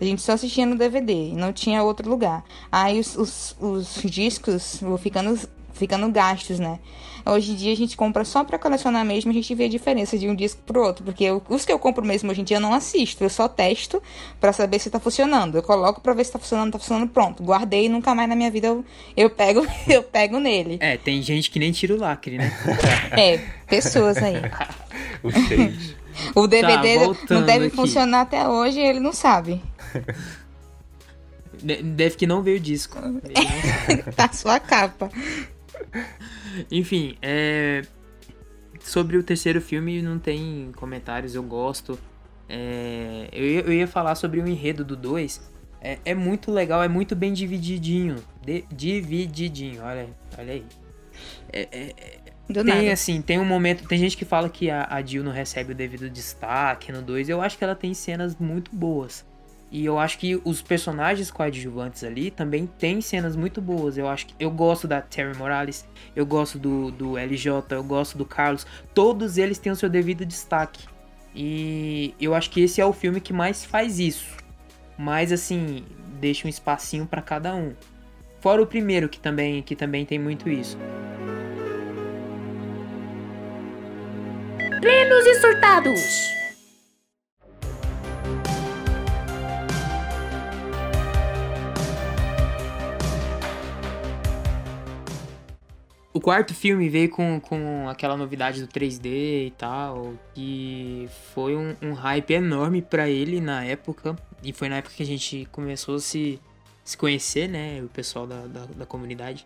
A 0.00 0.04
gente 0.04 0.22
só 0.22 0.32
assistia 0.32 0.66
no 0.66 0.76
DVD, 0.76 1.32
não 1.34 1.52
tinha 1.52 1.82
outro 1.82 2.10
lugar. 2.10 2.44
Aí 2.70 2.98
os, 2.98 3.16
os, 3.16 3.56
os 3.60 4.02
discos 4.04 4.78
vão 4.80 4.98
ficando 4.98 5.38
ficando 5.74 6.08
gastos, 6.10 6.58
né? 6.58 6.78
Hoje 7.26 7.52
em 7.52 7.54
dia 7.54 7.72
a 7.72 7.76
gente 7.76 7.96
compra 7.96 8.22
só 8.22 8.44
para 8.44 8.58
colecionar 8.58 9.04
mesmo, 9.04 9.30
a 9.30 9.34
gente 9.34 9.54
vê 9.54 9.64
a 9.64 9.68
diferença 9.68 10.18
de 10.18 10.28
um 10.28 10.34
disco 10.34 10.60
pro 10.66 10.82
outro, 10.82 11.02
porque 11.02 11.24
eu, 11.24 11.42
os 11.48 11.64
que 11.64 11.72
eu 11.72 11.78
compro 11.78 12.04
mesmo 12.04 12.30
hoje 12.30 12.42
em 12.42 12.44
dia 12.44 12.58
eu 12.58 12.60
não 12.60 12.74
assisto, 12.74 13.24
eu 13.24 13.30
só 13.30 13.48
testo 13.48 14.02
para 14.38 14.52
saber 14.52 14.78
se 14.78 14.90
tá 14.90 15.00
funcionando. 15.00 15.56
Eu 15.56 15.62
coloco 15.62 16.02
para 16.02 16.12
ver 16.12 16.24
se 16.24 16.32
tá 16.32 16.38
funcionando, 16.38 16.72
tá 16.72 16.78
funcionando, 16.78 17.08
pronto. 17.08 17.42
Guardei 17.42 17.86
e 17.86 17.88
nunca 17.88 18.14
mais 18.14 18.28
na 18.28 18.36
minha 18.36 18.50
vida 18.50 18.66
eu, 18.66 18.84
eu 19.16 19.30
pego, 19.30 19.66
eu 19.88 20.02
pego 20.02 20.38
nele. 20.38 20.76
É, 20.80 20.98
tem 20.98 21.22
gente 21.22 21.50
que 21.50 21.58
nem 21.58 21.72
tira 21.72 21.94
o 21.94 21.98
lacre, 21.98 22.36
né? 22.36 22.52
é, 23.16 23.38
pessoas 23.66 24.18
aí. 24.18 24.36
o. 25.24 26.42
O 26.42 26.46
DVD 26.46 27.08
tá, 27.26 27.34
não 27.34 27.42
deve 27.42 27.66
aqui. 27.66 27.76
funcionar 27.76 28.20
até 28.20 28.46
hoje, 28.46 28.78
ele 28.78 29.00
não 29.00 29.12
sabe. 29.12 29.60
Deve 31.82 32.16
que 32.16 32.26
não 32.26 32.40
veio 32.40 32.60
disco. 32.60 32.98
tá 34.14 34.30
sua 34.32 34.60
capa. 34.60 35.10
Enfim, 36.70 37.16
é... 37.22 37.82
sobre 38.80 39.16
o 39.16 39.22
terceiro 39.22 39.60
filme 39.60 40.02
não 40.02 40.18
tem 40.18 40.72
comentários, 40.76 41.34
eu 41.34 41.42
gosto. 41.42 41.98
É... 42.48 43.28
Eu, 43.32 43.44
ia, 43.44 43.60
eu, 43.60 43.72
ia, 43.72 43.86
falar 43.86 44.14
sobre 44.14 44.40
o 44.40 44.46
enredo 44.46 44.84
do 44.84 44.96
2. 44.96 45.52
É, 45.80 45.98
é, 46.04 46.14
muito 46.14 46.50
legal, 46.50 46.82
é 46.82 46.88
muito 46.88 47.14
bem 47.14 47.32
divididinho. 47.32 48.16
De, 48.42 48.64
divididinho, 48.72 49.82
olha, 49.82 50.08
olha 50.38 50.52
aí. 50.54 50.64
É, 51.52 51.68
é, 51.70 51.94
é 51.98 52.24
tem 52.52 52.64
nada. 52.64 52.92
assim, 52.92 53.22
tem 53.22 53.38
um 53.38 53.44
momento. 53.44 53.86
Tem 53.88 53.98
gente 53.98 54.16
que 54.16 54.24
fala 54.24 54.48
que 54.48 54.70
a, 54.70 54.86
a 54.90 55.02
Jill 55.02 55.24
não 55.24 55.32
recebe 55.32 55.72
o 55.72 55.74
devido 55.74 56.10
destaque 56.10 56.92
no 56.92 57.00
2. 57.00 57.28
Eu 57.28 57.40
acho 57.40 57.56
que 57.56 57.64
ela 57.64 57.74
tem 57.74 57.94
cenas 57.94 58.36
muito 58.36 58.74
boas. 58.74 59.24
E 59.74 59.84
eu 59.84 59.98
acho 59.98 60.20
que 60.20 60.40
os 60.44 60.62
personagens 60.62 61.32
coadjuvantes 61.32 62.04
ali 62.04 62.30
também 62.30 62.64
tem 62.64 63.00
cenas 63.00 63.34
muito 63.34 63.60
boas. 63.60 63.98
Eu 63.98 64.08
acho 64.08 64.26
que 64.26 64.34
eu 64.38 64.48
gosto 64.48 64.86
da 64.86 65.00
Terry 65.00 65.36
Morales, 65.36 65.84
eu 66.14 66.24
gosto 66.24 66.60
do, 66.60 66.92
do 66.92 67.18
LJ, 67.18 67.50
eu 67.70 67.82
gosto 67.82 68.16
do 68.16 68.24
Carlos. 68.24 68.64
Todos 68.94 69.36
eles 69.36 69.58
têm 69.58 69.72
o 69.72 69.76
seu 69.76 69.88
devido 69.90 70.24
destaque. 70.24 70.86
E 71.34 72.14
eu 72.20 72.36
acho 72.36 72.52
que 72.52 72.60
esse 72.60 72.80
é 72.80 72.86
o 72.86 72.92
filme 72.92 73.20
que 73.20 73.32
mais 73.32 73.64
faz 73.64 73.98
isso. 73.98 74.36
Mas 74.96 75.32
assim, 75.32 75.84
deixa 76.20 76.46
um 76.46 76.50
espacinho 76.50 77.04
para 77.04 77.20
cada 77.20 77.52
um. 77.52 77.74
Fora 78.40 78.62
o 78.62 78.66
primeiro 78.68 79.08
que 79.08 79.18
também 79.18 79.60
que 79.60 79.74
também 79.74 80.06
tem 80.06 80.20
muito 80.20 80.48
isso. 80.48 80.78
Plenos 84.80 85.26
e 85.26 85.34
surtados. 85.40 86.43
O 96.14 96.20
quarto 96.20 96.54
filme 96.54 96.88
veio 96.88 97.08
com, 97.10 97.40
com 97.40 97.88
aquela 97.88 98.16
novidade 98.16 98.62
do 98.62 98.68
3D 98.68 99.48
e 99.48 99.52
tal, 99.58 100.14
que 100.32 101.08
foi 101.34 101.56
um, 101.56 101.74
um 101.82 101.92
hype 101.92 102.30
enorme 102.30 102.80
para 102.80 103.10
ele 103.10 103.40
na 103.40 103.64
época. 103.64 104.14
E 104.40 104.52
foi 104.52 104.68
na 104.68 104.76
época 104.76 104.94
que 104.94 105.02
a 105.02 105.06
gente 105.06 105.48
começou 105.50 105.96
a 105.96 105.98
se, 105.98 106.38
se 106.84 106.96
conhecer, 106.96 107.48
né? 107.48 107.82
O 107.82 107.88
pessoal 107.88 108.28
da, 108.28 108.46
da, 108.46 108.64
da 108.64 108.86
comunidade. 108.86 109.44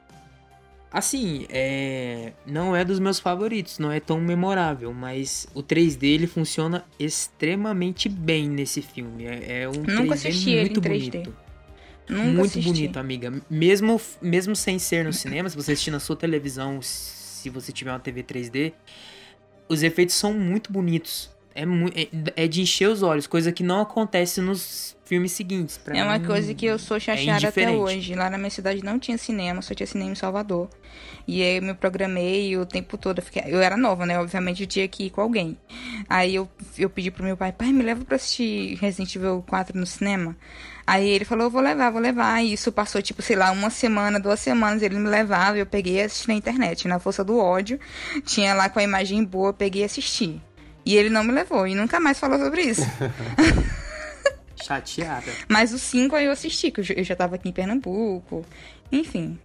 Assim, 0.92 1.46
é, 1.48 2.35
não 2.44 2.76
é 2.76 2.85
dos 2.85 2.98
meus 2.98 3.18
favoritos, 3.18 3.78
não 3.78 3.90
é 3.90 3.98
tão 3.98 4.20
memorável, 4.20 4.92
mas 4.92 5.46
o 5.54 5.62
3D 5.62 6.02
ele 6.02 6.26
funciona 6.26 6.85
extremamente 6.98 8.11
bem 8.11 8.46
nesse 8.46 8.83
filme. 8.83 9.24
É, 9.24 9.62
é 9.62 9.68
um 9.68 9.72
Nunca 9.72 10.16
3D 10.16 10.61
muito 10.61 10.81
bonito. 10.83 11.35
Nunca 12.09 12.25
muito 12.25 12.59
assisti. 12.59 12.64
bonito, 12.64 12.97
amiga. 12.99 13.33
Mesmo, 13.51 14.01
mesmo 14.21 14.57
sem 14.57 14.79
ser 14.79 15.05
no 15.05 15.12
cinema, 15.12 15.49
se 15.49 15.57
você 15.57 15.73
assistir 15.73 15.90
na 15.90 16.01
sua 16.01 16.16
televisão, 16.16 16.81
se 16.81 17.51
você 17.51 17.73
tiver 17.73 17.92
uma 17.92 18.01
TV 18.01 18.23
3D, 18.23 18.73
os 19.68 19.83
efeitos 19.83 20.14
são 20.14 20.33
muito 20.33 20.73
bonitos. 20.73 21.31
É, 21.59 22.03
é, 22.03 22.44
é 22.44 22.49
de 22.49 22.61
encher 22.61 22.88
os 22.88 23.03
olhos, 23.03 23.27
coisa 23.27 23.51
que 23.51 23.62
não 23.62 23.81
acontece 23.81 24.40
nos 24.40 24.97
filmes 25.05 25.33
seguintes. 25.33 25.81
é 25.88 26.05
uma 26.05 26.21
coisa 26.21 26.53
que 26.53 26.66
eu 26.66 26.79
sou 26.79 26.99
é 26.99 27.01
chateada 27.01 27.47
é 27.47 27.49
até 27.49 27.71
hoje. 27.71 28.14
Lá 28.14 28.29
na 28.29 28.37
minha 28.37 28.51
cidade 28.51 28.85
não 28.85 28.99
tinha 28.99 29.16
cinema, 29.16 29.62
só 29.62 29.75
tinha 29.75 29.87
cinema 29.87 30.12
em 30.12 30.14
Salvador. 30.14 30.68
E 31.27 31.42
aí 31.42 31.57
eu 31.57 31.62
me 31.62 31.73
programei 31.73 32.57
o 32.59 32.66
tempo 32.66 32.99
todo. 32.99 33.18
Eu, 33.18 33.25
fiquei... 33.25 33.42
eu 33.47 33.61
era 33.61 33.77
nova, 33.77 34.05
né? 34.05 34.18
Obviamente 34.21 34.62
eu 34.62 34.66
tinha 34.66 34.87
que 34.87 35.05
ir 35.05 35.11
com 35.11 35.23
alguém. 35.23 35.57
Aí 36.09 36.35
eu, 36.35 36.49
eu 36.77 36.90
pedi 36.90 37.11
pro 37.11 37.25
meu 37.25 37.37
pai, 37.37 37.53
pai, 37.53 37.73
me 37.73 37.83
leva 37.83 38.05
pra 38.05 38.16
assistir 38.16 38.77
Resident 38.77 39.14
Evil 39.16 39.42
4 39.49 39.79
no 39.79 39.87
cinema. 39.87 40.37
Aí 40.87 41.09
ele 41.09 41.25
falou, 41.25 41.51
vou 41.51 41.62
levar, 41.62 41.90
vou 41.90 42.01
levar. 42.01 42.42
E 42.44 42.53
isso 42.53 42.71
passou, 42.71 43.01
tipo, 43.01 43.23
sei 43.23 43.37
lá, 43.37 43.51
uma 43.51 43.71
semana, 43.71 44.21
duas 44.21 44.40
semanas, 44.40 44.83
ele 44.83 44.98
me 44.98 45.09
levava, 45.09 45.56
eu 45.56 45.67
peguei 45.67 45.96
e 45.96 46.02
assisti 46.02 46.29
na 46.29 46.35
internet, 46.35 46.87
na 46.87 46.98
força 46.98 47.25
do 47.25 47.38
ódio. 47.38 47.81
Tinha 48.25 48.54
lá 48.54 48.69
com 48.69 48.79
a 48.79 48.83
imagem 48.83 49.25
boa, 49.25 49.50
eu 49.50 49.54
peguei 49.54 49.83
e 49.83 49.85
assisti. 49.85 50.40
E 50.89 50.97
ele 50.97 51.11
não 51.11 51.23
me 51.23 51.33
levou, 51.33 51.67
e 51.67 51.75
nunca 51.75 52.01
mais 52.01 52.19
falou 52.19 52.39
sobre 52.39 52.63
isso. 52.63 52.81
Chateada. 54.57 55.31
Mas 55.47 55.75
o 55.75 55.79
5 55.79 56.17
aí 56.17 56.25
eu 56.25 56.33
assisti, 56.33 56.71
que 56.71 56.81
eu 56.81 57.05
já 57.05 57.15
tava 57.15 57.35
aqui 57.35 57.47
em 57.47 57.53
Pernambuco. 57.53 58.43
Enfim. 58.91 59.39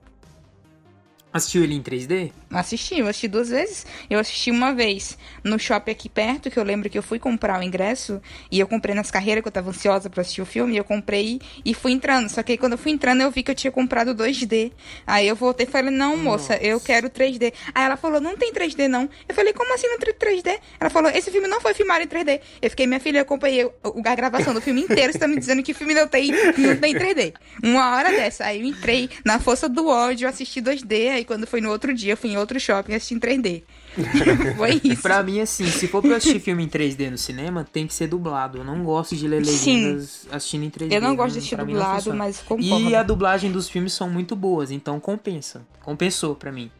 Assistiu 1.33 1.63
ele 1.63 1.73
em 1.73 1.81
3D? 1.81 2.31
Assisti, 2.51 2.99
eu 2.99 3.07
assisti 3.07 3.27
duas 3.27 3.49
vezes. 3.49 3.87
Eu 4.07 4.19
assisti 4.19 4.51
uma 4.51 4.71
vez 4.71 5.17
no 5.43 5.57
shopping 5.57 5.91
aqui 5.91 6.07
perto, 6.07 6.51
que 6.51 6.59
eu 6.59 6.63
lembro 6.63 6.87
que 6.91 6.97
eu 6.97 7.01
fui 7.01 7.17
comprar 7.17 7.59
o 7.59 7.63
ingresso 7.63 8.21
e 8.51 8.59
eu 8.59 8.67
comprei 8.67 8.93
nas 8.93 9.09
carreiras, 9.09 9.41
que 9.41 9.47
eu 9.47 9.51
tava 9.51 9.71
ansiosa 9.71 10.11
pra 10.11 10.21
assistir 10.21 10.43
o 10.43 10.45
filme, 10.45 10.75
e 10.75 10.77
eu 10.77 10.83
comprei 10.83 11.41
e 11.65 11.73
fui 11.73 11.91
entrando. 11.91 12.29
Só 12.29 12.43
que 12.43 12.51
aí 12.51 12.57
quando 12.57 12.73
eu 12.73 12.77
fui 12.77 12.91
entrando, 12.91 13.21
eu 13.21 13.31
vi 13.31 13.41
que 13.41 13.49
eu 13.49 13.55
tinha 13.55 13.71
comprado 13.71 14.13
2D. 14.13 14.71
Aí 15.07 15.27
eu 15.27 15.35
voltei 15.35 15.65
e 15.65 15.69
falei, 15.69 15.89
não, 15.89 16.15
moça, 16.15 16.53
Nossa. 16.53 16.63
eu 16.63 16.79
quero 16.79 17.09
3D. 17.09 17.51
Aí 17.73 17.83
ela 17.83 17.97
falou, 17.97 18.21
não 18.21 18.37
tem 18.37 18.53
3D 18.53 18.87
não. 18.87 19.09
Eu 19.27 19.33
falei, 19.33 19.53
como 19.53 19.73
assim 19.73 19.87
não 19.87 19.97
tem 19.97 20.13
3D? 20.13 20.59
Ela 20.79 20.91
falou, 20.91 21.09
esse 21.09 21.31
filme 21.31 21.47
não 21.47 21.59
foi 21.59 21.73
filmado 21.73 22.03
em 22.03 22.07
3D. 22.07 22.41
Eu 22.61 22.69
fiquei, 22.69 22.85
minha 22.85 22.99
filha, 22.99 23.17
eu 23.17 23.23
acompanhei 23.23 23.67
a 24.05 24.15
gravação 24.15 24.53
do 24.53 24.61
filme 24.61 24.81
inteiro, 24.81 25.11
você 25.11 25.17
tá 25.17 25.27
me 25.27 25.39
dizendo 25.39 25.63
que 25.63 25.71
o 25.71 25.75
filme 25.75 25.95
não 25.95 26.07
tem, 26.07 26.31
não 26.59 26.77
tem 26.77 26.93
3D. 26.93 27.33
Uma 27.63 27.95
hora 27.95 28.11
dessa. 28.11 28.45
Aí 28.45 28.59
eu 28.59 28.65
entrei 28.67 29.09
na 29.25 29.39
força 29.39 29.67
do 29.67 29.87
ódio, 29.87 30.29
assisti 30.29 30.61
2D, 30.61 31.09
aí 31.09 31.22
quando 31.23 31.45
foi 31.45 31.61
no 31.61 31.69
outro 31.69 31.93
dia, 31.93 32.13
eu 32.13 32.17
fui 32.17 32.31
em 32.31 32.37
outro 32.37 32.59
shopping 32.59 32.93
assistir 32.93 33.15
em 33.15 33.19
3D. 33.19 33.63
foi 34.57 34.81
isso. 34.83 35.01
Pra 35.01 35.21
mim, 35.21 35.39
assim, 35.39 35.65
se 35.65 35.87
for 35.87 36.01
pra 36.01 36.17
assistir 36.17 36.39
filme 36.39 36.63
em 36.63 36.67
3D 36.67 37.09
no 37.09 37.17
cinema, 37.17 37.63
tem 37.63 37.85
que 37.85 37.93
ser 37.93 38.07
dublado. 38.07 38.59
Eu 38.59 38.63
não 38.63 38.83
gosto 38.83 39.15
de 39.15 39.27
ler 39.27 39.43
legendas 39.43 40.09
Sim. 40.09 40.27
assistindo 40.31 40.63
em 40.63 40.69
3D. 40.69 40.93
Eu 40.93 41.01
não 41.01 41.15
gosto 41.15 41.33
de 41.33 41.39
assistir 41.39 41.57
dublado, 41.57 42.13
mas 42.13 42.39
concordo. 42.39 42.89
E 42.89 42.95
a 42.95 43.03
dublagem 43.03 43.51
dos 43.51 43.69
filmes 43.69 43.93
são 43.93 44.09
muito 44.09 44.35
boas, 44.35 44.71
então 44.71 44.99
compensa. 44.99 45.65
Compensou 45.81 46.35
pra 46.35 46.51
mim. 46.51 46.71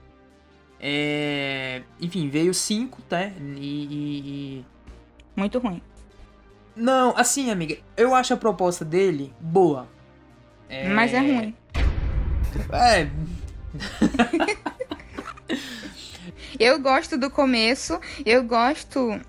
É... 0.80 1.82
Enfim, 2.02 2.28
veio 2.30 2.54
5, 2.54 3.02
tá? 3.04 3.32
E, 3.58 4.60
e, 4.60 4.66
Muito 5.36 5.58
ruim. 5.60 5.82
Não, 6.76 7.16
assim, 7.16 7.52
amiga, 7.52 7.78
eu 7.96 8.14
acho 8.14 8.34
a 8.34 8.38
proposta 8.38 8.84
dele 8.84 9.32
boa. 9.40 9.88
É... 10.68 10.90
Mas 10.90 11.14
é 11.14 11.20
ruim. 11.20 11.56
É. 12.72 13.10
eu 16.60 16.80
gosto 16.80 17.18
do 17.18 17.30
começo, 17.30 18.00
eu 18.26 18.44
gosto 18.44 19.20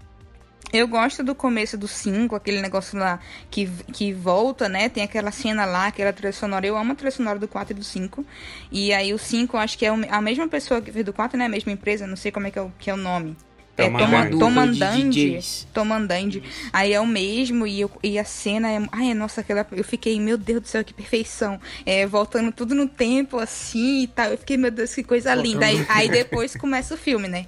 eu 0.73 0.89
gosto 0.89 1.23
do 1.23 1.37
começo 1.37 1.79
do 1.79 1.87
5, 1.87 2.35
aquele 2.35 2.61
negócio 2.61 2.99
lá 2.99 3.21
que, 3.49 3.71
que 3.93 4.13
volta, 4.13 4.69
né? 4.69 4.89
Tem 4.89 5.05
aquela 5.05 5.31
cena 5.31 5.65
lá, 5.65 5.87
aquela 5.87 6.13
trilha 6.13 6.33
sonora. 6.33 6.67
Eu 6.67 6.77
amo 6.77 6.91
a 6.91 6.95
trilha 6.97 7.13
sonora 7.13 7.39
do 7.39 7.47
4 7.47 7.73
e 7.73 7.77
do 7.77 7.85
5. 7.85 8.27
E 8.73 8.93
aí 8.93 9.15
o 9.15 9.19
5, 9.19 9.57
acho 9.57 9.79
que 9.79 9.87
é 9.87 9.89
a 9.89 10.21
mesma 10.21 10.49
pessoa 10.49 10.83
que 10.83 10.91
fez 10.91 11.05
do 11.05 11.13
4, 11.13 11.39
né? 11.39 11.45
A 11.45 11.49
mesma 11.49 11.71
empresa, 11.71 12.09
não 12.09 12.17
sei 12.17 12.33
como 12.33 12.49
é 12.49 12.51
que 12.51 12.59
é 12.59 12.63
o, 12.63 12.73
que 12.77 12.91
é 12.91 12.95
o 12.95 12.97
nome. 12.97 13.37
É, 13.77 13.89
Tomandande. 14.29 15.41
Tomandande. 15.73 16.43
Aí 16.73 16.93
é 16.93 17.01
o 17.01 17.07
mesmo, 17.07 17.67
e, 17.67 17.81
eu, 17.81 17.91
e 18.03 18.19
a 18.19 18.25
cena 18.25 18.71
é. 18.71 18.81
Ai, 18.93 19.15
nossa, 19.15 19.41
aquela. 19.41 19.67
Eu 19.73 19.83
fiquei, 19.83 20.21
meu 20.21 20.39
Deus 20.39 20.63
do 20.63 20.69
céu, 20.69 20.85
que 20.85 20.95
perfeição. 20.95 21.61
É, 21.85 22.07
voltando 22.07 22.53
tudo 22.53 22.75
no 22.75 22.87
tempo, 22.87 23.39
assim 23.39 24.03
e 24.03 24.07
tal. 24.07 24.27
Eu 24.27 24.39
fiquei, 24.39 24.57
meu 24.57 24.71
Deus, 24.71 24.95
que 24.95 25.03
coisa 25.03 25.35
voltando 25.35 25.47
linda. 25.47 25.67
Aí, 25.67 25.87
aí, 25.89 26.09
depois 26.09 26.55
começa 26.55 26.95
o 26.95 26.97
filme, 26.99 27.27
né? 27.27 27.47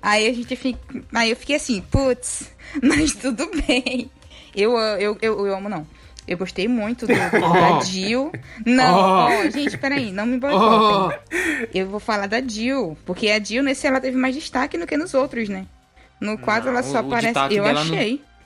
Aí 0.00 0.26
a 0.26 0.32
gente 0.32 0.56
fica. 0.56 0.78
Aí 1.14 1.30
eu 1.30 1.36
fiquei 1.36 1.56
assim, 1.56 1.82
putz, 1.82 2.50
mas 2.82 3.14
tudo 3.14 3.50
bem. 3.66 4.10
Eu, 4.54 4.78
eu, 4.78 5.18
eu, 5.20 5.46
eu 5.46 5.54
amo, 5.54 5.68
não. 5.68 5.86
Eu 6.26 6.36
gostei 6.36 6.66
muito 6.66 7.06
do, 7.06 7.14
do 7.14 7.46
oh. 7.46 7.52
da 7.52 7.80
Jill. 7.80 8.32
Não, 8.64 9.28
oh. 9.28 9.46
oh. 9.46 9.50
gente, 9.50 9.78
peraí, 9.78 10.12
não 10.12 10.26
me 10.26 10.38
boicotem. 10.38 11.18
Oh. 11.32 11.66
Eu 11.72 11.88
vou 11.88 12.00
falar 12.00 12.26
da 12.26 12.40
Jill, 12.40 12.96
porque 13.04 13.30
a 13.30 13.42
Jill 13.42 13.62
nesse 13.62 13.86
ela 13.86 14.00
teve 14.00 14.16
mais 14.16 14.34
destaque 14.34 14.76
do 14.76 14.86
que 14.86 14.96
nos 14.96 15.14
outros, 15.14 15.48
né? 15.48 15.66
No 16.20 16.38
4 16.38 16.70
ela 16.70 16.82
só 16.82 16.98
aparece. 16.98 17.54
Eu 17.54 17.64
achei. 17.64 18.14
No... 18.14 18.36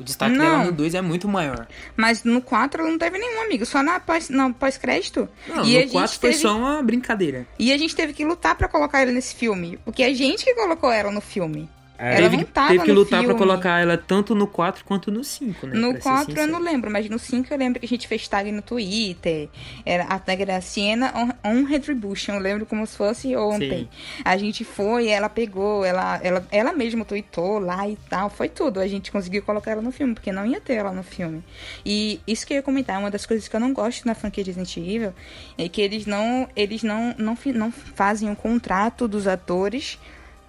O 0.00 0.04
destaque 0.04 0.34
não. 0.34 0.44
dela 0.44 0.64
no 0.64 0.72
2 0.72 0.94
é 0.94 1.02
muito 1.02 1.28
maior. 1.28 1.66
Mas 1.94 2.24
no 2.24 2.40
4 2.40 2.80
ela 2.80 2.90
não 2.90 2.98
teve 2.98 3.18
nenhum, 3.18 3.42
amigo. 3.42 3.66
Só 3.66 3.82
na 3.82 4.00
pós-crédito. 4.00 5.28
Pós 5.46 5.56
não, 5.56 5.64
e 5.64 5.84
no 5.84 5.92
4 5.92 6.18
foi 6.18 6.30
teve... 6.30 6.42
só 6.42 6.56
uma 6.56 6.82
brincadeira. 6.82 7.46
E 7.58 7.70
a 7.70 7.76
gente 7.76 7.94
teve 7.94 8.14
que 8.14 8.24
lutar 8.24 8.54
para 8.54 8.66
colocar 8.66 9.02
ela 9.02 9.12
nesse 9.12 9.34
filme. 9.34 9.78
Porque 9.84 10.02
a 10.02 10.14
gente 10.14 10.44
que 10.44 10.54
colocou 10.54 10.90
ela 10.90 11.12
no 11.12 11.20
filme. 11.20 11.68
É. 12.00 12.16
Ela 12.16 12.30
teve, 12.30 12.44
teve 12.46 12.84
que 12.84 12.92
lutar 12.92 13.22
para 13.22 13.34
colocar 13.34 13.78
ela 13.78 13.98
tanto 13.98 14.34
no 14.34 14.46
4 14.46 14.86
quanto 14.86 15.10
no 15.10 15.22
5, 15.22 15.66
né? 15.66 15.74
No 15.74 15.98
4 15.98 16.34
eu 16.34 16.46
não 16.46 16.58
lembro, 16.58 16.90
mas 16.90 17.06
no 17.10 17.18
5 17.18 17.52
eu 17.52 17.58
lembro 17.58 17.78
que 17.78 17.84
a 17.84 17.88
gente 17.88 18.08
fez 18.08 18.26
tag 18.26 18.50
no 18.50 18.62
Twitter. 18.62 19.50
Era, 19.84 20.04
a 20.04 20.18
tag 20.18 20.40
era 20.40 20.58
Siena 20.62 21.12
on, 21.14 21.50
on 21.50 21.64
Retribution, 21.64 22.36
eu 22.36 22.40
lembro 22.40 22.64
como 22.64 22.86
se 22.86 22.96
fosse 22.96 23.36
ontem. 23.36 23.80
Sim. 23.80 23.88
A 24.24 24.34
gente 24.38 24.64
foi, 24.64 25.08
ela 25.08 25.28
pegou, 25.28 25.84
ela, 25.84 26.18
ela, 26.22 26.46
ela 26.50 26.72
mesma 26.72 27.04
tweetou 27.04 27.58
lá 27.58 27.86
e 27.86 27.98
tal, 28.08 28.30
foi 28.30 28.48
tudo. 28.48 28.80
A 28.80 28.88
gente 28.88 29.12
conseguiu 29.12 29.42
colocar 29.42 29.72
ela 29.72 29.82
no 29.82 29.92
filme, 29.92 30.14
porque 30.14 30.32
não 30.32 30.46
ia 30.46 30.58
ter 30.58 30.76
ela 30.76 30.92
no 30.92 31.02
filme. 31.02 31.44
E 31.84 32.18
isso 32.26 32.46
que 32.46 32.54
eu 32.54 32.56
ia 32.56 32.62
comentar, 32.62 32.98
uma 32.98 33.10
das 33.10 33.26
coisas 33.26 33.46
que 33.46 33.54
eu 33.54 33.60
não 33.60 33.74
gosto 33.74 34.06
na 34.06 34.14
franquia 34.14 34.42
Resident 34.42 34.74
Evil 34.78 35.12
é 35.58 35.68
que 35.68 35.82
eles 35.82 36.06
não, 36.06 36.48
eles 36.56 36.82
não, 36.82 37.14
não, 37.18 37.36
não 37.54 37.70
fazem 37.70 38.30
um 38.30 38.34
contrato 38.34 39.06
dos 39.06 39.26
atores 39.26 39.98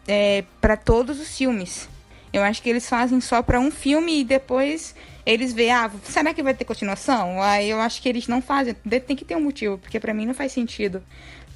é, 0.07 0.43
para 0.59 0.77
todos 0.77 1.19
os 1.19 1.37
filmes. 1.37 1.89
Eu 2.33 2.43
acho 2.43 2.61
que 2.61 2.69
eles 2.69 2.87
fazem 2.87 3.19
só 3.19 3.41
para 3.41 3.59
um 3.59 3.69
filme 3.69 4.21
e 4.21 4.23
depois 4.23 4.95
eles 5.25 5.53
veem, 5.53 5.71
ah, 5.71 5.91
será 6.03 6.33
que 6.33 6.41
vai 6.41 6.53
ter 6.53 6.65
continuação? 6.65 7.41
Aí 7.41 7.69
eu 7.69 7.79
acho 7.79 8.01
que 8.01 8.07
eles 8.07 8.27
não 8.27 8.41
fazem. 8.41 8.73
Tem 8.73 9.15
que 9.15 9.25
ter 9.25 9.35
um 9.35 9.43
motivo, 9.43 9.77
porque 9.77 9.99
para 9.99 10.13
mim 10.13 10.25
não 10.25 10.33
faz 10.33 10.51
sentido. 10.51 11.03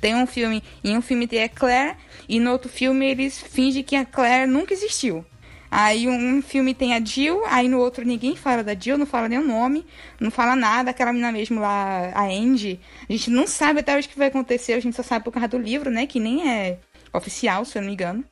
Tem 0.01 0.13
um 0.13 0.27
filme, 0.27 0.61
em 0.83 0.97
um 0.97 1.01
filme 1.01 1.27
tem 1.27 1.43
a 1.43 1.49
Claire 1.49 1.95
e 2.27 2.39
no 2.39 2.51
outro 2.51 2.69
filme 2.69 3.05
eles 3.05 3.39
fingem 3.39 3.83
que 3.83 3.95
a 3.95 4.05
Claire 4.05 4.45
nunca 4.49 4.73
existiu. 4.73 5.25
Aí 5.71 6.07
um 6.07 6.41
filme 6.41 6.73
tem 6.73 6.93
a 6.93 7.03
Jill, 7.03 7.43
aí 7.47 7.67
no 7.67 7.79
outro 7.79 8.05
ninguém 8.05 8.35
fala 8.35 8.63
da 8.63 8.75
Jill, 8.75 8.97
não 8.97 9.05
fala 9.05 9.27
nem 9.27 9.39
o 9.39 9.45
nome, 9.45 9.85
não 10.19 10.31
fala 10.31 10.55
nada, 10.55 10.91
aquela 10.91 11.11
menina 11.11 11.31
mesmo 11.31 11.59
lá, 11.59 12.11
a 12.13 12.23
Andy. 12.25 12.79
A 13.09 13.11
gente 13.11 13.29
não 13.29 13.47
sabe 13.47 13.79
até 13.79 13.97
o 13.97 14.01
que 14.01 14.17
vai 14.17 14.27
acontecer, 14.27 14.73
a 14.73 14.79
gente 14.79 14.95
só 14.95 15.03
sabe 15.03 15.25
por 15.25 15.31
causa 15.31 15.47
do 15.47 15.57
livro, 15.57 15.89
né? 15.89 16.05
Que 16.05 16.19
nem 16.19 16.49
é 16.49 16.77
oficial, 17.15 17.65
se 17.65 17.77
eu 17.77 17.81
não 17.81 17.87
me 17.87 17.93
engano. 17.93 18.23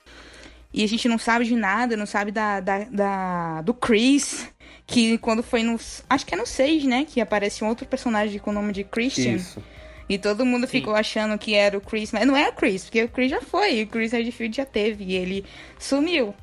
E 0.73 0.83
a 0.83 0.87
gente 0.87 1.07
não 1.07 1.17
sabe 1.17 1.45
de 1.45 1.55
nada, 1.55 1.95
não 1.95 2.05
sabe 2.05 2.31
da, 2.31 2.59
da, 2.59 2.79
da 2.85 3.61
do 3.61 3.73
Chris, 3.73 4.47
que 4.87 5.17
quando 5.19 5.43
foi 5.43 5.61
no. 5.61 5.79
Acho 6.09 6.25
que 6.25 6.33
é 6.33 6.37
no 6.37 6.47
6, 6.47 6.83
né? 6.85 7.05
Que 7.05 7.21
aparece 7.21 7.63
um 7.63 7.67
outro 7.67 7.85
personagem 7.85 8.39
com 8.39 8.49
o 8.49 8.53
nome 8.53 8.73
de 8.73 8.83
Christian. 8.83 9.35
Isso. 9.35 9.63
E 10.09 10.17
todo 10.17 10.45
mundo 10.45 10.65
Sim. 10.65 10.79
ficou 10.79 10.95
achando 10.95 11.37
que 11.37 11.53
era 11.53 11.77
o 11.77 11.81
Chris, 11.81 12.11
mas 12.11 12.27
não 12.27 12.35
é 12.35 12.49
o 12.49 12.53
Chris, 12.53 12.83
porque 12.83 13.03
o 13.03 13.09
Chris 13.09 13.31
já 13.31 13.41
foi, 13.41 13.83
o 13.83 13.87
Chris 13.87 14.11
Redfield 14.11 14.57
já 14.57 14.65
teve, 14.65 15.05
e 15.05 15.15
ele 15.15 15.45
sumiu. 15.79 16.33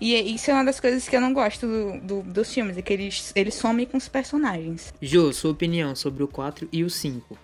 E 0.00 0.14
é, 0.14 0.20
isso 0.20 0.50
é 0.50 0.54
uma 0.54 0.64
das 0.64 0.80
coisas 0.80 1.08
que 1.08 1.14
eu 1.14 1.20
não 1.20 1.32
gosto 1.32 1.66
do, 1.66 2.00
do, 2.00 2.22
dos 2.22 2.52
filmes, 2.52 2.76
é 2.76 2.82
que 2.82 2.92
eles, 2.92 3.32
eles 3.36 3.54
somem 3.54 3.86
com 3.86 3.96
os 3.96 4.08
personagens. 4.08 4.92
Jô, 5.00 5.32
sua 5.32 5.52
opinião 5.52 5.94
sobre 5.94 6.22
o 6.22 6.28
4 6.28 6.68
e 6.72 6.82
o 6.82 6.90
5? 6.90 7.38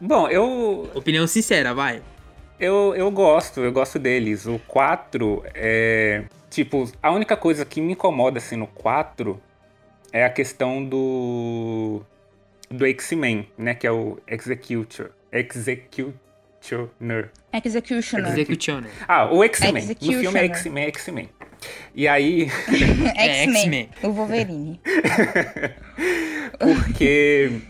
Bom, 0.00 0.28
eu. 0.28 0.90
Opinião 0.94 1.26
sincera, 1.26 1.74
vai. 1.74 2.02
Eu, 2.62 2.94
eu 2.94 3.10
gosto, 3.10 3.58
eu 3.58 3.72
gosto 3.72 3.98
deles. 3.98 4.46
O 4.46 4.56
4 4.68 5.44
é. 5.52 6.22
Tipo, 6.48 6.88
a 7.02 7.10
única 7.10 7.36
coisa 7.36 7.64
que 7.64 7.80
me 7.80 7.94
incomoda 7.94 8.38
assim 8.38 8.54
no 8.54 8.68
4 8.68 9.42
é 10.12 10.24
a 10.24 10.30
questão 10.30 10.84
do. 10.84 12.02
do 12.70 12.86
X-Men, 12.86 13.48
né? 13.58 13.74
Que 13.74 13.84
é 13.84 13.90
o 13.90 14.16
Executor. 14.28 15.10
Executioner. 15.32 16.12
Executioner. 17.52 18.30
Executioner. 18.30 18.90
Ah, 19.08 19.28
o 19.32 19.42
X-Men. 19.42 19.84
No 20.00 20.12
filme 20.20 20.38
é 20.38 20.44
X-Men, 20.44 20.86
X-Men. 20.86 21.30
E 21.96 22.06
aí. 22.06 22.48
é 23.16 23.42
X-Men. 23.42 23.90
O 24.04 24.10
Wolverine. 24.12 24.80
Porque. 26.60 27.60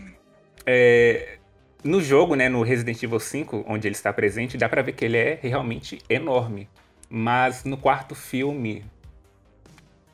É, 0.67 1.39
no 1.83 2.01
jogo, 2.01 2.35
né, 2.35 2.49
no 2.49 2.61
Resident 2.63 3.01
Evil 3.01 3.19
5, 3.19 3.65
onde 3.67 3.87
ele 3.87 3.95
está 3.95 4.11
presente, 4.13 4.57
dá 4.57 4.69
pra 4.69 4.81
ver 4.81 4.93
que 4.93 5.05
ele 5.05 5.17
é 5.17 5.39
realmente 5.41 5.99
enorme. 6.09 6.69
Mas 7.09 7.63
no 7.63 7.77
quarto 7.77 8.15
filme, 8.15 8.83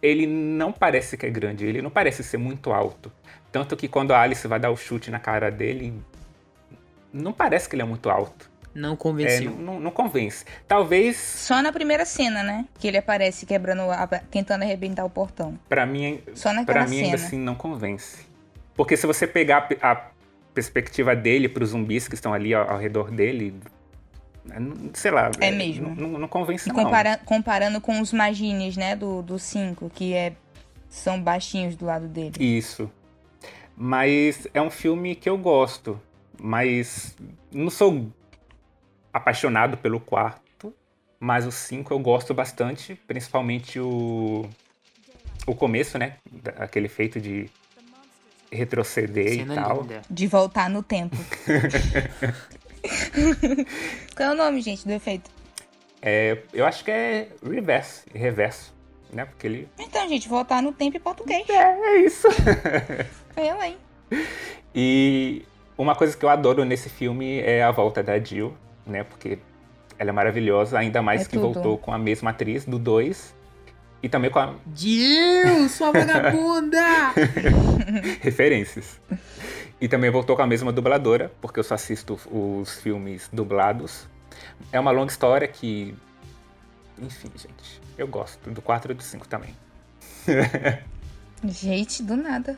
ele 0.02 0.26
não 0.26 0.72
parece 0.72 1.16
que 1.16 1.26
é 1.26 1.30
grande, 1.30 1.66
ele 1.66 1.82
não 1.82 1.90
parece 1.90 2.24
ser 2.24 2.38
muito 2.38 2.72
alto. 2.72 3.12
Tanto 3.52 3.78
que 3.78 3.88
quando 3.88 4.12
a 4.12 4.22
Alice 4.22 4.48
vai 4.48 4.60
dar 4.60 4.72
o 4.72 4.78
chute 4.78 5.10
na 5.10 5.20
cara 5.20 5.50
dele, 5.50 5.94
não 7.12 7.32
parece 7.32 7.68
que 7.70 7.76
ele 7.76 7.82
é 7.82 7.86
muito 7.86 8.10
alto. 8.10 8.50
Não 8.74 8.96
convenceu. 8.96 9.52
É, 9.52 9.56
não, 9.56 9.80
não, 9.80 9.92
convence. 9.92 10.46
Talvez. 10.68 11.18
Só 11.18 11.62
na 11.62 11.72
primeira 11.72 12.06
cena, 12.06 12.44
né? 12.44 12.66
Que 12.78 12.88
ele 12.88 12.98
aparece 12.98 13.46
quebrando, 13.46 13.82
tentando 14.30 14.64
arrebentar 14.64 15.04
o 15.04 15.10
portão. 15.10 15.58
Para 15.68 15.86
mim, 15.86 16.22
Só 16.36 16.50
pra 16.64 16.86
mim 16.88 17.02
ainda 17.02 17.16
assim 17.16 17.38
não 17.38 17.56
convence. 17.56 18.28
Porque 18.76 18.96
se 18.96 19.08
você 19.08 19.26
pegar 19.26 19.68
a 19.82 19.96
perspectiva 20.54 21.16
dele 21.16 21.48
para 21.48 21.64
os 21.64 21.70
zumbis 21.70 22.08
que 22.08 22.16
estão 22.16 22.34
ali 22.34 22.54
ao, 22.54 22.70
ao, 22.70 22.78
redor 22.78 23.12
dele, 23.12 23.54
sei 24.94 25.12
lá. 25.12 25.32
É, 25.40 25.48
é 25.48 25.52
mesmo. 25.52 25.96
Não, 25.96 26.20
não 26.20 26.28
convence 26.28 26.70
compara 26.72 27.18
não. 27.18 27.26
Comparando 27.26 27.82
com 27.82 28.00
os 28.02 28.12
magines, 28.12 28.76
né? 28.78 28.96
Do 28.96 29.38
5, 29.38 29.90
que 29.90 30.14
é, 30.14 30.34
são 30.88 31.22
baixinhos 31.22 31.76
do 31.76 31.86
lado 31.86 32.08
dele. 32.08 32.34
Isso. 32.40 32.92
Mas 33.76 34.48
é 34.54 34.62
um 34.62 34.70
filme 34.70 35.16
que 35.16 35.30
eu 35.30 35.38
gosto. 35.38 36.00
Mas 36.42 37.18
não 37.52 37.70
sou 37.70 38.10
apaixonado 39.12 39.78
pelo 39.78 40.00
quarto, 40.00 40.74
mas 41.20 41.46
o 41.46 41.52
5 41.52 41.94
eu 41.94 42.00
gosto 42.00 42.34
bastante, 42.34 42.96
principalmente 43.08 43.80
o 43.80 44.48
o 45.46 45.56
começo, 45.56 45.98
né? 45.98 46.18
Aquele 46.58 46.88
feito 46.88 47.20
de 47.20 47.50
retroceder 48.52 49.34
Cena 49.34 49.54
e 49.54 49.58
tal. 49.58 49.82
Linda. 49.82 50.02
De 50.10 50.28
voltar 50.28 50.70
no 50.70 50.84
tempo. 50.84 51.16
Qual 54.16 54.30
é 54.30 54.32
o 54.32 54.36
nome, 54.36 54.62
gente, 54.62 54.86
do 54.86 54.92
efeito? 54.92 55.30
É, 56.02 56.38
eu 56.54 56.66
acho 56.66 56.84
que 56.84 56.92
é 56.92 57.28
reverse, 57.44 58.06
reverso, 58.14 58.74
né? 59.12 59.26
Porque 59.26 59.48
ele. 59.48 59.68
Então, 59.78 60.08
gente, 60.08 60.30
voltar 60.30 60.62
no 60.62 60.72
tempo 60.72 60.96
em 60.98 61.00
português. 61.00 61.48
É, 61.50 61.74
é 61.78 61.98
isso. 61.98 62.28
eu, 63.36 63.62
hein? 63.62 63.78
E 64.74 65.44
uma 65.78 65.96
coisa 65.96 66.16
que 66.16 66.24
eu 66.24 66.30
adoro 66.30 66.64
nesse 66.64 66.90
filme 66.90 67.40
é 67.40 67.64
a 67.64 67.72
volta 67.72 68.02
da 68.02 68.18
Jill, 68.18 68.56
né? 68.86 69.04
Porque 69.04 69.40
ela 69.98 70.10
é 70.10 70.14
maravilhosa, 70.14 70.80
ainda 70.80 71.02
mais 71.02 71.22
é 71.22 71.26
que 71.26 71.32
tudo. 71.32 71.54
voltou 71.54 71.78
com 71.78 71.92
a 71.92 71.98
mesma 71.98 72.30
atriz 72.30 72.64
do 72.66 72.80
2. 72.80 73.36
E 74.02 74.08
também 74.08 74.32
com 74.32 74.40
a. 74.40 74.56
Jill, 74.74 75.68
sua 75.70 75.92
vagabunda! 75.92 76.82
Referências. 78.22 79.00
E 79.82 79.88
também 79.88 80.10
voltou 80.10 80.36
com 80.36 80.42
a 80.42 80.48
mesma 80.48 80.72
dubladora, 80.72 81.32
porque 81.42 81.60
eu 81.60 81.64
só 81.64 81.76
assisto 81.76 82.20
os 82.32 82.80
filmes 82.82 83.30
dublados. 83.32 84.08
É 84.72 84.80
uma 84.80 84.92
longa 84.92 85.12
história 85.12 85.48
que. 85.48 85.96
Enfim, 86.98 87.32
gente. 87.36 87.82
Eu 87.98 88.08
gosto 88.08 88.50
do 88.50 88.62
4 88.62 88.92
e 88.92 88.96
do 88.96 89.04
5 89.04 89.28
também. 89.28 89.56
gente, 91.44 92.04
do 92.04 92.16
nada. 92.16 92.58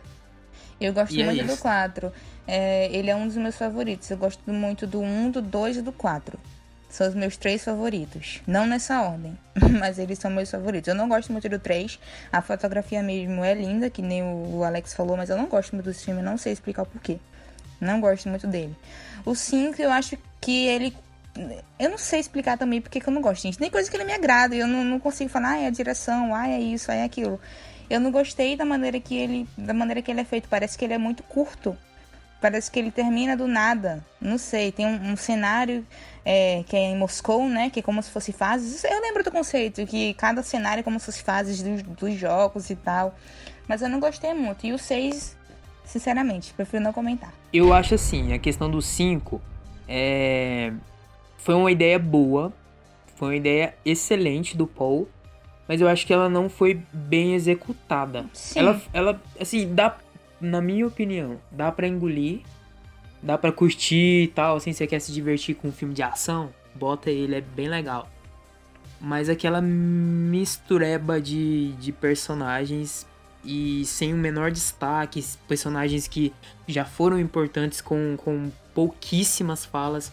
Eu 0.80 0.94
gosto 0.94 1.14
e 1.14 1.22
é 1.22 1.26
muito 1.26 1.42
é 1.42 1.44
do 1.44 1.58
4. 1.58 2.12
É, 2.48 2.96
ele 2.96 3.10
é 3.10 3.16
um 3.16 3.28
dos 3.28 3.38
meus 3.38 3.56
favoritos. 3.56 4.10
Eu 4.10 4.18
gosto 4.18 4.52
muito 4.52 4.88
do 4.88 5.00
1, 5.00 5.32
do 5.32 5.42
2 5.42 5.78
e 5.78 5.82
do 5.82 5.92
4. 5.92 6.40
São 6.92 7.08
os 7.08 7.16
meus 7.16 7.38
três 7.38 7.64
favoritos. 7.64 8.42
Não 8.46 8.68
nessa 8.68 9.02
ordem, 9.02 9.38
mas 9.80 9.98
eles 9.98 10.20
são 10.20 10.30
meus 10.30 10.52
favoritos. 10.52 10.90
Eu 10.90 10.96
não 10.96 11.08
gosto 11.08 11.32
muito 11.32 11.48
do 11.48 11.58
3. 11.58 11.98
A 12.32 12.42
fotografia 12.42 13.02
mesmo 13.02 13.46
é 13.46 13.54
linda, 13.54 13.90
que 13.90 14.02
nem 14.02 14.22
o 14.22 14.62
Alex 14.62 14.94
falou, 14.94 15.16
mas 15.16 15.30
eu 15.30 15.38
não 15.38 15.48
gosto 15.48 15.74
muito 15.74 15.86
desse 15.86 16.04
filme. 16.04 16.22
Não 16.22 16.38
sei 16.38 16.52
explicar 16.52 16.84
o 16.84 16.86
porquê. 16.86 17.18
Não 17.80 18.02
gosto 18.02 18.28
muito 18.28 18.46
dele. 18.46 18.76
O 19.26 19.34
5, 19.34 19.82
eu 19.82 19.90
acho 19.90 20.18
que 20.42 20.68
ele 20.68 20.94
eu 21.80 21.90
não 21.90 21.98
sei 21.98 22.20
explicar 22.20 22.58
também 22.58 22.82
porque 22.82 23.00
que 23.00 23.08
eu 23.08 23.14
não 23.14 23.22
gosto, 23.22 23.44
gente. 23.44 23.60
Nem 23.60 23.70
coisa 23.70 23.90
que 23.90 23.96
ele 23.96 24.04
me 24.04 24.12
agrada. 24.12 24.54
Eu 24.54 24.68
não, 24.68 24.84
não 24.84 25.00
consigo 25.00 25.30
falar, 25.30 25.52
ah, 25.52 25.60
é 25.60 25.68
a 25.68 25.70
direção, 25.70 26.36
ah, 26.36 26.50
é 26.50 26.60
isso, 26.60 26.92
ah, 26.92 26.96
é 26.96 27.04
aquilo. 27.06 27.40
Eu 27.90 28.02
não 28.02 28.12
gostei 28.12 28.58
da 28.58 28.66
maneira 28.66 29.00
que 29.00 29.16
ele. 29.16 29.48
Da 29.58 29.74
maneira 29.74 30.02
que 30.02 30.12
ele 30.12 30.22
é 30.22 30.26
feito. 30.26 30.50
Parece 30.50 30.78
que 30.78 30.84
ele 30.84 30.94
é 30.94 30.98
muito 30.98 31.24
curto. 31.24 31.78
Parece 32.42 32.70
que 32.70 32.80
ele 32.80 32.92
termina 32.92 33.38
do 33.38 33.48
nada. 33.48 34.06
Não 34.20 34.38
sei, 34.38 34.72
tem 34.72 34.86
um, 34.86 35.12
um 35.12 35.16
cenário 35.16 35.86
é, 36.24 36.64
que 36.68 36.76
é 36.76 36.92
em 36.92 36.98
Moscou, 36.98 37.48
né? 37.48 37.70
Que 37.70 37.80
é 37.80 37.84
como 37.84 38.02
se 38.02 38.10
fosse 38.10 38.32
fases. 38.32 38.84
Eu 38.84 39.02
lembro 39.02 39.24
do 39.24 39.32
conceito, 39.32 39.86
que 39.86 40.14
cada 40.16 40.44
cenário 40.44 40.82
é 40.82 40.84
como 40.84 41.00
se 41.00 41.06
fosse 41.06 41.24
fases 41.24 41.62
dos, 41.62 41.82
dos 41.84 42.14
jogos 42.16 42.70
e 42.70 42.76
tal. 42.76 43.16
Mas 43.68 43.82
eu 43.82 43.90
não 43.90 44.00
gostei 44.00 44.34
muito. 44.34 44.66
E 44.66 44.74
o 44.74 44.78
6, 44.78 45.38
sinceramente, 45.86 46.54
prefiro 46.54 46.84
não 46.84 46.94
comentar. 46.94 47.34
Eu 47.52 47.74
acho 47.74 47.96
assim, 47.96 48.34
a 48.34 48.40
questão 48.40 48.70
do 48.70 48.82
5 48.82 49.42
é... 49.88 50.72
foi 51.38 51.56
uma 51.56 51.72
ideia 51.72 51.98
boa. 51.98 52.54
Foi 53.16 53.30
uma 53.30 53.36
ideia 53.36 53.76
excelente 53.86 54.56
do 54.56 54.68
Paul. 54.68 55.08
Mas 55.68 55.80
eu 55.80 55.88
acho 55.88 56.06
que 56.06 56.14
ela 56.14 56.28
não 56.28 56.50
foi 56.50 56.82
bem 56.92 57.34
executada. 57.34 58.26
Sim. 58.34 58.60
Ela, 58.60 58.82
ela 58.94 59.22
assim, 59.40 59.74
dá 59.74 59.96
na 60.42 60.60
minha 60.60 60.88
opinião, 60.88 61.40
dá 61.52 61.72
para 61.72 61.88
engolir, 61.88 62.42
dá 63.22 63.38
para 63.38 63.52
curtir 63.52 64.24
e 64.24 64.28
tal, 64.28 64.58
assim, 64.58 64.74
você 64.74 64.88
quer 64.88 65.00
se 65.00 65.12
divertir 65.12 65.56
com 65.56 65.68
um 65.70 65.72
filme 65.72 65.94
de 65.94 66.04
ação, 66.04 66.50
bota 66.76 67.10
ele, 67.10 67.36
é 67.36 67.42
bem 67.42 67.68
legal. 67.68 68.10
Mas 69.00 69.30
aquela 69.30 69.62
mistureba 69.62 71.20
de, 71.20 71.72
de 71.74 71.92
personagens 71.92 73.08
e 73.44 73.84
sem 73.86 74.14
o 74.14 74.18
menor 74.18 74.52
destaque, 74.52 75.24
personagens 75.48 76.08
que 76.08 76.32
já 76.68 76.86
foram 76.86 77.20
importantes 77.20 77.82
com, 77.82 78.16
com 78.18 78.52
pouquíssimas 78.76 79.66
falas. 79.66 80.12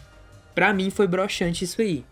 Pra 0.55 0.73
mim 0.73 0.89
foi 0.89 1.07
broxante 1.07 1.63
isso 1.63 1.81
aí. 1.81 2.03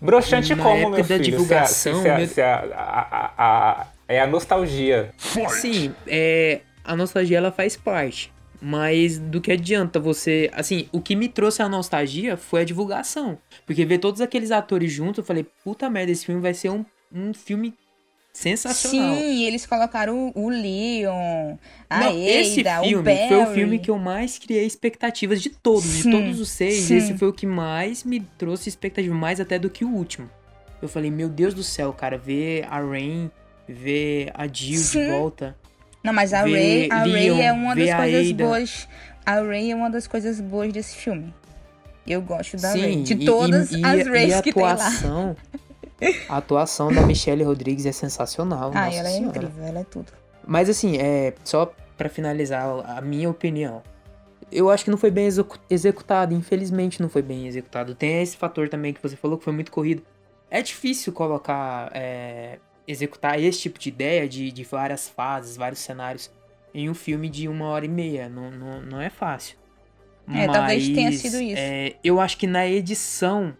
Broxante 0.00 0.54
Na 0.54 0.62
como, 0.62 0.76
época 0.76 0.90
meu 0.90 0.98
da 0.98 1.04
filho? 1.04 1.22
divulgação... 1.22 2.02
Se 2.02 2.08
a, 2.08 2.16
se 2.16 2.22
a, 2.22 2.28
se 2.28 2.42
a, 2.42 3.32
a, 3.38 3.86
é 4.08 4.20
a 4.20 4.26
nostalgia. 4.26 5.12
Sim, 5.50 5.94
é 6.06 6.60
a 6.84 6.96
nostalgia 6.96 7.38
ela 7.38 7.52
faz 7.52 7.76
parte. 7.76 8.33
Mas 8.66 9.18
do 9.18 9.42
que 9.42 9.52
adianta 9.52 10.00
você. 10.00 10.50
Assim, 10.54 10.88
o 10.90 10.98
que 10.98 11.14
me 11.14 11.28
trouxe 11.28 11.60
a 11.60 11.68
nostalgia 11.68 12.34
foi 12.34 12.62
a 12.62 12.64
divulgação. 12.64 13.36
Porque 13.66 13.84
ver 13.84 13.98
todos 13.98 14.22
aqueles 14.22 14.50
atores 14.50 14.90
juntos, 14.90 15.18
eu 15.18 15.24
falei, 15.24 15.46
puta 15.62 15.90
merda, 15.90 16.10
esse 16.10 16.24
filme 16.24 16.40
vai 16.40 16.54
ser 16.54 16.70
um, 16.70 16.82
um 17.12 17.34
filme 17.34 17.74
sensacional. 18.32 19.16
Sim, 19.16 19.44
eles 19.44 19.66
colocaram 19.66 20.32
o, 20.34 20.46
o 20.46 20.48
Leon, 20.48 21.58
a 21.90 22.00
Não, 22.00 22.08
Ada, 22.08 22.18
esse 22.18 22.64
filme 22.64 23.28
foi 23.28 23.36
o 23.36 23.46
filme 23.52 23.78
que 23.78 23.90
eu 23.90 23.98
mais 23.98 24.38
criei 24.38 24.64
expectativas 24.64 25.42
de 25.42 25.50
todos, 25.50 25.84
sim, 25.84 26.10
de 26.10 26.10
todos 26.10 26.40
os 26.40 26.48
seis. 26.48 26.84
Sim. 26.84 26.96
Esse 26.96 27.18
foi 27.18 27.28
o 27.28 27.34
que 27.34 27.46
mais 27.46 28.02
me 28.02 28.20
trouxe 28.38 28.70
expectativa, 28.70 29.14
mais 29.14 29.40
até 29.40 29.58
do 29.58 29.68
que 29.68 29.84
o 29.84 29.90
último. 29.90 30.30
Eu 30.80 30.88
falei, 30.88 31.10
meu 31.10 31.28
Deus 31.28 31.52
do 31.52 31.62
céu, 31.62 31.92
cara, 31.92 32.16
ver 32.16 32.64
a 32.70 32.80
Rain, 32.80 33.30
ver 33.68 34.30
a 34.32 34.46
Jill 34.46 34.80
sim. 34.80 35.00
de 35.00 35.10
volta. 35.10 35.54
Não, 36.04 36.12
mas 36.12 36.34
a 36.34 36.42
Ray, 36.42 36.90
a 36.90 36.98
Ray 36.98 37.40
é 37.40 37.50
uma 37.50 37.74
das 37.74 37.94
coisas 37.94 38.30
Ada. 38.30 38.44
boas. 38.44 38.88
A 39.24 39.40
Ray 39.40 39.70
é 39.70 39.74
uma 39.74 39.88
das 39.88 40.06
coisas 40.06 40.38
boas 40.38 40.70
desse 40.70 40.96
filme. 40.96 41.34
Eu 42.06 42.20
gosto 42.20 42.58
da 42.58 42.72
Sim, 42.72 42.80
Ray. 42.80 43.02
De 43.02 43.14
e, 43.14 43.24
todas 43.24 43.72
e, 43.72 43.82
as 43.82 44.06
Rays 44.06 44.40
que 44.42 44.50
atuação, 44.50 45.34
tem 45.98 46.10
lá. 46.10 46.24
A 46.28 46.36
atuação 46.36 46.92
da 46.92 47.00
Michelle 47.06 47.42
Rodrigues 47.42 47.86
é 47.86 47.92
sensacional. 47.92 48.70
Ah, 48.74 48.92
ela 48.92 49.08
é 49.08 49.12
senhora. 49.12 49.38
incrível, 49.38 49.64
ela 49.64 49.80
é 49.80 49.84
tudo. 49.84 50.12
Mas 50.46 50.68
assim, 50.68 50.98
é 50.98 51.32
só 51.42 51.72
para 51.96 52.10
finalizar 52.10 52.66
a 52.86 53.00
minha 53.00 53.30
opinião. 53.30 53.82
Eu 54.52 54.68
acho 54.68 54.84
que 54.84 54.90
não 54.90 54.98
foi 54.98 55.10
bem 55.10 55.26
executado, 55.70 56.34
infelizmente 56.34 57.00
não 57.00 57.08
foi 57.08 57.22
bem 57.22 57.46
executado. 57.46 57.94
Tem 57.94 58.20
esse 58.22 58.36
fator 58.36 58.68
também 58.68 58.92
que 58.92 59.02
você 59.02 59.16
falou 59.16 59.38
que 59.38 59.44
foi 59.44 59.54
muito 59.54 59.72
corrido. 59.72 60.02
É 60.50 60.60
difícil 60.60 61.14
colocar 61.14 61.90
é, 61.94 62.58
executar 62.86 63.40
esse 63.40 63.60
tipo 63.60 63.78
de 63.78 63.88
ideia 63.88 64.28
de, 64.28 64.52
de 64.52 64.64
várias 64.64 65.08
fases, 65.08 65.56
vários 65.56 65.80
cenários 65.80 66.30
em 66.74 66.90
um 66.90 66.94
filme 66.94 67.28
de 67.28 67.48
uma 67.48 67.66
hora 67.66 67.84
e 67.84 67.88
meia. 67.88 68.28
Não, 68.28 68.50
não, 68.50 68.82
não 68.82 69.00
é 69.00 69.08
fácil. 69.08 69.56
É, 70.28 70.46
Mas, 70.46 70.52
talvez 70.52 70.88
tenha 70.88 71.12
sido 71.12 71.40
isso. 71.40 71.60
É, 71.60 71.94
eu 72.02 72.20
acho 72.20 72.36
que 72.36 72.46
na 72.46 72.66
edição 72.66 73.54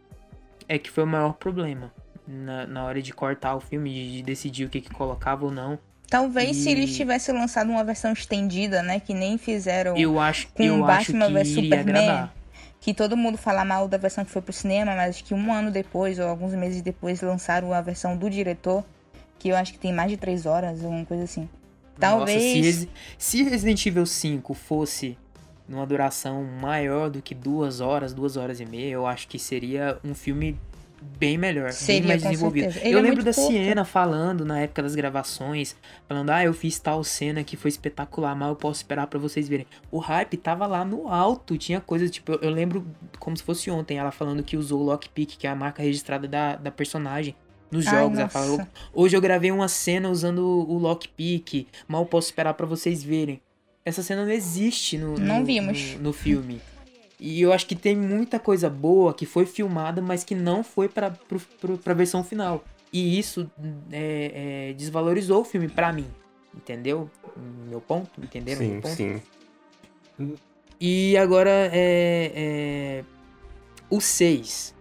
é 0.69 0.79
que 0.79 0.91
foi 0.91 1.05
o 1.05 1.07
maior 1.07 1.35
problema. 1.35 1.93
Na, 2.27 2.67
na 2.67 2.85
hora 2.85 3.03
de 3.03 3.13
cortar 3.13 3.55
o 3.55 3.61
filme, 3.61 3.93
de, 3.93 4.13
de 4.17 4.23
decidir 4.23 4.65
o 4.65 4.71
que, 4.71 4.81
que 4.81 4.91
colocava 4.91 5.45
ou 5.45 5.51
não. 5.51 5.79
Talvez 6.09 6.57
e... 6.57 6.63
se 6.63 6.71
eles 6.71 6.97
tivessem 6.97 7.35
lançado 7.35 7.71
uma 7.71 7.85
versão 7.85 8.13
estendida, 8.13 8.83
né? 8.83 8.99
Que 8.99 9.13
nem 9.13 9.37
fizeram 9.37 9.95
eu 9.97 10.19
acho, 10.19 10.49
com 10.49 10.63
eu 10.63 10.83
Batman 10.83 11.31
vs 11.31 11.49
Superman. 11.49 11.81
Agradar. 11.81 12.35
Que 12.81 12.95
todo 12.95 13.17
mundo 13.17 13.37
fala 13.37 13.65
mal 13.65 13.89
da 13.89 13.99
versão 13.99 14.25
que 14.25 14.31
foi 14.31 14.41
pro 14.43 14.53
cinema, 14.53 14.95
mas 14.95 15.21
que 15.21 15.35
um 15.35 15.53
ano 15.53 15.71
depois, 15.71 16.19
ou 16.19 16.27
alguns 16.27 16.55
meses 16.55 16.83
depois, 16.83 17.21
lançaram 17.21 17.73
a 17.73 17.81
versão 17.81 18.17
do 18.17 18.29
diretor 18.29 18.85
que 19.45 19.51
eu 19.51 19.57
acho 19.57 19.75
que 19.75 19.79
tem 19.79 19.93
mais 19.93 20.11
de 20.11 20.17
três 20.17 20.47
horas, 20.47 20.83
alguma 20.83 21.05
coisa 21.05 21.25
assim. 21.25 21.47
Talvez. 22.01 22.79
Nossa, 22.79 22.89
se, 23.19 23.43
Resident 23.43 23.85
Evil 23.85 24.07
5 24.07 24.55
fosse 24.55 25.19
numa 25.69 25.87
duração 25.87 26.43
maior 26.43 27.11
do 27.11 27.21
que 27.21 27.35
duas 27.35 27.79
horas, 27.79 28.15
duas 28.15 28.39
horas 28.39 28.59
e 28.59 28.65
meia, 28.65 28.93
eu 28.93 29.07
acho 29.07 29.29
que 29.29 29.39
seria 29.39 29.99
um 30.03 30.15
filme 30.15 30.59
bem 31.19 31.37
melhor, 31.37 31.73
Seria, 31.73 32.01
bem 32.01 32.09
mais 32.09 32.23
desenvolvido. 32.23 32.75
Eu 32.83 32.99
é 32.99 33.03
lembro 33.03 33.23
da 33.23 33.35
curto. 33.35 33.51
Siena 33.51 33.85
falando 33.85 34.47
na 34.47 34.61
época 34.61 34.83
das 34.83 34.95
gravações, 34.95 35.77
falando: 36.09 36.31
"Ah, 36.31 36.43
eu 36.43 36.55
fiz 36.55 36.79
tal 36.79 37.05
cena 37.05 37.45
que 37.45 37.55
foi 37.55 37.69
espetacular, 37.69 38.35
mas 38.35 38.49
eu 38.49 38.57
posso 38.57 38.81
esperar 38.81 39.07
para 39.09 39.19
vocês 39.19 39.47
verem". 39.47 39.67
O 39.91 39.99
hype 39.99 40.39
tava 40.39 40.67
lá 40.67 40.87
no 40.87 41.07
alto, 41.07 41.59
tinha 41.59 41.83
coisas 41.83 42.11
tipo, 42.11 42.33
eu, 42.33 42.39
eu 42.41 42.51
lembro 42.51 42.87
como 43.19 43.37
se 43.37 43.43
fosse 43.43 43.71
ontem 43.71 43.99
ela 43.99 44.11
falando 44.11 44.43
que 44.43 44.57
usou 44.57 44.81
o 44.81 44.85
lockpick, 44.85 45.37
que 45.37 45.47
é 45.47 45.51
a 45.51 45.55
marca 45.55 45.83
registrada 45.83 46.27
da, 46.27 46.57
da 46.57 46.71
personagem 46.71 47.37
nos 47.71 47.85
jogos. 47.85 48.19
Ai, 48.19 48.29
ela 48.35 48.69
hoje 48.93 49.17
eu 49.17 49.21
gravei 49.21 49.51
uma 49.51 49.69
cena 49.69 50.09
usando 50.09 50.41
o 50.41 50.79
lockpick, 50.79 51.67
mal 51.89 52.07
posso 52.07 52.29
esperar 52.29 52.55
para 52.55 52.67
vocês 52.67 53.03
verem. 53.03 53.41
Essa 53.85 54.03
cena 54.03 54.25
não 54.25 54.33
existe 54.33 54.97
no, 54.97 55.19
não 55.19 55.41
no, 55.41 55.47
vimos. 55.47 55.95
No, 55.97 56.05
no, 56.05 56.13
filme. 56.13 56.61
E 57.21 57.41
eu 57.41 57.53
acho 57.53 57.67
que 57.67 57.75
tem 57.75 57.95
muita 57.95 58.39
coisa 58.39 58.71
boa 58.71 59.13
que 59.13 59.27
foi 59.27 59.45
filmada, 59.45 60.01
mas 60.01 60.25
que 60.25 60.35
não 60.35 60.65
foi 60.65 60.89
pra, 60.89 61.11
pro, 61.11 61.39
pro, 61.61 61.79
pra 61.79 61.95
versão 61.95 62.25
final. 62.25 62.65
E 62.93 63.19
isso 63.19 63.51
é, 63.93 64.71
é, 64.71 64.73
desvalorizou 64.73 65.43
o 65.43 65.45
filme 65.45 65.69
pra 65.69 65.93
mim. 65.93 66.07
Entendeu? 66.55 67.11
Meu 67.69 67.81
ponto? 67.81 68.11
Entenderam? 68.23 68.61
Sim, 68.61 68.71
meu 68.71 68.81
ponto? 68.81 68.95
sim. 68.95 69.21
E 70.81 71.17
agora 71.17 71.51
é. 71.73 72.33
é 72.35 73.05
o 73.91 74.01
6. 74.01 74.75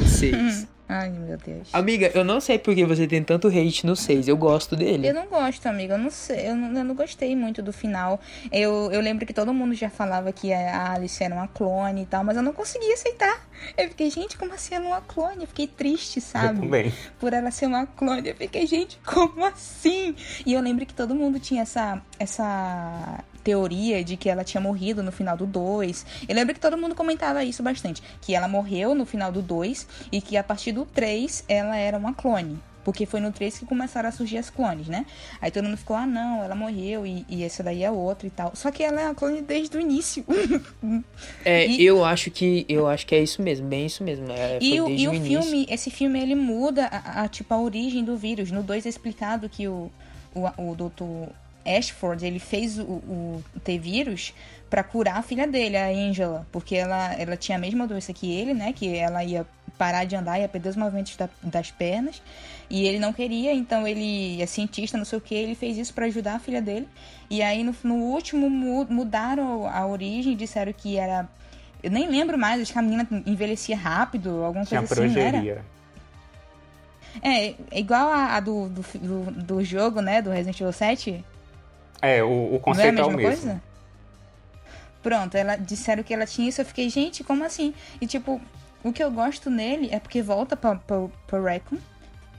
O 0.00 0.04
6. 0.04 0.68
Ai, 0.88 1.10
meu 1.10 1.36
Deus. 1.36 1.68
Amiga, 1.72 2.10
eu 2.14 2.22
não 2.22 2.40
sei 2.40 2.58
por 2.58 2.74
que 2.74 2.84
você 2.84 3.06
tem 3.08 3.22
tanto 3.22 3.48
hate 3.48 3.84
no 3.84 3.96
6. 3.96 4.28
Eu 4.28 4.36
gosto 4.36 4.76
dele. 4.76 5.08
Eu 5.08 5.14
não 5.14 5.26
gosto, 5.26 5.66
amiga. 5.66 5.94
Eu 5.94 5.98
não 5.98 6.10
sei. 6.10 6.48
Eu 6.48 6.54
não, 6.54 6.78
eu 6.78 6.84
não 6.84 6.94
gostei 6.94 7.34
muito 7.34 7.60
do 7.60 7.72
final. 7.72 8.20
Eu, 8.52 8.90
eu 8.92 9.00
lembro 9.00 9.26
que 9.26 9.34
todo 9.34 9.52
mundo 9.52 9.74
já 9.74 9.90
falava 9.90 10.32
que 10.32 10.52
a 10.52 10.92
Alice 10.92 11.22
era 11.22 11.34
uma 11.34 11.48
clone 11.48 12.02
e 12.02 12.06
tal, 12.06 12.22
mas 12.22 12.36
eu 12.36 12.42
não 12.42 12.52
conseguia 12.52 12.94
aceitar. 12.94 13.48
Eu 13.76 13.88
fiquei, 13.88 14.10
gente, 14.10 14.36
como 14.36 14.54
assim 14.54 14.76
ela 14.76 14.84
é 14.84 14.88
uma 14.88 15.00
clone? 15.00 15.42
Eu 15.42 15.48
fiquei 15.48 15.66
triste, 15.66 16.20
sabe? 16.20 16.58
Eu 16.58 16.62
também. 16.62 16.92
Por 17.18 17.32
ela 17.32 17.50
ser 17.50 17.66
uma 17.66 17.86
clone. 17.86 18.28
Eu 18.28 18.36
fiquei, 18.36 18.64
gente, 18.66 18.98
como 19.04 19.44
assim? 19.44 20.14
E 20.44 20.52
eu 20.52 20.60
lembro 20.60 20.86
que 20.86 20.94
todo 20.94 21.14
mundo 21.16 21.40
tinha 21.40 21.62
essa, 21.62 22.00
essa 22.18 23.24
teoria 23.46 24.02
de 24.02 24.16
que 24.16 24.28
ela 24.28 24.42
tinha 24.42 24.60
morrido 24.60 25.04
no 25.04 25.12
final 25.12 25.36
do 25.36 25.46
2. 25.46 26.04
Eu 26.28 26.34
lembro 26.34 26.52
que 26.52 26.58
todo 26.58 26.76
mundo 26.76 26.96
comentava 26.96 27.44
isso 27.44 27.62
bastante. 27.62 28.02
Que 28.20 28.34
ela 28.34 28.48
morreu 28.48 28.92
no 28.92 29.06
final 29.06 29.30
do 29.30 29.40
2 29.40 29.86
e 30.10 30.20
que 30.20 30.36
a 30.36 30.42
partir 30.42 30.72
do 30.72 30.84
3 30.84 31.44
ela 31.48 31.76
era 31.76 31.96
uma 31.96 32.12
clone. 32.12 32.58
Porque 32.82 33.06
foi 33.06 33.20
no 33.20 33.30
3 33.30 33.58
que 33.58 33.66
começaram 33.66 34.08
a 34.08 34.12
surgir 34.12 34.38
as 34.38 34.50
clones, 34.50 34.88
né? 34.88 35.06
Aí 35.40 35.52
todo 35.52 35.64
mundo 35.64 35.76
ficou, 35.76 35.94
ah 35.96 36.06
não, 36.06 36.42
ela 36.42 36.56
morreu 36.56 37.06
e, 37.06 37.24
e 37.28 37.44
essa 37.44 37.62
daí 37.62 37.84
é 37.84 37.90
outra 37.90 38.26
e 38.26 38.30
tal. 38.30 38.50
Só 38.54 38.72
que 38.72 38.82
ela 38.82 39.00
é 39.00 39.04
uma 39.04 39.14
clone 39.14 39.42
desde 39.42 39.76
o 39.76 39.80
início. 39.80 40.24
é, 41.44 41.66
e... 41.70 41.84
eu 41.84 42.04
acho 42.04 42.32
que 42.32 42.66
eu 42.68 42.88
acho 42.88 43.06
que 43.06 43.14
é 43.14 43.22
isso 43.22 43.42
mesmo, 43.42 43.68
bem 43.68 43.86
isso 43.86 44.02
mesmo. 44.02 44.26
É, 44.32 44.58
e 44.60 44.80
o, 44.80 44.88
e 44.88 45.06
o, 45.06 45.12
o 45.12 45.20
filme, 45.20 45.66
esse 45.70 45.88
filme 45.88 46.20
ele 46.20 46.34
muda 46.34 46.86
a, 46.86 47.22
a, 47.22 47.28
tipo 47.28 47.54
a 47.54 47.60
origem 47.60 48.04
do 48.04 48.16
vírus. 48.16 48.50
No 48.50 48.64
2 48.64 48.86
é 48.86 48.88
explicado 48.88 49.48
que 49.48 49.68
o, 49.68 49.90
o, 50.34 50.70
o 50.70 50.74
doutor 50.74 51.28
Ashford, 51.66 52.24
ele 52.24 52.38
fez 52.38 52.78
o, 52.78 52.84
o 52.84 53.44
T-Vírus 53.64 54.32
para 54.68 54.82
curar 54.82 55.16
a 55.16 55.22
filha 55.22 55.46
dele, 55.46 55.76
a 55.76 55.88
Angela, 55.88 56.46
porque 56.50 56.74
ela, 56.74 57.14
ela 57.14 57.36
tinha 57.36 57.56
a 57.56 57.60
mesma 57.60 57.86
doença 57.86 58.12
que 58.12 58.32
ele, 58.32 58.52
né? 58.52 58.72
Que 58.72 58.96
ela 58.96 59.22
ia 59.24 59.46
parar 59.76 60.04
de 60.04 60.16
andar, 60.16 60.38
ia 60.38 60.48
perder 60.48 60.70
os 60.70 60.76
movimentos 60.76 61.16
da, 61.16 61.28
das 61.42 61.70
pernas. 61.70 62.22
E 62.68 62.86
ele 62.86 62.98
não 62.98 63.12
queria, 63.12 63.52
então 63.52 63.86
ele 63.86 64.42
é 64.42 64.46
cientista, 64.46 64.98
não 64.98 65.04
sei 65.04 65.18
o 65.18 65.20
que, 65.20 65.34
ele 65.34 65.54
fez 65.54 65.78
isso 65.78 65.94
para 65.94 66.06
ajudar 66.06 66.36
a 66.36 66.38
filha 66.38 66.60
dele. 66.60 66.88
E 67.30 67.42
aí 67.42 67.62
no, 67.62 67.74
no 67.84 67.94
último 67.94 68.48
mudaram 68.50 69.68
a 69.68 69.86
origem, 69.86 70.36
disseram 70.36 70.72
que 70.72 70.96
era. 70.96 71.28
Eu 71.82 71.90
nem 71.90 72.08
lembro 72.08 72.36
mais, 72.36 72.60
acho 72.60 72.72
que 72.72 72.78
a 72.78 72.82
menina 72.82 73.06
envelhecia 73.24 73.76
rápido, 73.76 74.42
alguma 74.42 74.64
Tinha 74.64 74.80
coisa 74.80 75.04
assim, 75.04 75.12
progeria. 75.12 75.52
era? 75.52 75.76
É, 77.22 77.54
é 77.70 77.78
igual 77.78 78.08
a, 78.08 78.36
a 78.36 78.40
do, 78.40 78.68
do, 78.68 78.82
do, 78.98 79.30
do, 79.30 79.64
jogo, 79.64 80.00
né? 80.00 80.20
Do 80.20 80.30
Resident 80.30 80.60
Evil 80.60 80.72
7. 80.72 81.24
É, 82.06 82.22
o, 82.22 82.54
o 82.54 82.60
conceito 82.60 82.94
não 82.94 83.02
é, 83.02 83.06
a 83.06 83.10
é 83.10 83.14
o 83.14 83.16
mesma 83.16 83.30
mesmo. 83.30 83.42
coisa? 83.44 83.62
Pronto, 85.02 85.36
ela 85.36 85.56
disseram 85.56 86.02
que 86.02 86.12
ela 86.12 86.26
tinha 86.26 86.48
isso, 86.48 86.60
eu 86.60 86.64
fiquei, 86.64 86.88
gente, 86.90 87.22
como 87.22 87.44
assim? 87.44 87.72
E 88.00 88.06
tipo, 88.06 88.40
o 88.82 88.92
que 88.92 89.02
eu 89.02 89.10
gosto 89.10 89.50
nele 89.50 89.88
é 89.92 89.98
porque 89.98 90.22
volta 90.22 90.56
pra, 90.56 90.76
pra, 90.76 91.06
pra 91.26 91.40
Recon. 91.40 91.76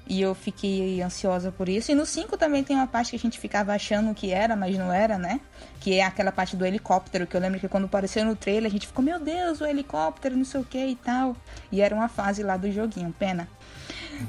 E 0.10 0.22
eu 0.22 0.34
fiquei 0.34 1.02
ansiosa 1.02 1.52
por 1.52 1.68
isso. 1.68 1.92
E 1.92 1.96
no 1.96 2.06
5 2.06 2.38
também 2.38 2.64
tem 2.64 2.78
uma 2.78 2.88
parte 2.88 3.10
que 3.10 3.18
a 3.18 3.20
gente 3.20 3.38
ficava 3.38 3.74
achando 3.74 4.14
que 4.16 4.32
era, 4.32 4.56
mas 4.56 4.78
não 4.78 4.92
era, 4.92 5.18
né? 5.18 5.42
Que 5.82 5.96
é 5.96 6.04
aquela 6.06 6.32
parte 6.32 6.56
do 6.56 6.66
helicóptero, 6.66 7.28
que 7.28 7.36
eu 7.36 7.42
lembro 7.42 7.60
que 7.60 7.68
quando 7.68 7.86
apareceu 7.86 8.24
no 8.24 8.34
trailer, 8.34 8.68
a 8.68 8.72
gente 8.72 8.88
ficou, 8.88 9.04
meu 9.04 9.20
Deus, 9.20 9.60
o 9.60 9.66
helicóptero, 9.66 10.38
não 10.38 10.46
sei 10.46 10.62
o 10.62 10.64
que 10.64 10.78
e 10.78 10.96
tal. 10.96 11.36
E 11.70 11.82
era 11.82 11.94
uma 11.94 12.08
fase 12.08 12.42
lá 12.42 12.56
do 12.56 12.72
joguinho, 12.72 13.14
pena. 13.20 13.50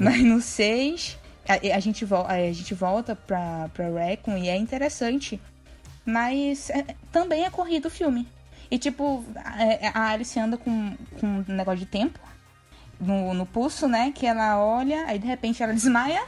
Mas 0.00 0.20
no 0.24 0.40
6, 0.40 1.16
a, 1.48 1.76
a, 1.76 1.80
gente, 1.80 2.06
a 2.12 2.52
gente 2.52 2.74
volta 2.74 3.16
pra, 3.16 3.68
pra 3.72 3.88
Recon 3.88 4.36
e 4.36 4.48
é 4.48 4.56
interessante. 4.56 5.40
Mas 6.04 6.70
é, 6.70 6.94
também 7.12 7.44
é 7.44 7.50
corrido 7.50 7.86
o 7.86 7.90
filme. 7.90 8.26
E 8.70 8.78
tipo, 8.78 9.24
a, 9.36 9.98
a 9.98 10.10
Alice 10.10 10.38
anda 10.38 10.56
com, 10.56 10.96
com 11.18 11.26
um 11.26 11.44
negócio 11.48 11.80
de 11.80 11.86
tempo 11.86 12.18
no, 13.00 13.34
no 13.34 13.46
pulso, 13.46 13.88
né? 13.88 14.12
Que 14.12 14.26
ela 14.26 14.58
olha, 14.58 15.04
aí 15.06 15.18
de 15.18 15.26
repente 15.26 15.62
ela 15.62 15.72
desmaia 15.72 16.22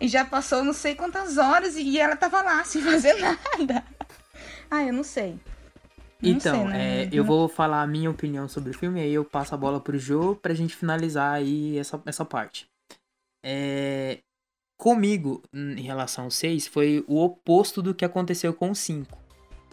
e 0.00 0.08
já 0.08 0.24
passou 0.24 0.64
não 0.64 0.72
sei 0.72 0.94
quantas 0.94 1.38
horas 1.38 1.76
e 1.76 1.98
ela 1.98 2.16
tava 2.16 2.42
lá 2.42 2.64
sem 2.66 2.82
fazer 2.82 3.14
nada. 3.14 3.84
ah, 4.70 4.82
eu 4.84 4.92
não 4.92 5.04
sei. 5.04 5.38
Não 6.20 6.30
então, 6.30 6.54
sei, 6.54 6.64
né? 6.64 7.02
é, 7.04 7.08
eu 7.12 7.24
vou 7.24 7.48
falar 7.48 7.82
a 7.82 7.86
minha 7.86 8.10
opinião 8.10 8.48
sobre 8.48 8.70
o 8.70 8.78
filme, 8.78 9.00
aí 9.00 9.12
eu 9.12 9.24
passo 9.24 9.54
a 9.54 9.58
bola 9.58 9.80
pro 9.80 9.98
Jô 9.98 10.36
pra 10.36 10.54
gente 10.54 10.76
finalizar 10.76 11.34
aí 11.34 11.76
essa, 11.78 12.00
essa 12.06 12.24
parte. 12.24 12.68
É, 13.44 14.20
comigo, 14.82 15.40
em 15.54 15.80
relação 15.80 16.24
ao 16.24 16.30
6, 16.32 16.66
foi 16.66 17.04
o 17.06 17.22
oposto 17.22 17.80
do 17.80 17.94
que 17.94 18.04
aconteceu 18.04 18.52
com 18.52 18.72
o 18.72 18.74
5. 18.74 19.16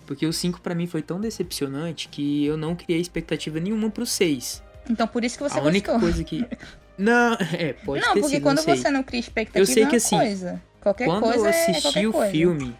Porque 0.05 0.23
o 0.23 0.31
5 0.31 0.61
para 0.61 0.75
mim 0.75 0.85
foi 0.85 1.01
tão 1.01 1.19
decepcionante 1.19 2.07
que 2.09 2.45
eu 2.45 2.55
não 2.55 2.75
criei 2.75 3.01
expectativa 3.01 3.59
nenhuma 3.59 3.89
pro 3.89 4.05
6. 4.05 4.61
Então 4.87 5.07
por 5.07 5.23
isso 5.23 5.35
que 5.35 5.43
você 5.43 5.57
A 5.57 5.63
única 5.63 5.93
gostou. 5.93 6.07
coisa 6.07 6.23
que. 6.23 6.45
Não, 6.95 7.33
é, 7.57 7.73
pode 7.73 8.05
Não, 8.05 8.13
ter 8.13 8.19
porque 8.19 8.35
sido, 8.35 8.43
quando 8.43 8.57
não 8.57 8.75
você 8.75 8.91
não 8.91 9.01
cria 9.03 9.21
expectativa 9.21 9.59
Eu 9.61 9.65
sei 9.65 9.85
que 9.85 9.95
é 9.95 9.97
uma 9.97 9.97
assim, 9.97 10.17
coisa. 10.17 10.61
Qualquer 10.81 11.05
Quando 11.05 11.21
coisa 11.23 11.39
eu 11.39 11.45
é 11.45 11.49
assisti 11.49 11.81
qualquer 11.81 12.07
o 12.07 12.11
coisa. 12.11 12.31
filme, 12.31 12.75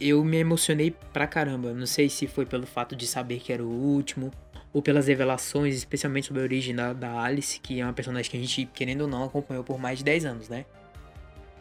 eu 0.00 0.24
me 0.24 0.36
emocionei 0.38 0.90
pra 1.12 1.24
caramba. 1.26 1.72
Não 1.72 1.86
sei 1.86 2.08
se 2.08 2.26
foi 2.26 2.44
pelo 2.44 2.66
fato 2.66 2.96
de 2.96 3.06
saber 3.06 3.38
que 3.38 3.52
era 3.52 3.62
o 3.62 3.70
último, 3.70 4.32
ou 4.72 4.82
pelas 4.82 5.06
revelações, 5.06 5.76
especialmente 5.76 6.26
sobre 6.26 6.42
a 6.42 6.44
origem 6.44 6.74
da, 6.74 6.92
da 6.92 7.22
Alice, 7.22 7.60
que 7.60 7.80
é 7.80 7.84
uma 7.84 7.92
personagem 7.92 8.28
que 8.28 8.36
a 8.36 8.40
gente, 8.40 8.68
querendo 8.74 9.02
ou 9.02 9.08
não, 9.08 9.22
acompanhou 9.22 9.62
por 9.62 9.78
mais 9.78 9.98
de 9.98 10.04
10 10.04 10.24
anos, 10.24 10.48
né? 10.48 10.64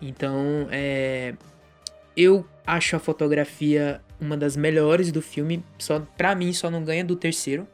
Então, 0.08 0.68
é. 0.72 1.34
Eu 2.16 2.46
acho 2.66 2.96
a 2.96 3.00
fotografia 3.00 4.02
uma 4.20 4.38
das 4.38 4.56
melhores 4.56 5.12
do 5.12 5.22
filme. 5.22 5.64
Só, 5.80 6.00
pra 6.18 6.36
mim, 6.36 6.54
só 6.54 6.70
não 6.70 6.84
ganha 6.84 7.04
do 7.04 7.16
terceiro. 7.16 7.68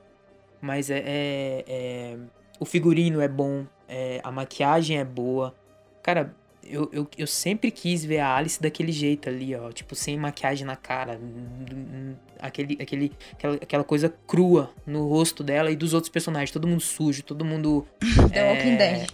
Mas 0.62 0.90
é. 0.90 1.04
é- 1.06 1.66
é- 1.68 2.18
o 2.60 2.66
figurino 2.66 3.22
é 3.22 3.28
bom, 3.28 3.66
é, 3.88 4.20
a 4.22 4.32
maquiagem 4.32 4.98
é 5.00 5.06
boa. 5.06 5.56
Cara, 6.04 6.36
eu, 6.62 6.90
eu, 6.92 7.08
eu 7.18 7.26
sempre 7.26 7.72
quis 7.72 8.04
ver 8.04 8.20
a 8.20 8.36
Alice 8.36 8.62
daquele 8.62 8.92
jeito 8.92 9.30
ali, 9.30 9.56
ó. 9.56 9.72
Tipo, 9.72 9.96
sem 9.96 10.18
maquiagem 10.18 10.66
na 10.66 10.76
cara. 10.76 11.20
Aquele, 12.38 12.78
aquele, 12.82 13.12
aquela, 13.34 13.56
aquela 13.56 13.84
coisa 13.84 14.14
crua 14.28 14.72
no 14.86 15.08
rosto 15.08 15.42
dela 15.44 15.72
e 15.72 15.76
dos 15.76 15.94
outros 15.94 16.12
personagens. 16.12 16.52
Todo 16.52 16.68
mundo 16.68 16.82
sujo, 16.82 17.24
todo 17.24 17.44
mundo. 17.44 17.88
The 18.34 18.40
é, 18.40 18.52
Walking 18.52 18.78
Dead. 18.78 19.10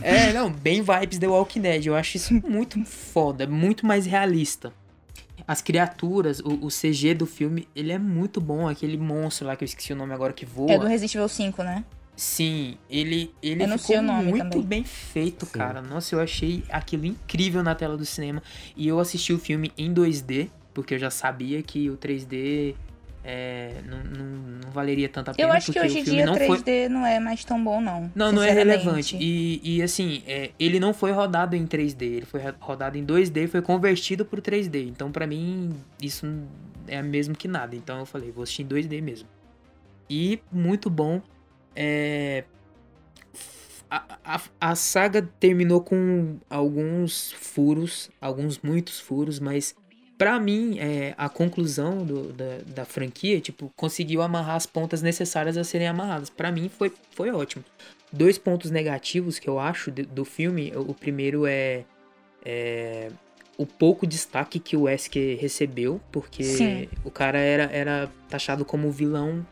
É, 0.00 0.32
não, 0.32 0.50
bem 0.50 0.82
vibes 0.82 1.18
The 1.18 1.26
Walking 1.26 1.60
Dead. 1.60 1.86
Eu 1.86 1.96
acho 1.96 2.16
isso 2.16 2.34
muito 2.34 2.84
foda, 2.84 3.46
muito 3.46 3.86
mais 3.86 4.06
realista. 4.06 4.72
As 5.46 5.62
criaturas, 5.62 6.40
o, 6.40 6.66
o 6.66 6.68
CG 6.68 7.14
do 7.14 7.26
filme, 7.26 7.66
ele 7.74 7.92
é 7.92 7.98
muito 7.98 8.40
bom. 8.40 8.68
Aquele 8.68 8.96
monstro 8.96 9.46
lá 9.46 9.56
que 9.56 9.64
eu 9.64 9.66
esqueci 9.66 9.92
o 9.92 9.96
nome 9.96 10.12
agora 10.12 10.32
que 10.32 10.44
voa. 10.44 10.70
É 10.70 10.78
do 10.78 10.86
Resident 10.86 11.14
Evil 11.14 11.28
5, 11.28 11.62
né? 11.62 11.84
Sim, 12.18 12.76
ele, 12.90 13.32
ele 13.40 13.78
ficou 13.78 14.02
muito 14.02 14.38
também. 14.38 14.62
bem 14.62 14.84
feito, 14.84 15.46
Sim. 15.46 15.52
cara. 15.52 15.80
Nossa, 15.80 16.16
eu 16.16 16.20
achei 16.20 16.64
aquilo 16.68 17.06
incrível 17.06 17.62
na 17.62 17.76
tela 17.76 17.96
do 17.96 18.04
cinema. 18.04 18.42
E 18.76 18.88
eu 18.88 18.98
assisti 18.98 19.32
o 19.32 19.38
filme 19.38 19.70
em 19.78 19.94
2D, 19.94 20.50
porque 20.74 20.94
eu 20.94 20.98
já 20.98 21.10
sabia 21.10 21.62
que 21.62 21.88
o 21.88 21.96
3D 21.96 22.74
é, 23.30 23.82
não, 23.84 24.02
não, 24.04 24.26
não 24.64 24.70
valeria 24.70 25.06
tanto 25.06 25.30
a 25.30 25.34
pena. 25.34 25.46
Eu 25.46 25.52
acho 25.52 25.70
que 25.70 25.78
hoje 25.78 25.98
o 25.98 26.00
em 26.00 26.02
dia 26.02 26.24
não 26.24 26.32
3D 26.32 26.64
foi 26.64 26.88
não 26.88 27.04
é 27.04 27.20
mais 27.20 27.44
tão 27.44 27.62
bom, 27.62 27.78
não. 27.78 28.10
não, 28.14 28.32
não 28.32 28.42
é 28.42 28.50
relevante. 28.50 29.18
E, 29.20 29.60
e 29.62 29.82
assim, 29.82 30.22
é, 30.26 30.52
ele 30.58 30.80
não 30.80 30.94
foi 30.94 31.12
rodado 31.12 31.54
em 31.54 31.66
3D, 31.66 32.02
ele 32.04 32.24
foi 32.24 32.40
rodado 32.58 32.96
em 32.96 33.04
2D 33.04 33.44
e 33.44 33.46
foi 33.46 33.60
convertido 33.60 34.24
pro 34.24 34.40
3D. 34.40 34.88
Então, 34.88 35.12
pra 35.12 35.26
mim, 35.26 35.74
isso 36.00 36.26
é 36.86 37.02
mesmo 37.02 37.34
que 37.36 37.46
nada. 37.46 37.76
Então, 37.76 37.98
eu 37.98 38.06
falei, 38.06 38.30
vou 38.30 38.44
assistir 38.44 38.62
em 38.62 38.66
2D 38.66 39.02
mesmo. 39.02 39.28
E 40.08 40.40
muito 40.50 40.88
bom. 40.88 41.20
É, 41.76 42.44
a, 43.90 44.18
a, 44.24 44.40
a 44.58 44.74
saga 44.74 45.20
terminou 45.38 45.82
com 45.82 46.38
alguns 46.48 47.32
furos, 47.32 48.10
alguns 48.22 48.58
muitos 48.60 48.98
furos, 48.98 49.38
mas 49.38 49.76
pra 50.18 50.38
mim, 50.40 50.78
é, 50.80 51.14
a 51.16 51.28
conclusão 51.28 52.04
do- 52.04 52.32
da, 52.32 52.58
da 52.66 52.84
franquia, 52.84 53.40
tipo, 53.40 53.72
conseguiu 53.76 54.20
amarrar 54.20 54.56
as 54.56 54.66
pontas 54.66 55.00
necessárias 55.00 55.56
a 55.56 55.62
serem 55.64 55.86
amarradas. 55.88 56.28
Pra 56.28 56.50
mim 56.50 56.68
foi, 56.68 56.92
foi 57.12 57.30
ótimo. 57.30 57.64
Dois 58.12 58.36
pontos 58.36 58.70
negativos 58.70 59.38
que 59.38 59.48
eu 59.48 59.58
acho 59.60 59.90
de- 59.92 60.02
do 60.02 60.24
filme, 60.24 60.72
o 60.74 60.92
primeiro 60.92 61.46
é, 61.46 61.84
é 62.44 63.10
o 63.56 63.64
pouco 63.66 64.06
destaque 64.06 64.58
que 64.58 64.76
o 64.76 64.82
Wesker 64.82 65.38
recebeu, 65.40 66.00
porque 66.12 66.42
Sim. 66.44 66.88
o 67.04 67.10
cara 67.10 67.38
era, 67.38 67.64
era 67.72 68.10
taxado 68.28 68.64
como 68.64 68.90
vilão 68.90 69.46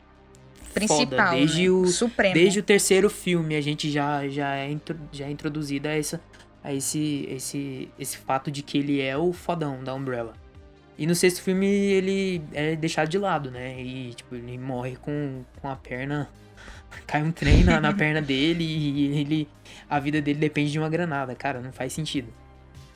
Principal, 0.74 0.98
foda, 1.06 1.30
desde 1.30 1.62
né? 1.64 1.70
o 1.70 1.86
Supremo. 1.86 2.34
Desde 2.34 2.58
o 2.60 2.62
terceiro 2.62 3.08
filme 3.08 3.56
a 3.56 3.60
gente 3.60 3.90
já, 3.90 4.28
já, 4.28 4.56
é, 4.56 4.70
intro, 4.70 4.96
já 5.12 5.26
é 5.26 5.30
introduzida 5.30 5.88
a, 5.88 5.96
essa, 5.98 6.20
a 6.62 6.72
esse, 6.72 7.26
esse, 7.30 7.88
esse 7.98 8.16
fato 8.18 8.50
de 8.50 8.62
que 8.62 8.78
ele 8.78 9.00
é 9.00 9.16
o 9.16 9.32
fodão 9.32 9.82
da 9.82 9.94
Umbrella. 9.94 10.34
E 10.99 11.07
no 11.07 11.14
sexto 11.14 11.42
filme 11.42 11.66
ele 11.66 12.42
é 12.53 12.74
deixado 12.74 13.09
de 13.09 13.18
lado, 13.18 13.51
né? 13.51 13.80
E, 13.80 14.14
tipo, 14.14 14.34
ele 14.34 14.57
morre 14.57 14.97
com, 14.97 15.44
com 15.61 15.68
a 15.68 15.76
perna. 15.76 16.28
Cai 17.07 17.22
um 17.22 17.30
trem 17.30 17.64
na, 17.64 17.80
na 17.80 17.92
perna 17.92 18.22
dele 18.22 18.64
e 18.64 19.20
ele. 19.20 19.49
A 19.88 20.01
vida 20.01 20.20
dele 20.22 20.38
depende 20.38 20.72
de 20.72 20.78
uma 20.78 20.88
granada. 20.88 21.34
Cara, 21.34 21.61
não 21.61 21.72
faz 21.72 21.92
sentido. 21.92 22.32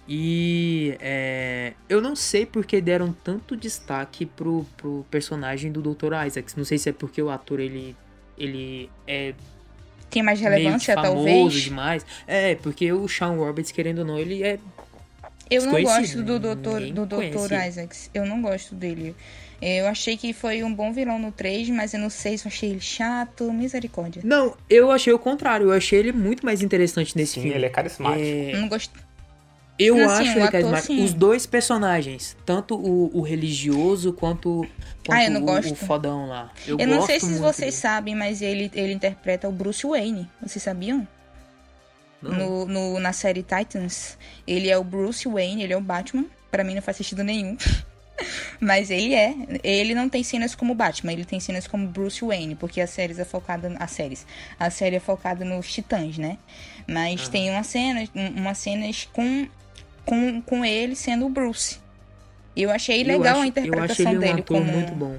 E 0.08 0.96
é, 0.98 1.74
eu 1.88 2.00
não 2.00 2.16
sei 2.16 2.44
porque 2.44 2.80
deram 2.80 3.12
tanto 3.12 3.56
destaque 3.56 4.26
pro, 4.26 4.66
pro 4.76 5.06
personagem 5.10 5.70
do 5.70 5.80
Dr. 5.80 6.12
Isaacs. 6.26 6.56
Não 6.56 6.64
sei 6.64 6.78
se 6.78 6.88
é 6.88 6.92
porque 6.92 7.22
o 7.22 7.30
ator 7.30 7.60
ele, 7.60 7.94
ele 8.36 8.90
é. 9.06 9.34
Tem 10.10 10.22
mais 10.22 10.40
relevância, 10.40 10.96
meio 10.96 11.06
famoso 11.06 11.26
talvez. 11.28 11.62
demais. 11.62 12.06
É, 12.26 12.56
porque 12.56 12.92
o 12.92 13.06
Sean 13.06 13.36
Roberts, 13.36 13.70
querendo 13.70 14.00
ou 14.00 14.04
não, 14.04 14.18
ele 14.18 14.42
é 14.42 14.58
eu 15.50 15.66
não 15.66 15.82
gosto 15.82 16.22
do? 16.22 16.38
Dr. 16.38 16.92
do 16.92 17.06
Dr. 17.06 17.52
Isaacs. 17.68 18.10
Eu 18.14 18.24
não 18.26 18.40
gosto 18.40 18.74
dele. 18.74 19.14
Eu 19.60 19.86
achei 19.88 20.16
que 20.16 20.32
foi 20.32 20.62
um 20.64 20.72
bom 20.74 20.90
vilão 20.92 21.18
no 21.18 21.30
3, 21.30 21.68
mas 21.68 21.92
eu 21.92 22.00
não 22.00 22.08
sei 22.08 22.38
se 22.38 22.46
eu 22.46 22.50
achei 22.50 22.70
ele 22.70 22.80
chato. 22.80 23.52
Misericórdia. 23.52 24.22
Não, 24.24 24.56
eu 24.70 24.90
achei 24.90 25.12
o 25.12 25.18
contrário. 25.18 25.66
Eu 25.66 25.72
achei 25.72 25.98
ele 25.98 26.12
muito 26.12 26.46
mais 26.46 26.62
interessante 26.62 27.14
nesse 27.16 27.34
Sim, 27.34 27.40
filme. 27.42 27.56
ele 27.56 27.66
é 27.66 27.68
carismático. 27.68 28.24
É, 28.24 28.54
Eu 28.54 28.60
não 28.60 28.68
gosto. 28.68 29.10
Eu 29.78 29.94
Assim, 29.96 30.04
acho 30.12 30.22
o 30.22 30.32
ele 30.32 30.40
ator, 30.40 30.50
carismático. 30.52 30.86
sim. 30.94 31.04
Os 31.04 31.14
dois 31.14 31.46
personagens, 31.46 32.36
tanto 32.44 32.74
o, 32.74 33.10
o 33.16 33.22
religioso 33.22 34.12
quanto, 34.12 34.66
quanto 35.06 35.18
Ah, 35.18 35.24
eu 35.24 35.30
não 35.30 35.40
o, 35.42 35.44
gosto. 35.46 35.72
o 35.72 35.74
fodão 35.74 36.26
lá. 36.26 36.50
Eu, 36.66 36.78
Eu, 36.78 36.86
não 36.86 37.00
sei 37.06 37.18
se 37.18 37.32
vocês 37.38 37.56
dele. 37.58 37.72
sabem, 37.72 38.14
mas 38.14 38.42
ele, 38.42 38.70
ele 38.74 38.92
interpreta 38.92 39.48
o 39.48 39.52
Bruce 39.52 39.86
Wayne. 39.86 40.28
Vocês 40.42 40.62
sabiam? 40.62 41.06
Não. 42.22 42.32
No, 42.32 42.66
no- 42.66 43.00
na 43.00 43.12
série 43.12 43.42
Titans, 43.42 44.18
ele 44.46 44.68
é 44.68 44.76
o 44.76 44.84
Bruce 44.84 45.26
Wayne, 45.28 45.62
ele 45.62 45.72
é 45.72 45.76
o 45.76 45.80
Batman. 45.80 46.26
Pra 46.50 46.62
mim 46.64 46.74
não 46.74 46.82
faz 46.82 46.96
sentido 46.96 47.22
nenhum. 47.24 47.56
Mas 48.60 48.90
ele 48.90 49.14
é. 49.14 49.34
Ele 49.64 49.94
não 49.94 50.08
tem 50.08 50.22
cenas 50.22 50.54
como 50.54 50.74
Batman, 50.74 51.12
ele 51.12 51.24
tem 51.24 51.40
cenas 51.40 51.66
como 51.66 51.86
Bruce 51.86 52.22
Wayne, 52.24 52.54
porque 52.54 52.80
a 52.80 52.86
série 52.86 53.18
é 53.18 53.24
focada. 53.24 53.74
A 53.78 53.86
séries. 53.86 54.26
A 54.58 54.68
série 54.70 54.96
é 54.96 55.00
focada 55.00 55.44
nos 55.44 55.72
titãs, 55.72 56.18
né? 56.18 56.36
Mas 56.86 57.28
tem 57.28 57.48
uma 57.50 57.62
cena, 57.62 58.04
um- 58.14 58.40
umas 58.40 58.58
cenas 58.58 59.08
com, 59.12 59.48
com, 60.04 60.42
com 60.42 60.64
ele 60.64 60.94
sendo 60.94 61.24
o 61.26 61.28
Bruce. 61.30 61.78
Eu 62.54 62.70
achei 62.70 63.02
Eu 63.02 63.06
legal 63.06 63.34
acho- 63.36 63.42
a 63.42 63.46
interpretação 63.46 64.12
Eu 64.12 64.16
um 64.18 64.20
dele 64.20 64.40
ator 64.40 64.58
como. 64.58 64.70
muito 64.72 64.92
bom. 64.92 65.18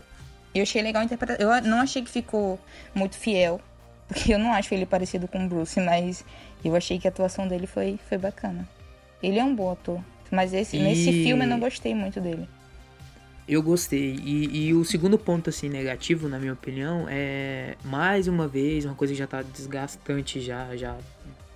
Eu 0.54 0.62
achei 0.64 0.82
legal 0.82 1.02
a 1.02 1.06
interpretação. 1.06 1.56
Eu 1.56 1.62
não 1.64 1.80
achei 1.80 2.04
que 2.04 2.12
ficou 2.12 2.60
muito 2.94 3.18
fiel. 3.18 3.60
Porque 4.08 4.34
eu 4.34 4.38
não 4.38 4.52
acho 4.52 4.74
ele 4.74 4.86
parecido 4.86 5.26
com 5.28 5.46
o 5.46 5.48
Bruce, 5.48 5.80
mas 5.80 6.26
eu 6.68 6.76
achei 6.76 7.00
que 7.00 7.08
a 7.08 7.12
atuação 7.12 7.48
dele 7.48 7.68
foi, 7.68 8.00
foi 8.08 8.18
bacana. 8.18 8.68
Ele 9.22 9.40
é 9.40 9.44
um 9.44 9.56
bom 9.56 9.72
ator. 9.72 10.02
Mas 10.32 10.54
esse, 10.54 10.78
E- 10.78 10.80
nesse 10.80 11.12
filme 11.24 11.44
eu 11.46 11.50
não 11.50 11.60
gostei 11.60 11.94
muito 11.94 12.20
dele. 12.22 12.48
Eu 13.48 13.62
gostei. 13.62 14.16
E, 14.24 14.68
e 14.68 14.74
o 14.74 14.86
segundo 14.86 15.18
ponto, 15.18 15.50
assim, 15.50 15.68
negativo, 15.68 16.30
na 16.30 16.40
minha 16.40 16.54
opinião, 16.54 17.06
é 17.10 17.76
mais 17.84 18.28
uma 18.28 18.48
vez, 18.48 18.86
uma 18.86 18.96
coisa 18.96 19.14
que 19.14 19.20
já 19.20 19.28
tá 19.28 19.42
desgastante 19.42 20.40
já, 20.40 20.76
já 20.78 20.96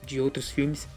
de 0.06 0.20
outros 0.20 0.49
filmes, 0.49 0.88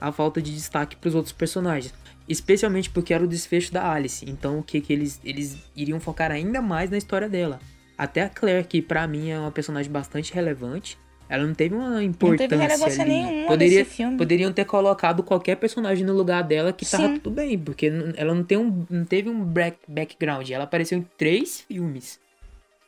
a 0.00 0.12
falta 0.12 0.42
de 0.42 0.52
destaque 0.54 0.96
pros 0.96 1.14
outros 1.14 1.32
personagens. 1.32 1.94
Especialmente 2.28 2.90
porque 2.90 3.14
era 3.14 3.24
o 3.24 3.26
desfecho 3.26 3.72
da 3.72 3.90
Alice. 3.90 4.28
Então 4.28 4.58
o 4.58 4.62
que 4.62 4.80
que 4.80 4.92
eles, 4.92 5.20
eles 5.24 5.56
iriam 5.74 5.98
focar 5.98 6.30
ainda 6.30 6.60
mais 6.60 6.90
na 6.90 6.98
história 6.98 7.28
dela. 7.28 7.58
Até 7.96 8.22
a 8.22 8.28
Claire, 8.28 8.66
que 8.66 8.82
pra 8.82 9.06
mim 9.06 9.30
é 9.30 9.38
uma 9.38 9.50
personagem 9.50 9.90
bastante 9.90 10.32
relevante, 10.34 10.98
ela 11.32 11.46
não 11.46 11.54
teve 11.54 11.74
uma 11.74 12.04
importância 12.04 12.56
relevância 12.58 13.02
ali. 13.02 13.10
nenhuma 13.10 13.46
Poderia, 13.48 13.78
nesse 13.78 13.90
filme. 13.96 14.18
Poderiam 14.18 14.52
ter 14.52 14.66
colocado 14.66 15.22
qualquer 15.22 15.56
personagem 15.56 16.04
no 16.04 16.12
lugar 16.12 16.42
dela 16.42 16.72
que 16.74 16.84
tava 16.84 17.08
Sim. 17.08 17.18
tudo 17.20 17.34
bem, 17.36 17.58
porque 17.58 17.90
ela 18.16 18.34
não, 18.34 18.44
tem 18.44 18.58
um, 18.58 18.84
não 18.90 19.04
teve 19.06 19.30
um 19.30 19.42
back, 19.42 19.78
background. 19.88 20.50
Ela 20.50 20.64
apareceu 20.64 20.98
em 20.98 21.06
três 21.16 21.62
filmes, 21.62 22.20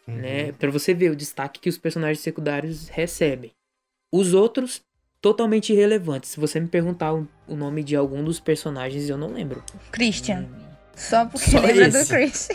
Uhum. 0.06 0.16
né? 0.16 0.52
Pra 0.52 0.70
você 0.70 0.92
ver 0.92 1.10
o 1.10 1.16
destaque 1.16 1.58
que 1.58 1.70
os 1.70 1.78
personagens 1.78 2.20
secundários 2.20 2.88
recebem. 2.88 3.50
Os 4.12 4.34
outros, 4.34 4.82
totalmente 5.22 5.72
irrelevantes. 5.72 6.28
Se 6.30 6.38
você 6.38 6.60
me 6.60 6.68
perguntar 6.68 7.14
o, 7.14 7.26
o 7.48 7.56
nome 7.56 7.82
de 7.82 7.96
algum 7.96 8.22
dos 8.22 8.38
personagens, 8.38 9.08
eu 9.08 9.16
não 9.16 9.28
lembro. 9.32 9.64
Christian. 9.90 10.46
Só 10.94 11.24
porque 11.24 11.50
Só 11.50 11.60
lembra 11.60 11.86
esse. 11.88 11.98
do 12.04 12.06
Chris. 12.08 12.48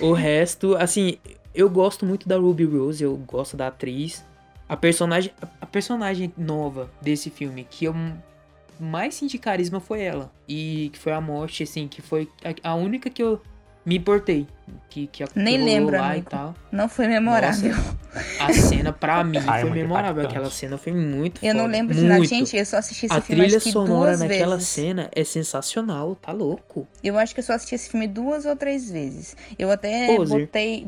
O 0.00 0.12
resto, 0.12 0.76
assim, 0.76 1.16
eu 1.52 1.68
gosto 1.68 2.06
muito 2.06 2.28
da 2.28 2.36
Ruby 2.36 2.64
Rose, 2.64 3.02
eu 3.02 3.16
gosto 3.16 3.56
da 3.56 3.66
atriz. 3.66 4.24
A 4.72 4.76
personagem, 4.76 5.30
a 5.60 5.66
personagem 5.66 6.32
nova 6.34 6.90
desse 7.02 7.28
filme 7.28 7.66
que 7.68 7.84
eu 7.84 7.94
mais 8.80 9.14
senti 9.14 9.36
carisma 9.36 9.80
foi 9.80 10.00
ela. 10.00 10.32
E 10.48 10.88
que 10.94 10.98
foi 10.98 11.12
a 11.12 11.20
morte, 11.20 11.62
assim, 11.62 11.86
que 11.86 12.00
foi 12.00 12.26
a, 12.64 12.70
a 12.70 12.74
única 12.74 13.10
que 13.10 13.22
eu 13.22 13.38
me 13.84 13.98
importei. 13.98 14.46
Que, 14.88 15.06
que, 15.08 15.24
Nem 15.36 15.62
lembro, 15.62 15.98
lá 15.98 16.12
amigo. 16.12 16.26
e 16.26 16.30
tal. 16.30 16.54
Não 16.72 16.88
foi 16.88 17.06
memorável. 17.06 17.74
A 18.40 18.50
cena, 18.50 18.94
pra 18.94 19.22
mim, 19.24 19.36
Ah, 19.46 19.58
é 19.58 19.60
foi 19.60 19.70
memorável. 19.72 20.10
impactante. 20.22 20.26
Aquela 20.38 20.50
cena 20.50 20.78
foi 20.78 20.92
muito 20.94 21.44
Eu 21.44 21.52
não 21.54 21.64
foda, 21.64 21.72
lembro 21.72 21.94
de 21.94 22.04
nada. 22.04 22.24
Gente, 22.24 22.56
eu 22.56 22.64
só 22.64 22.78
assisti 22.78 23.04
esse 23.06 23.14
A 23.14 23.20
filme 23.20 23.42
trilha 23.42 23.58
acho 23.58 23.66
que 23.66 23.72
sonora 23.72 24.16
duas 24.16 24.20
naquela 24.20 24.56
vezes. 24.56 24.68
cena 24.70 25.10
é 25.14 25.22
sensacional, 25.22 26.14
tá 26.14 26.32
louco. 26.32 26.88
Eu 27.04 27.18
acho 27.18 27.34
que 27.34 27.40
eu 27.40 27.44
só 27.44 27.52
assisti 27.52 27.74
esse 27.74 27.90
filme 27.90 28.08
duas 28.08 28.46
ou 28.46 28.56
três 28.56 28.90
vezes. 28.90 29.36
Eu 29.58 29.70
até 29.70 30.16
Poser. 30.16 30.40
botei. 30.46 30.86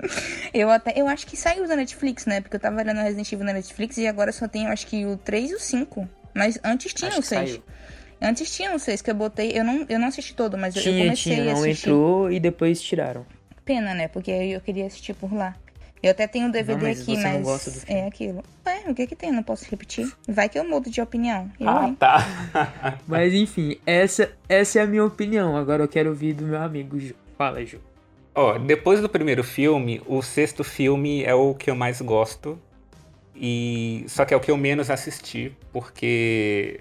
eu 0.54 0.70
até. 0.70 0.92
Eu 0.96 1.06
acho 1.08 1.26
que 1.26 1.36
saiu 1.36 1.66
da 1.66 1.76
Netflix, 1.76 2.26
né? 2.26 2.40
Porque 2.40 2.56
eu 2.56 2.60
tava 2.60 2.76
olhando 2.80 2.98
o 2.98 3.02
Resident 3.02 3.30
Evil 3.32 3.44
na 3.46 3.52
Netflix 3.52 3.96
e 3.98 4.06
agora 4.06 4.32
só 4.32 4.46
tem, 4.48 4.64
eu 4.66 4.70
acho 4.72 4.86
que 4.86 5.04
o 5.06 5.16
3 5.16 5.50
e 5.50 5.54
o 5.54 5.60
5. 5.60 6.08
Mas 6.34 6.58
antes 6.64 6.92
tinha 6.94 7.08
Acho 7.10 7.18
o 7.18 7.22
que 7.22 7.28
6. 7.28 7.50
saiu. 7.50 7.62
Antes 8.20 8.50
tinha 8.54 8.74
o 8.74 8.78
6 8.78 9.00
que 9.02 9.10
eu 9.10 9.14
botei. 9.14 9.52
Eu 9.58 9.64
não, 9.64 9.86
eu 9.88 9.98
não 9.98 10.08
assisti 10.08 10.34
todo, 10.34 10.56
mas 10.58 10.74
eu- 10.76 10.80
eu 10.82 10.84
Tinha, 10.84 11.04
comecei 11.04 11.32
tinha, 11.36 11.42
a 11.42 11.54
não 11.54 11.62
assistir. 11.62 11.88
entrou 11.88 12.30
e 12.30 12.40
depois 12.40 12.80
tiraram. 12.82 13.24
Pena, 13.64 13.94
né? 13.94 14.08
Porque 14.08 14.30
eu 14.30 14.42
eu 14.42 14.60
queria 14.60 14.86
assistir 14.86 15.14
por 15.14 15.32
lá. 15.32 15.54
Eu 16.00 16.12
até 16.12 16.28
tenho 16.28 16.46
um 16.46 16.50
DVD 16.50 16.80
mas 16.80 17.00
aqui, 17.00 17.16
você 17.16 17.24
não 17.28 17.32
mas 17.34 17.42
gosta 17.42 17.70
do 17.72 17.80
filme. 17.80 18.00
é 18.00 18.06
aquilo. 18.06 18.44
Ué, 18.64 18.82
o 18.88 18.94
que 18.94 19.06
que 19.06 19.16
tem? 19.16 19.30
Eu 19.30 19.34
não 19.34 19.42
posso 19.42 19.66
repetir. 19.68 20.08
Vai 20.28 20.48
que 20.48 20.56
eu 20.58 20.62
mudo 20.68 20.88
de 20.88 21.00
opinião. 21.00 21.50
Eu, 21.58 21.68
Ah, 21.68 21.84
hein? 21.86 21.96
tá. 21.98 22.18
Mas 23.06 23.34
enfim, 23.34 23.76
essa, 23.84 24.30
essa 24.48 24.78
é 24.78 24.82
a 24.82 24.86
minha 24.86 25.04
opinião. 25.04 25.56
Agora 25.56 25.82
eu 25.82 25.88
quero 25.88 26.10
ouvir 26.10 26.34
do 26.34 26.44
meu 26.44 26.62
amigo 26.62 27.00
Ju. 27.00 27.14
Fala, 27.36 27.64
Ju. 27.66 27.80
Ó, 28.40 28.56
depois 28.56 29.00
do 29.00 29.08
primeiro 29.08 29.42
filme, 29.42 30.00
o 30.06 30.22
sexto 30.22 30.62
filme 30.62 31.24
é 31.24 31.34
o 31.34 31.54
que 31.54 31.68
eu 31.68 31.74
mais 31.74 32.00
gosto. 32.00 32.56
E 33.34 34.04
só 34.06 34.24
que 34.24 34.32
é 34.32 34.36
o 34.36 34.40
que 34.40 34.48
eu 34.50 34.56
menos 34.56 34.90
assisti, 34.90 35.52
porque 35.72 36.80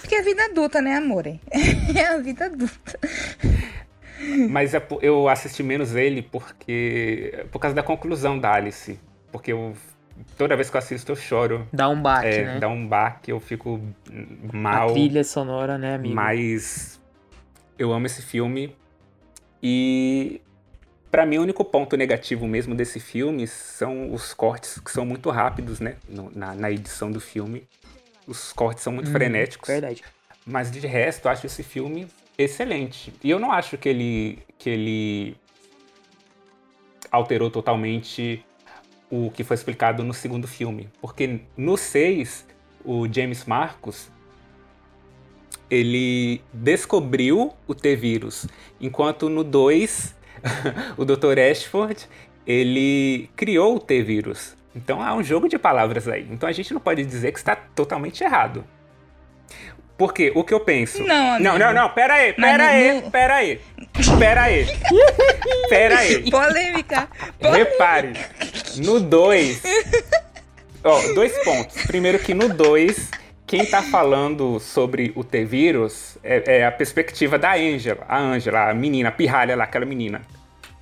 Porque 0.00 0.14
é 0.14 0.22
vida 0.22 0.44
adulta, 0.44 0.82
né, 0.82 0.96
amor? 0.96 1.24
É 1.96 2.06
a 2.08 2.18
vida 2.18 2.44
adulta. 2.44 2.98
mas 4.50 4.74
é 4.74 4.86
eu 5.00 5.28
assisti 5.30 5.62
menos 5.62 5.94
ele 5.94 6.20
porque 6.20 7.46
por 7.50 7.58
causa 7.58 7.74
da 7.74 7.82
conclusão 7.82 8.38
da 8.38 8.52
Alice, 8.52 9.00
porque 9.32 9.52
eu 9.52 9.74
toda 10.36 10.54
vez 10.56 10.68
que 10.68 10.76
eu 10.76 10.78
assisto 10.78 11.12
eu 11.12 11.16
choro, 11.16 11.66
Dá 11.72 11.88
um 11.88 12.02
baque, 12.02 12.26
é, 12.26 12.44
né? 12.44 12.58
dá 12.58 12.68
um 12.68 12.86
baque, 12.86 13.30
eu 13.32 13.40
fico 13.40 13.80
A 14.52 14.56
mal. 14.56 14.92
trilha 14.92 15.24
sonora, 15.24 15.78
né, 15.78 15.94
amigo? 15.94 16.14
Mas 16.14 17.00
eu 17.78 17.92
amo 17.94 18.04
esse 18.04 18.20
filme 18.20 18.76
e 19.62 20.40
pra 21.10 21.24
mim 21.26 21.38
o 21.38 21.42
único 21.42 21.64
ponto 21.64 21.96
negativo 21.96 22.46
mesmo 22.46 22.74
desse 22.74 23.00
filme 23.00 23.46
são 23.46 24.12
os 24.12 24.32
cortes 24.34 24.78
que 24.78 24.90
são 24.90 25.04
muito 25.06 25.30
rápidos, 25.30 25.80
né, 25.80 25.96
no- 26.08 26.30
na, 26.34 26.54
na 26.54 26.70
edição 26.70 27.10
do 27.10 27.20
filme. 27.20 27.66
Os 28.26 28.52
cortes 28.52 28.82
são 28.84 28.92
muito 28.92 29.08
Hum, 29.08 29.12
frenéticos, 29.12 29.68
Verdade. 29.68 30.04
mas 30.46 30.70
de 30.70 30.80
resto 30.86 31.26
eu 31.26 31.32
acho 31.32 31.46
esse 31.46 31.62
filme 31.62 32.06
excelente. 32.36 33.12
E 33.24 33.30
eu 33.30 33.38
não 33.38 33.50
acho 33.52 33.78
que 33.78 33.88
ele 33.88 34.38
que 34.58 34.68
ele 34.70 35.36
alterou 37.10 37.50
totalmente 37.50 38.44
o 39.10 39.30
que 39.30 39.42
foi 39.42 39.54
explicado 39.54 40.04
no 40.04 40.12
segundo 40.12 40.46
filme, 40.46 40.88
porque 41.00 41.40
no 41.56 41.76
6 41.78 42.46
o 42.84 43.10
James 43.10 43.44
Marcos 43.46 44.10
ele 45.70 46.40
descobriu 46.52 47.52
o 47.66 47.74
T-vírus, 47.74 48.46
enquanto 48.80 49.28
no 49.28 49.42
2 49.44 50.14
o 50.96 51.04
Dr. 51.04 51.38
Ashford 51.38 52.06
ele 52.46 53.28
criou 53.36 53.76
o 53.76 53.80
T-vírus. 53.80 54.56
Então 54.74 55.02
há 55.02 55.14
um 55.14 55.22
jogo 55.22 55.48
de 55.48 55.58
palavras 55.58 56.06
aí. 56.08 56.26
Então 56.30 56.48
a 56.48 56.52
gente 56.52 56.72
não 56.72 56.80
pode 56.80 57.04
dizer 57.04 57.32
que 57.32 57.38
está 57.38 57.56
totalmente 57.56 58.22
errado. 58.22 58.64
Porque 59.96 60.30
o 60.34 60.44
que 60.44 60.54
eu 60.54 60.60
penso. 60.60 61.02
Não, 61.02 61.32
amigo. 61.34 61.42
não, 61.44 61.58
não, 61.58 61.72
não, 61.72 61.88
pera 61.90 62.14
aí, 62.14 62.34
Mas 62.38 62.50
pera 62.52 62.64
no- 62.64 62.70
aí, 62.70 63.00
no- 63.02 63.10
pera 63.10 63.34
aí. 63.34 63.60
Pera 64.18 64.42
aí. 64.42 64.66
Pera 65.68 65.98
aí. 65.98 66.30
Polêmica. 66.30 67.08
Repare, 67.40 68.12
no 68.76 69.00
2. 69.00 69.60
Ó, 70.84 71.12
dois 71.14 71.36
pontos. 71.44 71.82
Primeiro 71.82 72.18
que 72.20 72.32
no 72.32 72.48
2, 72.48 73.10
quem 73.48 73.64
tá 73.66 73.82
falando 73.82 74.60
sobre 74.60 75.10
o 75.16 75.24
T-Vírus 75.24 76.16
é, 76.22 76.58
é 76.58 76.66
a 76.66 76.70
perspectiva 76.70 77.36
da 77.38 77.54
Angela. 77.54 78.04
A 78.08 78.18
Angela, 78.18 78.70
a 78.70 78.74
menina, 78.74 79.08
a 79.08 79.12
pirralha 79.12 79.56
lá, 79.56 79.64
aquela 79.64 79.84
menina. 79.86 80.20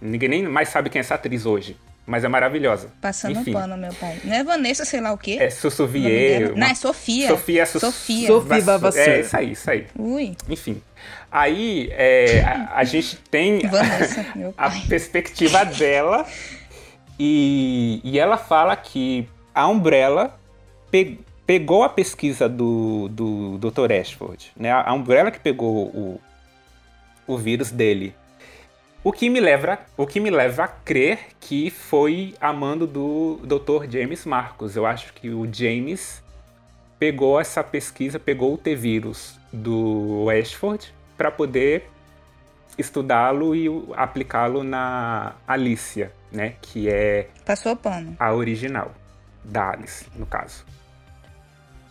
Ninguém 0.01 0.29
nem 0.29 0.43
mais 0.43 0.69
sabe 0.69 0.91
quem 0.91 0.99
é 0.99 1.01
essa 1.01 1.15
atriz 1.15 1.47
hoje. 1.47 1.77
mas 2.07 2.23
é 2.25 2.29
maravilhosa. 2.29 2.91
Passando 3.01 3.41
Enfim. 3.41 3.53
pano, 3.53 3.77
meu 3.77 3.93
pai. 3.95 4.19
Não 4.23 4.33
é 4.35 4.45
Vanessa, 4.45 4.85
sei 4.85 5.01
lá 5.01 5.13
o 5.13 5.19
quê? 5.19 5.39
É 5.41 5.49
Sussuvier. 5.51 6.55
Não, 6.55 6.67
é 6.67 6.75
Sofia. 6.75 7.29
Sofia, 7.29 7.67
Sofia. 7.67 8.27
Sofia 8.29 8.61
Vavasseur. 8.61 9.09
É 9.09 9.21
isso 9.21 9.37
aí, 9.37 9.53
isso 9.53 9.71
aí. 9.71 9.87
Ui, 9.99 10.37
Enfim. 10.49 10.81
Aí 11.33 11.89
é, 11.93 12.43
a, 12.45 12.73
a 12.77 12.85
gente 12.85 13.17
tem 13.31 13.61
Vanessa, 13.67 14.25
meu 14.37 14.55
a 14.57 14.71
pai. 14.71 14.83
perspectiva 14.89 15.65
dela 15.65 16.25
e, 17.19 18.01
e 18.05 18.19
ela 18.19 18.37
fala 18.37 18.77
que 18.77 19.29
a 19.55 19.67
Umbrella 19.67 20.39
pe- 20.91 21.19
pegou 21.47 21.85
a 21.85 21.89
pesquisa 21.89 22.49
do, 22.49 23.09
do 23.09 23.59
Dr. 23.59 23.93
Ashford, 23.93 24.53
né? 24.57 24.73
A 24.73 24.93
Umbrella 24.93 25.31
que 25.31 25.39
pegou 25.39 25.87
o, 25.87 26.21
o 27.27 27.39
vírus 27.39 27.71
dele. 27.71 28.15
O 29.05 29.13
que, 29.13 29.31
me 29.31 29.39
leva, 29.39 29.79
o 29.97 30.05
que 30.05 30.19
me 30.19 30.31
leva 30.31 30.65
a 30.65 30.69
crer 30.69 31.21
que 31.39 31.71
foi 31.71 32.35
a 32.41 32.53
mando 32.53 32.87
do 32.89 33.39
Dr. 33.45 33.89
James 33.89 34.27
Marcos. 34.27 34.75
Eu 34.75 34.85
acho 34.85 35.13
que 35.13 35.31
o 35.31 35.49
James 35.53 36.21
pegou 36.99 37.39
essa 37.39 37.63
pesquisa, 37.63 38.19
pegou 38.19 38.55
o 38.55 38.59
T-vírus 38.59 39.39
do 39.53 40.27
Ashford 40.29 40.93
para 41.17 41.31
poder 41.31 41.89
estudá-lo 42.77 43.55
e 43.55 43.69
aplicá-lo 43.95 44.65
na 44.65 45.35
Alicia, 45.47 46.13
né? 46.33 46.55
Que 46.61 46.89
é 46.89 47.29
Passou 47.45 47.77
pano. 47.77 48.17
a 48.19 48.33
original 48.35 48.93
da 49.45 49.71
Alice, 49.71 50.07
no 50.17 50.27
caso. 50.27 50.65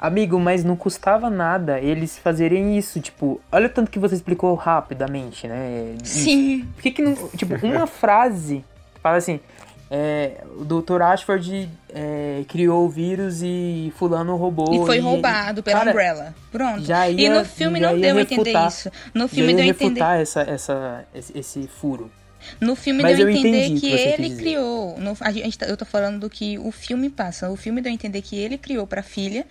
Amigo, 0.06 0.40
mas 0.40 0.64
não 0.64 0.76
custava 0.76 1.30
nada 1.30 1.80
eles 1.80 2.18
fazerem 2.18 2.78
isso, 2.78 3.00
tipo, 3.00 3.42
olha 3.52 3.68
o 3.68 3.70
tanto 3.70 3.90
que 3.92 4.00
você 4.00 4.16
explicou 4.16 4.54
rapidamente, 4.56 5.48
né? 5.48 5.96
Isso. 6.04 6.20
Sim. 6.20 6.68
Por 6.76 6.82
que 6.84 6.92
que 6.92 7.02
não, 7.02 7.16
tipo, 7.36 7.56
uma 7.66 7.88
frase 7.88 8.64
fala 9.02 9.18
assim, 9.18 9.40
é, 9.90 10.44
o 10.58 10.66
Dr. 10.66 11.02
Ashford 11.02 11.70
é, 11.94 12.44
criou 12.48 12.86
o 12.86 12.90
vírus 12.90 13.42
e 13.44 13.94
fulano 13.98 14.36
roubou. 14.36 14.74
E 14.74 14.86
foi 14.86 15.00
roubado 15.00 15.62
pela 15.62 15.78
Cara, 15.80 15.92
Umbrella. 15.92 16.36
Pronto. 16.52 16.84
já 16.84 17.08
e 17.08 17.22
ia- 17.22 17.40
no 17.40 17.46
filme 17.46 17.80
já 17.80 17.88
não 17.92 17.96
ia 17.98 18.02
deu 18.02 18.18
a 18.18 18.22
entender 18.22 18.68
isso. 18.68 18.92
No 19.14 19.22
Já 19.24 19.28
filme 19.30 19.52
ia 19.52 19.56
deu 19.58 19.66
a 19.66 19.68
entender. 19.68 20.02
essa, 20.22 20.42
essa, 20.42 21.06
esse, 21.14 21.38
esse 21.38 21.68
furo. 21.68 22.10
No 22.60 22.76
filme 22.76 23.02
Mas 23.04 23.18
deu 23.18 23.28
a 23.28 23.32
eu 23.32 23.36
entender 23.36 23.70
que 23.72 23.80
que 23.82 23.92
ele 23.92 24.36
criou. 24.36 24.98
No, 24.98 25.18
a 25.20 25.32
gente, 25.32 25.58
tá- 25.58 25.66
eu 25.66 25.76
tô 25.78 25.86
falando 25.86 26.20
do 26.20 26.30
que 26.30 26.58
o 26.60 26.72
filme 26.72 27.10
passa. 27.10 27.50
O 27.50 27.56
filme 27.56 27.82
deu 27.82 27.92
a 27.92 27.94
entender 27.94 28.22
que 28.22 28.38
ele 28.38 28.58
criou 28.58 28.86
pra 28.88 29.04
filha. 29.04 29.46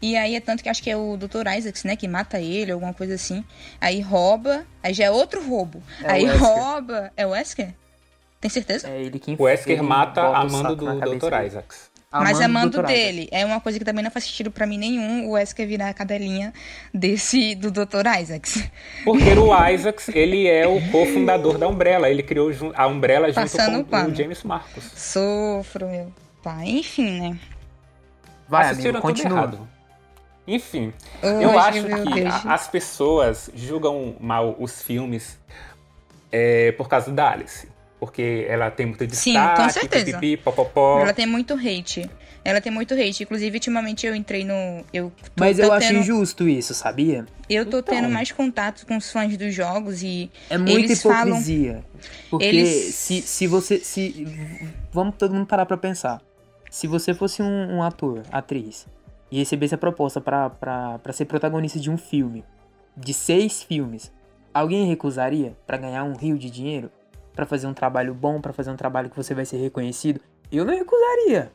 E 0.00 0.16
aí 0.16 0.34
é 0.34 0.40
tanto 0.40 0.62
que 0.62 0.68
acho 0.68 0.82
que 0.82 0.90
é 0.90 0.96
o 0.96 1.16
Dr. 1.16 1.46
Isaacs, 1.56 1.84
né? 1.84 1.96
Que 1.96 2.06
mata 2.08 2.40
ele, 2.40 2.72
alguma 2.72 2.92
coisa 2.94 3.14
assim. 3.14 3.44
Aí 3.80 4.00
rouba. 4.00 4.64
Aí 4.82 4.92
já 4.94 5.04
é 5.04 5.10
outro 5.10 5.46
roubo. 5.46 5.82
É 6.02 6.12
aí 6.12 6.26
rouba. 6.26 7.12
É 7.16 7.26
o 7.26 7.30
Wesker? 7.30 7.74
Tem 8.40 8.50
certeza? 8.50 8.88
É 8.88 9.02
ele 9.02 9.18
quem 9.18 9.36
O 9.38 9.42
Wesker 9.42 9.82
mata 9.82 10.22
a 10.22 10.44
mando 10.44 10.74
do 10.74 10.86
Dr. 11.00 11.30
dele. 11.30 11.62
Mas 12.12 12.40
é 12.40 12.48
mando 12.48 12.70
do 12.70 12.82
Dr. 12.82 12.90
Isaac. 12.90 12.92
dele. 12.92 13.28
É 13.30 13.46
uma 13.46 13.60
coisa 13.60 13.78
que 13.78 13.84
também 13.84 14.02
não 14.02 14.10
faz 14.10 14.24
sentido 14.24 14.50
pra 14.50 14.66
mim 14.66 14.76
nenhum 14.76 15.28
o 15.28 15.32
Wesker 15.32 15.66
virar 15.66 15.90
a 15.90 15.94
cadelinha 15.94 16.52
desse 16.92 17.54
do 17.54 17.70
Dr. 17.70 18.04
Isaacs. 18.20 18.68
Porque 19.04 19.30
o 19.30 19.68
Isaacs, 19.68 20.08
ele 20.08 20.48
é 20.48 20.66
o 20.66 20.80
cofundador 20.90 21.56
da 21.56 21.68
Umbrella. 21.68 22.10
Ele 22.10 22.24
criou 22.24 22.50
a 22.74 22.86
Umbrella 22.88 23.28
junto 23.28 23.36
Passando 23.36 23.78
o 23.80 23.84
com 23.84 23.90
pano. 23.90 24.10
o 24.10 24.14
James 24.14 24.42
Marcos. 24.42 24.84
Sofro, 24.96 25.86
meu 25.88 26.12
pai. 26.42 26.68
Enfim, 26.68 27.20
né? 27.20 27.38
Vai, 28.48 28.66
Assistiram 28.70 28.98
amigo, 29.00 29.14
tudo 29.14 29.28
continua. 29.30 29.68
Enfim, 30.48 30.92
Hoje, 31.22 31.44
eu 31.44 31.56
acho 31.56 31.84
que 31.84 32.14
Deus. 32.14 32.46
as 32.46 32.66
pessoas 32.66 33.50
julgam 33.54 34.16
mal 34.18 34.56
os 34.58 34.82
filmes 34.82 35.38
é, 36.32 36.72
por 36.72 36.88
causa 36.88 37.12
da 37.12 37.30
Alice. 37.30 37.68
Porque 38.00 38.46
ela 38.48 38.70
tem 38.70 38.86
muito 38.86 39.00
Sim, 39.14 39.34
destaque, 39.34 39.62
com 39.62 39.68
certeza. 39.68 40.04
pipipi, 40.06 40.36
popopó. 40.42 41.00
Ela 41.00 41.12
tem 41.12 41.26
muito 41.26 41.52
hate. 41.54 42.08
Ela 42.42 42.58
tem 42.58 42.72
muito 42.72 42.94
hate. 42.94 43.22
Inclusive, 43.24 43.54
ultimamente 43.58 44.06
eu 44.06 44.14
entrei 44.14 44.42
no. 44.42 44.82
Eu 44.92 45.12
tô, 45.22 45.30
Mas 45.44 45.58
tô 45.58 45.64
eu 45.64 45.72
acho 45.74 45.88
tendo, 45.88 46.00
injusto 46.00 46.48
isso, 46.48 46.72
sabia? 46.72 47.26
Eu 47.48 47.66
tô 47.66 47.80
Então. 47.80 47.94
tendo 47.94 48.08
mais 48.08 48.32
contato 48.32 48.86
com 48.86 48.96
os 48.96 49.12
fãs 49.12 49.36
dos 49.36 49.54
jogos 49.54 50.02
e. 50.02 50.30
É 50.48 50.56
muita 50.56 50.78
Eles 50.78 51.02
falam- 51.02 51.26
hipocrisia. 51.28 51.84
Porque 52.30 52.46
Eles- 52.46 52.94
se, 52.94 53.20
se 53.20 53.46
você. 53.46 53.78
Se, 53.80 54.26
vamos 54.90 55.16
todo 55.18 55.34
mundo 55.34 55.46
parar 55.46 55.66
pra 55.66 55.76
pensar. 55.76 56.22
Se 56.70 56.86
você 56.86 57.12
fosse 57.12 57.42
um, 57.42 57.76
um 57.76 57.82
ator, 57.82 58.22
atriz, 58.32 58.86
e 59.30 59.38
recebesse 59.40 59.74
a 59.74 59.78
proposta 59.78 60.20
pra 60.22 60.98
ser 61.12 61.26
protagonista 61.26 61.78
de 61.78 61.90
um 61.90 61.98
filme, 61.98 62.44
de 62.96 63.12
seis 63.12 63.62
filmes, 63.62 64.10
alguém 64.54 64.86
recusaria 64.86 65.54
pra 65.66 65.76
ganhar 65.76 66.04
um 66.04 66.14
rio 66.14 66.38
de 66.38 66.48
dinheiro? 66.48 66.90
Pra 67.34 67.46
fazer 67.46 67.66
um 67.66 67.74
trabalho 67.74 68.12
bom, 68.14 68.40
pra 68.40 68.52
fazer 68.52 68.70
um 68.70 68.76
trabalho 68.76 69.08
que 69.10 69.16
você 69.16 69.34
vai 69.34 69.44
ser 69.44 69.56
reconhecido? 69.58 70.20
Eu 70.50 70.64
não 70.64 70.74
recusaria. 70.74 71.50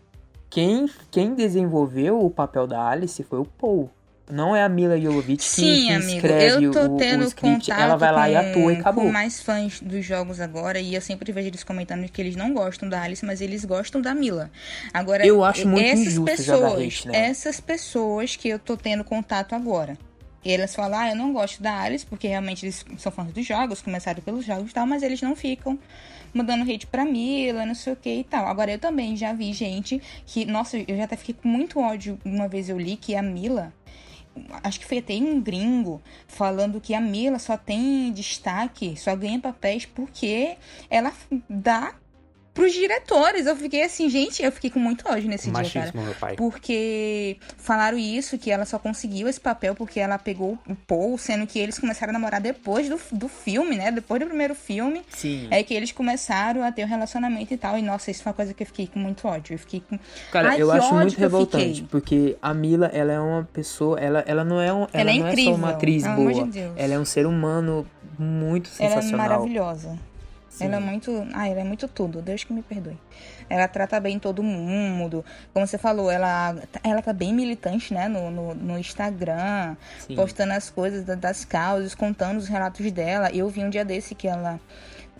Quem, 0.49 0.89
quem 1.11 1.33
desenvolveu 1.35 2.23
o 2.23 2.29
papel 2.29 2.65
da 2.65 2.87
Alice 2.89 3.21
foi 3.23 3.39
o 3.39 3.45
Paul. 3.45 3.89
Não 4.31 4.55
é 4.55 4.63
a 4.63 4.69
Mila 4.69 4.99
Jovovich 4.99 5.37
que, 5.37 5.43
Sim, 5.43 5.85
que 5.87 5.93
amigo. 5.93 6.11
escreve 6.15 6.63
Eu 6.65 6.71
tô 6.71 6.79
o, 6.79 6.95
o 6.95 6.97
tendo 6.97 7.23
script. 7.25 7.69
contato 7.69 7.79
Ela 7.79 7.95
vai 7.95 8.11
lá 8.11 8.27
e 8.29 8.35
atua 8.35 8.73
e 8.73 8.77
acabou. 8.77 9.03
com 9.03 9.11
mais 9.11 9.39
fãs 9.43 9.79
dos 9.79 10.03
jogos 10.03 10.39
agora 10.39 10.79
e 10.79 10.95
eu 10.95 11.01
sempre 11.01 11.31
vejo 11.31 11.47
eles 11.49 11.63
comentando 11.63 12.09
que 12.09 12.19
eles 12.21 12.35
não 12.35 12.51
gostam 12.51 12.89
da 12.89 13.03
Alice, 13.03 13.23
mas 13.23 13.39
eles 13.39 13.63
gostam 13.65 14.01
da 14.01 14.15
Mila. 14.15 14.49
Agora, 14.91 15.23
Eu 15.27 15.43
acho 15.43 15.67
muito 15.67 15.85
essas 15.85 16.07
injusto 16.07 16.23
pessoas, 16.37 16.73
hate 16.81 17.07
nela. 17.07 17.17
essas 17.23 17.59
pessoas 17.59 18.35
que 18.35 18.49
eu 18.49 18.57
tô 18.57 18.75
tendo 18.75 19.03
contato 19.03 19.53
agora. 19.53 19.95
E 20.45 20.51
elas 20.51 20.75
falam, 20.75 20.99
ah, 20.99 21.09
eu 21.09 21.15
não 21.15 21.33
gosto 21.33 21.61
da 21.63 21.81
Alice, 21.81 22.05
porque 22.05 22.27
realmente 22.27 22.63
eles 22.63 22.85
são 22.99 23.11
fãs 23.11 23.31
dos 23.33 23.43
jogos, 23.43 23.81
começaram 23.81 24.21
pelos 24.21 24.45
jogos 24.45 24.69
e 24.69 24.73
tal, 24.75 24.85
mas 24.85 25.01
eles 25.01 25.19
não 25.19 25.35
ficam 25.35 25.79
mandando 26.31 26.71
hate 26.71 26.85
pra 26.85 27.03
Mila, 27.03 27.65
não 27.65 27.73
sei 27.73 27.93
o 27.93 27.95
que 27.95 28.19
e 28.19 28.23
tal. 28.23 28.45
Agora, 28.45 28.71
eu 28.71 28.77
também 28.77 29.17
já 29.17 29.33
vi 29.33 29.51
gente 29.53 29.99
que, 30.23 30.45
nossa, 30.45 30.77
eu 30.77 30.95
já 30.95 31.05
até 31.05 31.15
fiquei 31.15 31.33
com 31.33 31.47
muito 31.47 31.79
ódio 31.79 32.19
uma 32.23 32.47
vez 32.47 32.69
eu 32.69 32.77
li 32.77 32.95
que 32.95 33.15
a 33.15 33.23
Mila, 33.23 33.73
acho 34.63 34.79
que 34.79 34.85
foi 34.85 34.99
até 34.99 35.15
um 35.15 35.41
gringo 35.41 35.99
falando 36.27 36.79
que 36.79 36.93
a 36.93 37.01
Mila 37.01 37.39
só 37.39 37.57
tem 37.57 38.11
destaque, 38.11 38.95
só 38.97 39.15
ganha 39.15 39.39
papéis 39.39 39.85
porque 39.87 40.57
ela 40.91 41.11
dá 41.49 41.95
pros 42.55 42.73
diretores. 42.73 43.45
Eu 43.45 43.55
fiquei 43.55 43.83
assim, 43.83 44.09
gente, 44.09 44.41
eu 44.41 44.51
fiquei 44.51 44.69
com 44.71 44.79
muito 44.79 45.07
ódio 45.07 45.29
nesse 45.29 45.51
dia, 45.51 45.53
cara. 45.53 45.63
Machismo, 45.85 46.01
meu 46.01 46.15
pai. 46.15 46.35
Porque 46.35 47.37
falaram 47.57 47.97
isso, 47.97 48.37
que 48.37 48.49
ela 48.49 48.65
só 48.65 48.79
conseguiu 48.79 49.27
esse 49.27 49.39
papel 49.39 49.75
porque 49.75 49.99
ela 49.99 50.17
pegou 50.17 50.57
o 50.67 50.73
Paul, 50.73 51.17
sendo 51.17 51.45
que 51.45 51.59
eles 51.59 51.77
começaram 51.77 52.11
a 52.11 52.13
namorar 52.13 52.39
depois 52.41 52.89
do, 52.89 52.99
do 53.11 53.27
filme, 53.27 53.75
né? 53.75 53.91
Depois 53.91 54.19
do 54.21 54.25
primeiro 54.25 54.55
filme. 54.55 55.03
Sim. 55.09 55.47
É 55.51 55.61
que 55.61 55.73
eles 55.73 55.91
começaram 55.91 56.63
a 56.63 56.71
ter 56.71 56.83
um 56.85 56.87
relacionamento 56.87 57.53
e 57.53 57.57
tal. 57.57 57.77
E 57.77 57.81
nossa, 57.81 58.09
isso 58.09 58.23
foi 58.23 58.31
uma 58.31 58.35
coisa 58.35 58.53
que 58.53 58.63
eu 58.63 58.67
fiquei 58.67 58.87
com 58.87 58.97
muito 58.99 59.27
ódio. 59.27 59.53
Eu 59.53 59.59
fiquei 59.59 59.81
com. 59.87 59.99
Cara, 60.31 60.51
Ai, 60.51 60.61
eu 60.61 60.71
acho 60.71 60.93
muito 60.95 61.13
eu 61.15 61.19
revoltante, 61.19 61.65
fiquei. 61.81 61.87
porque 61.91 62.37
a 62.41 62.53
Mila, 62.53 62.87
ela 62.87 63.11
é 63.11 63.19
uma 63.19 63.43
pessoa, 63.51 63.99
ela, 63.99 64.23
ela 64.25 64.45
não 64.45 64.61
é 64.61 64.71
um, 64.73 64.83
ela, 64.83 64.89
Ela 64.93 65.11
é 65.11 65.17
não 65.19 65.27
é 65.27 65.31
incrível, 65.31 65.51
só 65.51 65.57
uma 65.59 65.69
atriz 65.71 66.07
boa. 66.07 66.33
de 66.33 66.43
Deus. 66.45 66.73
Ela 66.77 66.93
é 66.93 66.99
um 66.99 67.05
ser 67.05 67.25
humano 67.25 67.85
muito 68.17 68.69
Ela 68.79 68.89
é 68.89 68.95
sensacional. 68.95 69.27
maravilhosa. 69.27 69.99
Sim. 70.55 70.65
Ela 70.65 70.77
é 70.77 70.79
muito. 70.79 71.27
Ah, 71.33 71.47
ela 71.49 71.59
é 71.59 71.63
muito 71.65 71.85
tudo. 71.87 72.21
Deus 72.21 72.43
que 72.45 72.53
me 72.53 72.61
perdoe. 72.63 72.97
Ela 73.49 73.67
trata 73.67 73.99
bem 73.99 74.17
todo 74.17 74.41
mundo. 74.41 75.23
Como 75.53 75.67
você 75.67 75.77
falou, 75.77 76.09
ela, 76.09 76.55
ela 76.81 77.01
tá 77.01 77.11
bem 77.11 77.33
militante, 77.33 77.93
né? 77.93 78.07
No, 78.07 78.31
no, 78.31 78.55
no 78.55 78.79
Instagram, 78.79 79.75
Sim. 79.99 80.15
postando 80.15 80.53
as 80.53 80.69
coisas 80.69 81.03
da- 81.03 81.15
das 81.15 81.43
causas, 81.43 81.93
contando 81.93 82.37
os 82.37 82.47
relatos 82.47 82.89
dela. 82.91 83.29
Eu 83.33 83.49
vi 83.49 83.63
um 83.63 83.69
dia 83.69 83.83
desse 83.83 84.15
que 84.15 84.27
ela, 84.29 84.59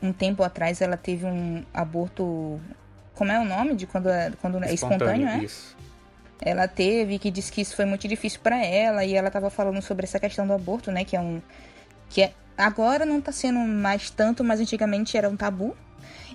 um 0.02 0.14
tempo 0.14 0.42
atrás, 0.42 0.80
ela 0.82 0.96
teve 0.96 1.26
um 1.26 1.64
aborto. 1.74 2.60
Como 3.14 3.30
é 3.32 3.38
o 3.40 3.44
nome 3.46 3.76
de 3.76 3.86
quando 3.86 4.10
é, 4.10 4.32
quando 4.42 4.64
é 4.64 4.74
espontâneo, 4.74 5.28
é? 5.28 5.44
Isso. 5.44 5.76
ela 6.42 6.68
teve, 6.68 7.20
que 7.20 7.30
disse 7.30 7.52
que 7.52 7.62
isso 7.62 7.76
foi 7.76 7.86
muito 7.86 8.08
difícil 8.08 8.40
pra 8.42 8.64
ela, 8.64 9.04
e 9.06 9.14
ela 9.16 9.30
tava 9.30 9.50
falando 9.50 9.82
sobre 9.82 10.06
essa 10.06 10.20
questão 10.20 10.46
do 10.48 10.54
aborto, 10.54 10.92
né, 10.92 11.04
que 11.06 11.16
é 11.16 11.20
um 11.20 11.42
que 12.10 12.22
é, 12.22 12.32
agora 12.58 13.06
não 13.06 13.22
tá 13.22 13.32
sendo 13.32 13.60
mais 13.60 14.10
tanto, 14.10 14.44
mas 14.44 14.60
antigamente 14.60 15.18
era 15.18 15.30
um 15.30 15.36
tabu. 15.36 15.76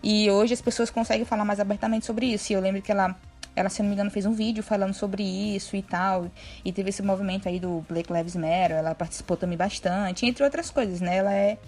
E 0.03 0.31
hoje 0.31 0.55
as 0.55 0.62
pessoas 0.62 0.91
conseguem 0.91 1.25
falar 1.25 1.45
mais 1.45 1.61
abertamente 1.61 2.07
sobre 2.07 2.27
isso. 2.27 2.53
E 2.53 2.55
eu 2.55 2.61
lembro 2.61 2.81
que 2.83 2.91
ela 2.91 3.16
ela, 3.55 3.68
se 3.68 3.83
não 3.83 3.89
me 3.89 3.95
engano, 3.95 4.11
fez 4.11 4.25
um 4.25 4.33
vídeo 4.33 4.62
falando 4.62 4.95
sobre 4.95 5.23
isso 5.23 5.77
e 5.77 5.83
tal. 5.83 6.31
E 6.64 6.73
teve 6.73 6.91
esse 6.91 7.03
movimento 7.03 7.49
aí 7.49 7.59
do 7.59 7.85
Black 7.89 8.12
Lives 8.12 8.37
Matter, 8.37 8.73
ela 8.73 8.95
participou 8.95 9.37
também 9.37 9.59
bastante, 9.59 10.25
entre 10.25 10.45
outras 10.45 10.71
coisas, 10.71 11.01
né? 11.01 11.16
Ela 11.16 11.35
é 11.35 11.59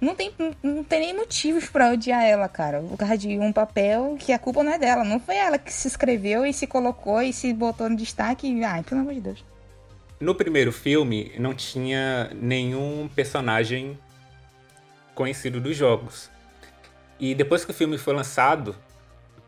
não 0.00 0.14
tem, 0.14 0.30
não 0.62 0.84
tem 0.84 1.00
nem 1.00 1.16
motivos 1.16 1.68
pra 1.68 1.90
odiar 1.90 2.22
ela, 2.22 2.48
cara. 2.48 2.82
Por 2.82 2.98
causa 2.98 3.16
de 3.16 3.38
um 3.38 3.52
papel 3.52 4.16
que 4.18 4.32
a 4.32 4.38
culpa 4.38 4.62
não 4.62 4.72
é 4.72 4.78
dela. 4.78 5.04
Não 5.04 5.18
foi 5.18 5.36
ela 5.36 5.58
que 5.58 5.72
se 5.72 5.88
escreveu 5.88 6.44
e 6.44 6.52
se 6.52 6.66
colocou 6.66 7.22
e 7.22 7.32
se 7.32 7.52
botou 7.52 7.88
no 7.88 7.96
destaque. 7.96 8.62
Ai, 8.62 8.82
pelo 8.82 9.00
amor 9.00 9.14
de 9.14 9.20
Deus. 9.20 9.44
No 10.18 10.34
primeiro 10.34 10.72
filme, 10.72 11.32
não 11.38 11.54
tinha 11.54 12.30
nenhum 12.34 13.06
personagem 13.14 13.98
conhecido 15.14 15.60
dos 15.60 15.76
jogos. 15.76 16.30
E 17.20 17.34
depois 17.34 17.66
que 17.66 17.70
o 17.70 17.74
filme 17.74 17.98
foi 17.98 18.14
lançado, 18.14 18.74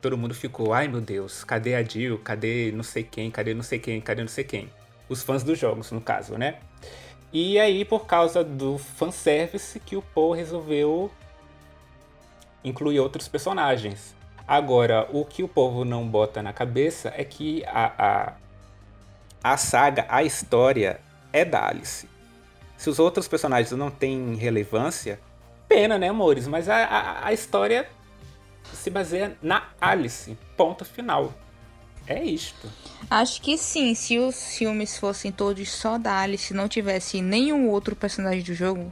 todo 0.00 0.18
mundo 0.18 0.34
ficou, 0.34 0.74
ai 0.74 0.86
meu 0.86 1.00
Deus, 1.00 1.42
cadê 1.42 1.74
a 1.74 1.82
Jill? 1.82 2.18
Cadê 2.18 2.70
não 2.72 2.82
sei 2.82 3.02
quem? 3.02 3.30
Cadê 3.30 3.54
não 3.54 3.62
sei 3.62 3.78
quem? 3.78 3.98
Cadê 4.00 4.20
não 4.20 4.28
sei 4.28 4.44
quem? 4.44 4.70
Os 5.08 5.22
fãs 5.22 5.42
dos 5.42 5.58
jogos, 5.58 5.90
no 5.90 6.02
caso, 6.02 6.36
né? 6.36 6.58
E 7.32 7.58
aí, 7.58 7.84
por 7.84 8.06
causa 8.06 8.44
do 8.44 8.76
fanservice, 8.76 9.80
que 9.80 9.96
o 9.96 10.02
Paul 10.02 10.32
resolveu 10.32 11.10
incluir 12.62 13.00
outros 13.00 13.26
personagens. 13.26 14.14
Agora, 14.46 15.08
o 15.12 15.24
que 15.24 15.42
o 15.42 15.48
povo 15.48 15.84
não 15.84 16.06
bota 16.06 16.42
na 16.42 16.52
cabeça 16.52 17.12
é 17.16 17.24
que 17.24 17.62
a, 17.66 17.92
a, 17.98 18.32
a 19.42 19.56
saga, 19.56 20.06
a 20.08 20.22
história 20.22 21.00
é 21.32 21.44
da 21.44 21.66
Alice. 21.68 22.08
Se 22.76 22.88
os 22.88 22.98
outros 22.98 23.26
personagens 23.26 23.72
não 23.72 23.90
têm 23.90 24.34
relevância, 24.34 25.20
pena, 25.68 25.98
né, 25.98 26.08
amores? 26.08 26.46
Mas 26.46 26.68
a, 26.68 26.76
a, 26.76 27.26
a 27.26 27.32
história 27.32 27.88
se 28.72 28.90
baseia 28.90 29.36
na 29.42 29.68
Alice. 29.80 30.36
Ponto 30.56 30.84
final. 30.84 31.32
É 32.06 32.24
isto. 32.24 32.66
Acho 33.10 33.42
que 33.42 33.58
sim, 33.58 33.94
se 33.94 34.18
os 34.18 34.56
filmes 34.56 34.96
fossem 34.96 35.30
todos 35.30 35.70
só 35.70 35.98
da 35.98 36.20
Alice, 36.20 36.54
não 36.54 36.66
tivesse 36.66 37.20
nenhum 37.20 37.68
outro 37.68 37.94
personagem 37.94 38.42
do 38.42 38.54
jogo, 38.54 38.90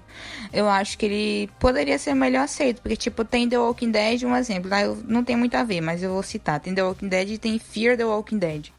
eu 0.52 0.68
acho 0.68 0.98
que 0.98 1.06
ele 1.06 1.50
poderia 1.58 1.98
ser 1.98 2.12
melhor 2.12 2.42
aceito. 2.42 2.82
Porque, 2.82 2.96
tipo, 2.96 3.24
tem 3.24 3.48
The 3.48 3.58
Walking 3.58 3.90
Dead, 3.90 4.22
um 4.24 4.36
exemplo, 4.36 4.68
lá 4.68 4.80
não 5.06 5.24
tem 5.24 5.34
muito 5.34 5.54
a 5.56 5.64
ver, 5.64 5.80
mas 5.80 6.02
eu 6.02 6.10
vou 6.10 6.22
citar. 6.22 6.60
Tem 6.60 6.74
The 6.74 6.82
Walking 6.82 7.08
Dead 7.08 7.30
e 7.30 7.38
tem 7.38 7.58
Fear 7.58 7.96
the 7.96 8.04
Walking 8.04 8.38
Dead. 8.38 8.70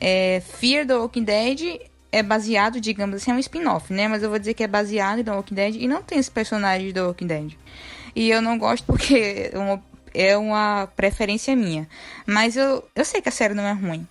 É, 0.00 0.40
Fear 0.40 0.86
the 0.86 0.94
Walking 0.94 1.24
Dead 1.24 1.80
é 2.12 2.22
baseado, 2.22 2.80
digamos 2.80 3.16
assim, 3.16 3.30
é 3.30 3.34
um 3.34 3.38
spin-off, 3.38 3.92
né? 3.92 4.08
Mas 4.08 4.22
eu 4.22 4.30
vou 4.30 4.38
dizer 4.38 4.54
que 4.54 4.64
é 4.64 4.68
baseado 4.68 5.20
em 5.20 5.24
The 5.24 5.32
Walking 5.32 5.54
Dead 5.54 5.76
e 5.76 5.88
não 5.88 6.02
tem 6.02 6.18
esse 6.18 6.30
personagem 6.30 6.92
The 6.92 7.02
Walking 7.02 7.26
Dead. 7.26 7.52
E 8.14 8.30
eu 8.30 8.40
não 8.40 8.58
gosto 8.58 8.84
porque 8.84 9.50
é 9.52 9.56
uma, 9.58 9.82
é 10.14 10.36
uma 10.36 10.88
preferência 10.96 11.54
minha. 11.54 11.88
Mas 12.26 12.56
eu, 12.56 12.82
eu 12.94 13.04
sei 13.04 13.20
que 13.20 13.28
a 13.28 13.32
série 13.32 13.54
não 13.54 13.64
é 13.64 13.72
ruim. 13.72 14.06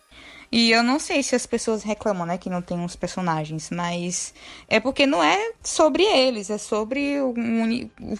E 0.51 0.71
eu 0.71 0.83
não 0.83 0.99
sei 0.99 1.23
se 1.23 1.36
as 1.36 1.45
pessoas 1.45 1.83
reclamam, 1.83 2.25
né, 2.25 2.38
que 2.38 2.49
não 2.49 2.61
tem 2.61 2.77
uns 2.77 2.95
personagens, 2.95 3.69
mas 3.71 4.33
é 4.69 4.79
porque 4.79 5.05
não 5.05 5.23
é 5.23 5.51
sobre 5.63 6.03
eles, 6.03 6.49
é 6.49 6.57
sobre 6.57 7.19
o, 7.19 7.31
o, 7.31 8.17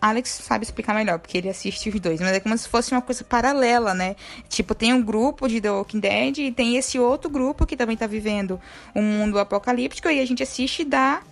Alex 0.00 0.30
sabe 0.30 0.64
explicar 0.64 0.94
melhor, 0.94 1.18
porque 1.18 1.38
ele 1.38 1.48
assiste 1.48 1.88
os 1.88 2.00
dois, 2.00 2.20
mas 2.20 2.32
é 2.32 2.40
como 2.40 2.56
se 2.58 2.68
fosse 2.68 2.92
uma 2.92 3.00
coisa 3.00 3.22
paralela, 3.22 3.94
né? 3.94 4.16
Tipo, 4.48 4.74
tem 4.74 4.92
um 4.92 5.02
grupo 5.02 5.46
de 5.46 5.60
The 5.60 5.70
Walking 5.70 6.00
Dead 6.00 6.38
e 6.38 6.52
tem 6.52 6.76
esse 6.76 6.98
outro 6.98 7.30
grupo 7.30 7.64
que 7.66 7.76
também 7.76 7.96
tá 7.96 8.06
vivendo 8.06 8.60
um 8.94 9.02
mundo 9.02 9.38
apocalíptico 9.38 10.08
e 10.08 10.20
a 10.20 10.26
gente 10.26 10.42
assiste 10.42 10.84
da, 10.84 11.22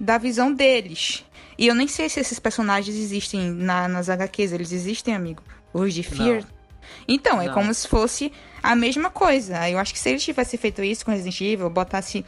da 0.00 0.18
visão 0.18 0.52
deles. 0.52 1.24
E 1.58 1.66
eu 1.66 1.74
nem 1.74 1.86
sei 1.86 2.08
se 2.08 2.20
esses 2.20 2.38
personagens 2.38 2.96
existem 2.96 3.50
na, 3.50 3.86
nas 3.86 4.08
HQs, 4.08 4.52
eles 4.52 4.72
existem, 4.72 5.14
amigo? 5.14 5.42
Os 5.72 5.94
de 5.94 6.02
Fear? 6.02 6.42
Não. 6.42 6.56
Então, 7.08 7.40
é 7.40 7.46
Não. 7.46 7.54
como 7.54 7.72
se 7.72 7.86
fosse 7.86 8.32
a 8.62 8.74
mesma 8.74 9.10
coisa. 9.10 9.68
Eu 9.68 9.78
acho 9.78 9.92
que 9.92 9.98
se 9.98 10.10
eles 10.10 10.24
tivessem 10.24 10.58
feito 10.58 10.82
isso 10.82 11.04
com 11.04 11.10
Resident 11.10 11.40
Evil, 11.40 11.70
botasse 11.70 12.24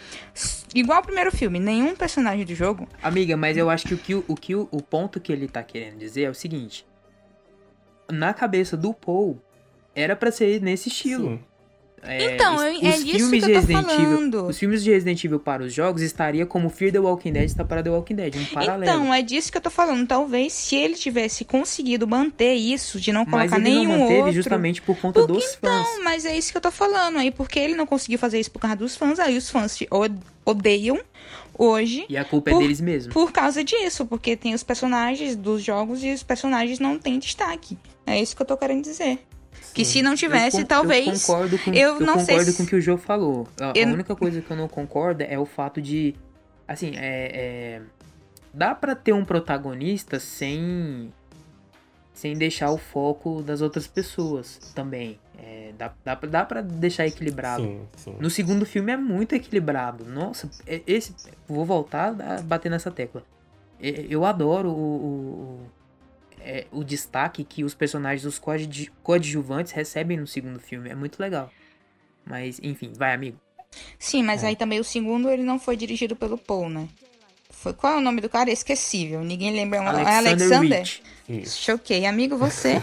igual 0.74 0.98
ao 0.98 1.02
primeiro 1.02 1.30
filme, 1.30 1.58
nenhum 1.58 1.94
personagem 1.94 2.44
do 2.44 2.54
jogo. 2.54 2.88
Amiga, 3.02 3.36
mas 3.36 3.56
eu 3.56 3.70
acho 3.70 3.86
que 3.86 3.94
o, 3.94 3.98
que, 3.98 4.14
o, 4.14 4.34
que 4.34 4.54
o, 4.54 4.68
o 4.70 4.82
ponto 4.82 5.20
que 5.20 5.32
ele 5.32 5.48
tá 5.48 5.62
querendo 5.62 5.98
dizer 5.98 6.22
é 6.24 6.30
o 6.30 6.34
seguinte: 6.34 6.86
na 8.10 8.32
cabeça 8.34 8.76
do 8.76 8.92
Paul, 8.94 9.40
era 9.94 10.14
para 10.14 10.30
ser 10.30 10.60
nesse 10.60 10.88
estilo. 10.88 11.30
Sim. 11.30 11.40
É, 12.03 12.34
então, 12.34 12.57
os, 12.57 12.62
é 12.62 12.88
os 12.90 13.05
disso 13.05 13.18
filmes 13.18 13.44
que 13.44 13.51
eu 13.51 13.61
tô 13.61 13.66
falando. 13.66 14.34
Evil, 14.34 14.46
os 14.46 14.59
filmes 14.59 14.84
de 14.84 14.90
Resident 14.90 15.24
Evil 15.24 15.40
para 15.40 15.62
os 15.62 15.72
jogos 15.72 16.03
estaria 16.03 16.46
como 16.46 16.70
Fear 16.70 16.92
the 16.92 16.99
Walking 16.99 17.32
Dead 17.32 17.44
está 17.44 17.64
para 17.64 17.82
The 17.82 17.90
Walking 17.90 18.14
Dead, 18.14 18.36
um 18.36 18.44
paralelo. 18.46 18.84
Então, 18.84 19.14
é 19.14 19.22
disso 19.22 19.51
que 19.51 19.59
eu 19.59 19.62
tô 19.62 19.70
falando. 19.70 20.07
Talvez 20.07 20.53
se 20.53 20.76
ele 20.76 20.94
tivesse 20.94 21.44
conseguido 21.44 22.07
manter 22.07 22.55
isso, 22.55 23.01
de 23.01 23.12
não 23.12 23.24
colocar 23.24 23.59
mas 23.59 23.66
ele 23.66 23.74
nenhum 23.74 23.92
não 23.92 23.99
manteve 24.01 24.20
outro... 24.20 24.32
justamente 24.32 24.82
por 24.82 24.96
conta 24.96 25.20
porque, 25.20 25.32
dos 25.32 25.57
então, 25.57 25.70
fãs. 25.70 25.88
Então, 25.88 26.05
mas 26.05 26.24
é 26.24 26.36
isso 26.36 26.53
que 26.53 26.57
eu 26.57 26.62
tô 26.62 26.70
falando. 26.70 27.18
Aí, 27.18 27.30
porque 27.30 27.59
ele 27.59 27.74
não 27.74 27.86
conseguiu 27.86 28.18
fazer 28.18 28.38
isso 28.38 28.51
por 28.51 28.61
causa 28.61 28.76
dos 28.76 28.96
fãs, 28.96 29.18
aí 29.18 29.36
os 29.36 29.51
fãs 29.51 29.78
odeiam 30.44 31.01
hoje. 31.59 32.07
E 32.09 32.16
a 32.16 32.24
culpa 32.24 32.51
é 32.51 32.53
por, 32.53 32.61
é 32.61 32.62
deles 32.62 32.80
mesmo. 32.80 33.12
Por 33.12 33.32
causa 33.32 33.64
disso, 33.64 34.07
porque 34.07 34.36
tem 34.36 34.55
os 34.55 34.62
personagens 34.62 35.34
dos 35.34 35.62
jogos 35.62 36.03
e 36.05 36.12
os 36.12 36.22
personagens 36.22 36.78
não 36.78 36.99
têm 36.99 37.18
destaque. 37.18 37.76
É 38.07 38.20
isso 38.20 38.34
que 38.34 38.40
eu 38.40 38.46
tô 38.46 38.57
querendo 38.57 38.82
dizer. 38.82 39.18
Que 39.78 39.84
se 39.84 40.02
não 40.02 40.16
tivesse, 40.16 40.62
eu, 40.62 40.66
talvez. 40.66 41.06
Eu 41.06 41.36
concordo 41.36 41.58
com, 41.58 41.70
eu, 41.72 41.94
eu 41.94 42.00
não 42.00 42.14
concordo 42.14 42.44
sei 42.44 42.54
com 42.54 42.62
o 42.64 42.66
que 42.66 42.74
o 42.74 42.80
Joe 42.80 42.98
falou. 42.98 43.46
A, 43.60 43.72
eu... 43.76 43.86
a, 43.86 43.92
única 43.92 44.16
coisa 44.16 44.42
que 44.42 44.50
eu 44.50 44.56
não 44.56 44.66
concordo 44.66 45.22
é 45.22 45.38
o 45.38 45.46
fato 45.46 45.80
de. 45.80 46.16
Assim, 46.66 46.96
é. 46.96 47.80
é 47.80 47.82
dá 48.52 48.74
para 48.74 48.96
ter 48.96 49.12
um 49.12 49.24
protagonista 49.24 50.18
sem. 50.18 51.12
Sem 52.12 52.36
deixar 52.36 52.72
o 52.72 52.78
foco 52.78 53.40
das 53.40 53.60
outras 53.60 53.86
pessoas 53.86 54.58
também. 54.74 55.20
É, 55.38 55.72
dá, 55.78 55.92
dá, 56.04 56.16
dá 56.16 56.44
pra 56.44 56.60
deixar 56.60 57.06
equilibrado. 57.06 57.62
Sim, 57.62 57.80
sim. 57.96 58.16
No 58.18 58.28
segundo 58.28 58.66
filme 58.66 58.90
é 58.90 58.96
muito 58.96 59.36
equilibrado. 59.36 60.04
Nossa, 60.04 60.50
é, 60.66 60.82
esse. 60.84 61.14
Vou 61.46 61.64
voltar 61.64 62.08
a 62.20 62.42
bater 62.42 62.68
nessa 62.68 62.90
tecla. 62.90 63.22
É, 63.80 64.06
eu 64.10 64.24
adoro 64.24 64.70
o, 64.70 64.72
o 64.72 65.77
é, 66.41 66.66
o 66.70 66.84
destaque 66.84 67.45
que 67.45 67.64
os 67.64 67.74
personagens 67.74 68.22
dos 68.22 68.41
coadjuvantes 69.03 69.72
recebem 69.72 70.16
no 70.16 70.26
segundo 70.26 70.59
filme. 70.59 70.91
É 70.91 70.95
muito 70.95 71.20
legal. 71.20 71.51
Mas, 72.24 72.61
enfim, 72.62 72.93
vai, 72.97 73.14
amigo. 73.14 73.39
Sim, 73.99 74.22
mas 74.22 74.43
é. 74.43 74.49
aí 74.49 74.57
também 74.57 74.80
o 74.80 74.84
segundo 74.84 75.30
ele 75.30 75.43
não 75.43 75.59
foi 75.59 75.76
dirigido 75.76 76.16
pelo 76.16 76.39
Paul, 76.39 76.68
né? 76.68 76.89
Foi, 77.51 77.72
qual 77.72 77.95
é 77.95 77.97
o 77.97 78.01
nome 78.01 78.20
do 78.20 78.28
cara? 78.28 78.51
Esquecível. 78.51 79.24
Ninguém 79.24 79.53
lembra. 79.53 79.80
Alexander. 79.80 80.16
Alexander? 80.16 81.01
Isso. 81.28 81.62
Choquei. 81.62 82.07
Amigo, 82.07 82.36
você. 82.36 82.80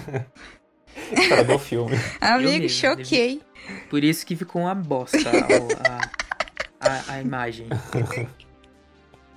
Estragou 1.12 1.56
o 1.56 1.60
filme. 1.60 1.96
Amigo, 2.20 2.70
choquei. 2.70 3.42
Por 3.90 4.04
isso 4.04 4.26
que 4.26 4.36
ficou 4.36 4.64
uma 4.64 4.76
bosta 4.76 5.18
a, 5.30 6.88
a, 6.88 6.90
a, 6.90 7.14
a 7.14 7.22
imagem. 7.22 7.68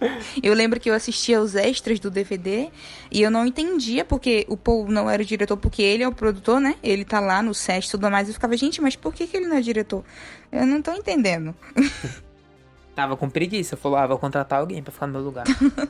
Eu 0.43 0.55
lembro 0.55 0.79
que 0.79 0.89
eu 0.89 0.95
assistia 0.95 1.41
os 1.41 1.55
extras 1.55 1.99
do 1.99 2.11
DVD 2.11 2.71
e 3.11 3.23
eu 3.23 3.31
não 3.31 3.47
entendia 3.47 4.05
porque 4.05 4.47
o 4.49 4.57
Paul 4.57 4.89
não 4.89 5.09
era 5.11 5.23
o 5.23 5.27
diretor, 5.27 5.57
porque 5.57 5.83
ele 5.83 6.03
é 6.03 6.09
o 6.09 6.13
produtor, 6.13 6.61
né? 6.61 6.77
Ele 6.83 7.05
tá 7.05 7.21
lá 7.21 7.43
no 7.43 7.55
set 7.55 7.87
e 7.87 7.91
tudo 7.91 8.11
mais. 8.11 8.29
Eu 8.29 8.35
ficava, 8.35 8.57
gente, 8.57 8.81
mas 8.81 8.97
por 8.97 9.13
que, 9.13 9.27
que 9.27 9.37
ele 9.37 9.47
não 9.47 9.57
é 9.57 9.61
diretor? 9.61 10.05
Eu 10.51 10.67
não 10.67 10.81
tô 10.81 10.93
entendendo. 10.93 11.55
Tava 12.95 13.17
com 13.17 13.31
preguiça, 13.31 13.77
falou, 13.77 13.99
ah, 13.99 14.07
vou 14.07 14.19
contratar 14.19 14.61
alguém 14.61 14.83
pra 14.83 14.93
ficar 14.93 15.07
no 15.07 15.13
meu 15.13 15.23
lugar. 15.23 15.45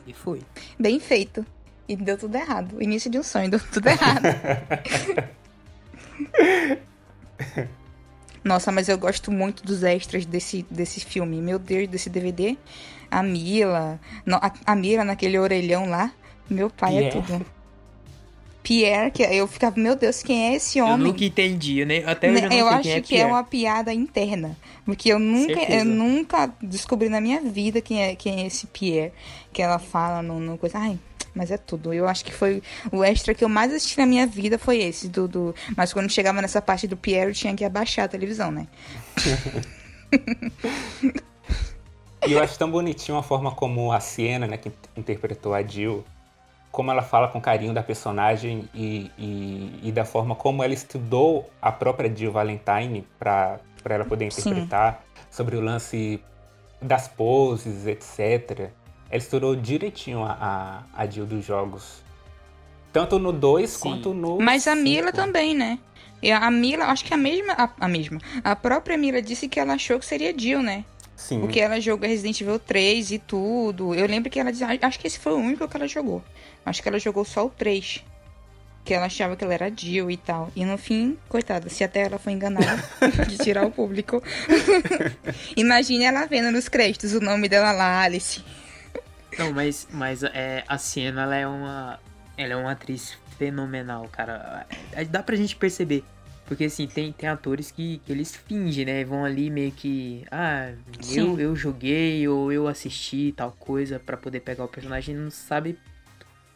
e 0.06 0.12
fui. 0.12 0.42
Bem 0.78 1.00
feito. 1.00 1.44
E 1.88 1.96
deu 1.96 2.18
tudo 2.18 2.36
errado. 2.36 2.76
O 2.76 2.82
início 2.82 3.10
de 3.10 3.18
um 3.18 3.22
sonho, 3.22 3.50
deu 3.50 3.60
tudo 3.72 3.88
errado. 3.88 4.24
Nossa, 8.44 8.70
mas 8.70 8.90
eu 8.90 8.98
gosto 8.98 9.30
muito 9.30 9.62
dos 9.64 9.82
extras 9.82 10.26
desse, 10.26 10.66
desse 10.70 11.00
filme. 11.00 11.40
Meu 11.40 11.58
Deus, 11.58 11.88
desse 11.88 12.10
DVD 12.10 12.58
a 13.10 13.22
Mila, 13.22 14.00
a, 14.30 14.72
a 14.72 14.76
Mila 14.76 15.04
naquele 15.04 15.38
orelhão 15.38 15.88
lá. 15.88 16.12
Meu 16.48 16.70
pai 16.70 16.96
é 16.96 17.00
Pierre. 17.00 17.18
é 17.18 17.22
tudo. 17.22 17.46
Pierre, 18.62 19.10
que 19.10 19.22
eu 19.22 19.46
ficava, 19.46 19.80
meu 19.80 19.96
Deus, 19.96 20.22
quem 20.22 20.48
é 20.48 20.56
esse 20.56 20.80
homem? 20.80 20.92
Eu 20.92 21.12
nunca 21.12 21.24
entendi, 21.24 21.84
né? 21.86 22.02
Até 22.04 22.28
eu, 22.28 22.32
não 22.34 22.52
eu 22.52 22.68
acho 22.68 22.90
é 22.90 23.00
que 23.00 23.16
é 23.16 23.24
uma 23.24 23.42
piada 23.42 23.94
interna, 23.94 24.58
porque 24.84 25.10
eu 25.10 25.18
nunca, 25.18 25.58
eu 25.72 25.86
nunca 25.86 26.52
descobri 26.60 27.08
na 27.08 27.18
minha 27.18 27.40
vida 27.40 27.80
quem 27.80 28.02
é, 28.02 28.14
quem 28.14 28.42
é 28.42 28.46
esse 28.46 28.66
Pierre 28.66 29.12
que 29.54 29.62
ela 29.62 29.78
fala 29.78 30.22
no, 30.22 30.38
no 30.38 30.58
coisa. 30.58 30.78
Ai, 30.78 30.98
mas 31.34 31.50
é 31.50 31.56
tudo. 31.56 31.94
Eu 31.94 32.06
acho 32.06 32.24
que 32.24 32.32
foi 32.32 32.62
o 32.92 33.02
extra 33.02 33.32
que 33.32 33.42
eu 33.42 33.48
mais 33.48 33.72
assisti 33.72 33.96
na 33.96 34.04
minha 34.04 34.26
vida 34.26 34.58
foi 34.58 34.78
esse 34.78 35.08
do, 35.08 35.26
do... 35.26 35.54
mas 35.74 35.92
quando 35.92 36.10
chegava 36.10 36.42
nessa 36.42 36.60
parte 36.60 36.86
do 36.86 36.96
Pierre 36.96 37.30
eu 37.30 37.34
tinha 37.34 37.54
que 37.54 37.64
abaixar 37.64 38.04
a 38.04 38.08
televisão, 38.08 38.50
né? 38.50 38.66
E 42.26 42.32
eu 42.32 42.42
acho 42.42 42.58
tão 42.58 42.70
bonitinho 42.70 43.16
a 43.16 43.22
forma 43.22 43.50
como 43.52 43.92
a 43.92 44.00
Siena, 44.00 44.46
né, 44.46 44.56
que 44.56 44.72
interpretou 44.96 45.54
a 45.54 45.62
Jill, 45.62 46.04
como 46.70 46.90
ela 46.90 47.02
fala 47.02 47.28
com 47.28 47.40
carinho 47.40 47.72
da 47.72 47.82
personagem 47.82 48.68
e, 48.74 49.10
e, 49.18 49.80
e 49.84 49.92
da 49.92 50.04
forma 50.04 50.34
como 50.34 50.62
ela 50.62 50.74
estudou 50.74 51.48
a 51.60 51.72
própria 51.72 52.14
Jill 52.14 52.32
Valentine 52.32 53.06
para 53.18 53.60
ela 53.84 54.04
poder 54.04 54.26
interpretar 54.26 55.02
Sim. 55.14 55.22
sobre 55.30 55.56
o 55.56 55.60
lance 55.60 56.20
das 56.80 57.08
poses, 57.08 57.86
etc. 57.86 58.70
Ela 59.10 59.18
estudou 59.18 59.56
direitinho 59.56 60.22
a, 60.22 60.84
a, 60.94 61.02
a 61.02 61.06
Jill 61.06 61.26
dos 61.26 61.44
jogos. 61.44 62.02
Tanto 62.92 63.18
no 63.18 63.32
2 63.32 63.76
quanto 63.76 64.14
no. 64.14 64.38
Mas 64.38 64.66
a 64.66 64.74
Mila 64.74 65.12
também, 65.12 65.54
né? 65.54 65.78
E 66.22 66.32
a 66.32 66.50
Mila, 66.50 66.86
acho 66.86 67.04
que 67.04 67.14
a 67.14 67.16
mesma. 67.16 67.52
A, 67.52 67.70
a 67.80 67.88
mesma. 67.88 68.18
A 68.42 68.56
própria 68.56 68.96
Mila 68.96 69.22
disse 69.22 69.48
que 69.48 69.60
ela 69.60 69.74
achou 69.74 69.98
que 69.98 70.06
seria 70.06 70.36
Jill, 70.36 70.62
né? 70.62 70.84
Sim. 71.18 71.40
Porque 71.40 71.58
ela 71.58 71.80
jogou 71.80 72.08
Resident 72.08 72.40
Evil 72.40 72.60
3 72.60 73.10
e 73.10 73.18
tudo. 73.18 73.92
Eu 73.92 74.06
lembro 74.06 74.30
que 74.30 74.38
ela 74.38 74.52
dizia. 74.52 74.68
Acho 74.80 75.00
que 75.00 75.08
esse 75.08 75.18
foi 75.18 75.32
o 75.32 75.36
único 75.36 75.66
que 75.66 75.76
ela 75.76 75.88
jogou. 75.88 76.22
Acho 76.64 76.80
que 76.80 76.88
ela 76.88 76.98
jogou 76.98 77.24
só 77.24 77.44
o 77.44 77.50
3. 77.50 78.04
Que 78.84 78.94
ela 78.94 79.06
achava 79.06 79.34
que 79.34 79.42
ela 79.42 79.52
era 79.52 79.68
Jill 79.74 80.12
e 80.12 80.16
tal. 80.16 80.48
E 80.54 80.64
no 80.64 80.78
fim, 80.78 81.18
coitada, 81.28 81.68
se 81.68 81.82
até 81.82 82.02
ela 82.02 82.20
foi 82.20 82.34
enganada 82.34 82.82
de 83.28 83.36
tirar 83.36 83.66
o 83.66 83.70
público. 83.70 84.22
Imagine 85.56 86.04
ela 86.04 86.24
vendo 86.24 86.52
nos 86.52 86.68
créditos 86.68 87.12
o 87.12 87.20
nome 87.20 87.48
dela 87.48 87.72
lá, 87.72 88.00
Alice. 88.00 88.44
Não, 89.36 89.52
mas, 89.52 89.88
mas 89.90 90.22
é, 90.22 90.62
a 90.68 90.78
Sienna, 90.78 91.24
ela 91.24 91.36
é 91.36 91.46
uma. 91.48 92.00
Ela 92.36 92.52
é 92.52 92.56
uma 92.56 92.70
atriz 92.70 93.18
fenomenal, 93.36 94.08
cara. 94.12 94.68
É, 94.92 95.04
dá 95.04 95.20
pra 95.20 95.34
gente 95.34 95.56
perceber 95.56 96.04
porque 96.48 96.64
assim, 96.64 96.86
tem, 96.86 97.12
tem 97.12 97.28
atores 97.28 97.70
que, 97.70 97.98
que 97.98 98.10
eles 98.10 98.34
fingem, 98.34 98.86
né? 98.86 99.04
Vão 99.04 99.22
ali 99.22 99.50
meio 99.50 99.70
que. 99.70 100.24
Ah, 100.30 100.72
eu, 101.14 101.38
eu 101.38 101.54
joguei 101.54 102.26
ou 102.26 102.50
eu 102.50 102.66
assisti 102.66 103.34
tal 103.36 103.52
coisa 103.52 104.00
para 104.00 104.16
poder 104.16 104.40
pegar 104.40 104.64
o 104.64 104.68
personagem 104.68 105.14
e 105.14 105.18
não 105.18 105.30
sabe 105.30 105.78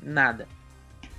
nada. 0.03 0.49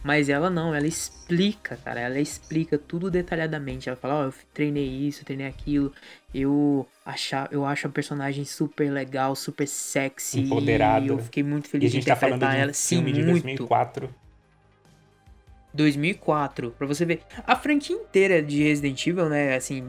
Mas 0.03 0.27
ela 0.27 0.49
não, 0.49 0.73
ela 0.73 0.87
explica, 0.87 1.77
cara. 1.77 1.99
Ela 1.99 2.19
explica 2.19 2.75
tudo 2.75 3.11
detalhadamente. 3.11 3.87
Ela 3.87 3.95
fala, 3.95 4.15
ó, 4.15 4.21
oh, 4.21 4.25
eu 4.25 4.33
treinei 4.51 4.87
isso, 4.87 5.23
treinei 5.23 5.45
aquilo. 5.45 5.93
Eu 6.33 6.87
achar, 7.05 7.47
eu 7.51 7.63
acho 7.65 7.85
a 7.85 7.89
personagem 7.91 8.43
super 8.43 8.91
legal, 8.91 9.35
super 9.35 9.67
sexy. 9.67 10.41
Empoderada. 10.41 11.05
eu 11.05 11.19
fiquei 11.19 11.43
muito 11.43 11.69
feliz 11.69 11.91
de 11.91 11.99
interpretar 11.99 12.31
tá 12.31 12.37
falando 12.39 12.51
de 12.51 12.57
um 12.57 12.63
ela. 12.63 12.73
Sim, 12.73 13.03
de 13.03 13.21
muito. 13.21 13.67
2004. 13.67 14.22
2004, 15.73 16.71
pra 16.77 16.85
você 16.87 17.05
ver. 17.05 17.21
A 17.45 17.55
franquia 17.55 17.95
inteira 17.95 18.41
de 18.41 18.63
Resident 18.63 19.05
Evil, 19.07 19.29
né, 19.29 19.55
assim, 19.55 19.85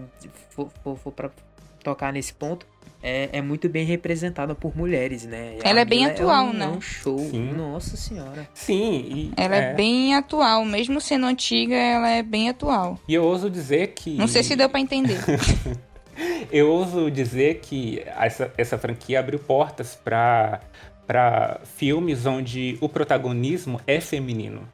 for, 0.51 0.71
for, 0.83 0.97
for 0.97 1.13
pra 1.13 1.31
tocar 1.83 2.13
nesse 2.13 2.33
ponto, 2.33 2.67
é, 3.03 3.29
é 3.35 3.43
muito 3.43 3.69
bem 3.69 3.85
representada 3.85 4.55
por 4.55 4.75
mulheres, 4.75 5.27
né? 5.27 5.59
Ela 5.63 5.81
é 5.81 5.85
bem 5.85 6.07
atual, 6.07 6.47
é 6.47 6.49
um, 6.49 6.53
né? 6.55 6.65
É 6.65 6.69
um 6.69 6.81
show. 6.81 7.19
Sim. 7.19 7.53
Nossa 7.53 7.99
senhora. 7.99 8.49
Sim. 8.55 9.05
E, 9.07 9.33
ela 9.37 9.57
é... 9.57 9.73
é... 9.73 9.75
bem 9.75 10.15
atual. 10.15 10.65
Mesmo 10.65 10.99
sendo 11.03 11.27
antiga, 11.27 11.75
ela 11.75 12.09
é 12.09 12.23
bem 12.23 12.49
atual. 12.49 12.99
E 13.07 13.13
eu 13.13 13.23
ouso 13.23 13.51
dizer 13.51 13.89
que. 13.89 14.17
Não 14.17 14.27
sei 14.27 14.43
se 14.43 14.57
deu 14.57 14.71
para 14.71 14.81
entender. 14.81 15.21
eu 16.51 16.71
ouso 16.71 17.11
dizer 17.11 17.61
que 17.61 18.03
essa, 18.07 18.51
essa 18.57 18.79
franquia 18.79 19.21
abriu 19.21 19.39
portas 19.39 19.95
para 19.95 20.61
para 21.07 21.61
filmes 21.77 22.25
onde 22.25 22.79
o 22.81 22.89
protagonismo 22.89 23.79
é 23.87 24.01
feminino 24.01 24.67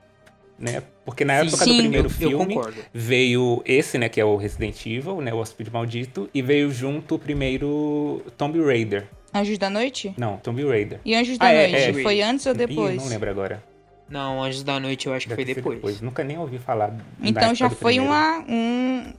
né? 0.60 0.82
Porque 1.04 1.24
na 1.24 1.34
época 1.34 1.64
sim, 1.64 1.76
do 1.76 1.82
primeiro 1.82 2.06
eu, 2.06 2.10
filme 2.10 2.54
eu 2.54 2.74
veio 2.92 3.62
esse, 3.64 3.96
né, 3.96 4.08
que 4.08 4.20
é 4.20 4.24
o 4.24 4.36
Resident 4.36 4.84
Evil, 4.86 5.20
né, 5.22 5.32
o 5.32 5.38
Hospício 5.38 5.72
Maldito, 5.72 6.28
e 6.34 6.42
veio 6.42 6.70
junto 6.70 7.14
o 7.14 7.18
primeiro 7.18 8.22
Tomb 8.36 8.62
Raider. 8.62 9.08
Anjos 9.32 9.58
da 9.58 9.70
Noite? 9.70 10.12
Não, 10.18 10.36
Tomb 10.36 10.62
Raider. 10.64 11.00
E 11.04 11.14
Anjos 11.14 11.38
da 11.38 11.48
ah, 11.48 11.52
Noite, 11.52 11.74
é, 11.74 11.90
é. 11.90 12.02
foi 12.02 12.20
antes 12.20 12.46
ou 12.46 12.54
depois? 12.54 12.94
Ih, 12.94 12.98
não 12.98 13.08
lembro 13.08 13.30
agora. 13.30 13.64
Não, 14.08 14.42
Anjos 14.42 14.62
da 14.62 14.78
Noite 14.78 15.06
eu 15.06 15.14
acho 15.14 15.28
Deve 15.28 15.44
que 15.44 15.46
foi 15.46 15.54
depois. 15.54 15.76
depois. 15.76 16.00
Nunca 16.00 16.22
nem 16.22 16.36
ouvi 16.36 16.58
falar. 16.58 16.94
Então 17.22 17.54
já 17.54 17.70
foi 17.70 17.98
uma, 17.98 18.40
um, 18.40 19.12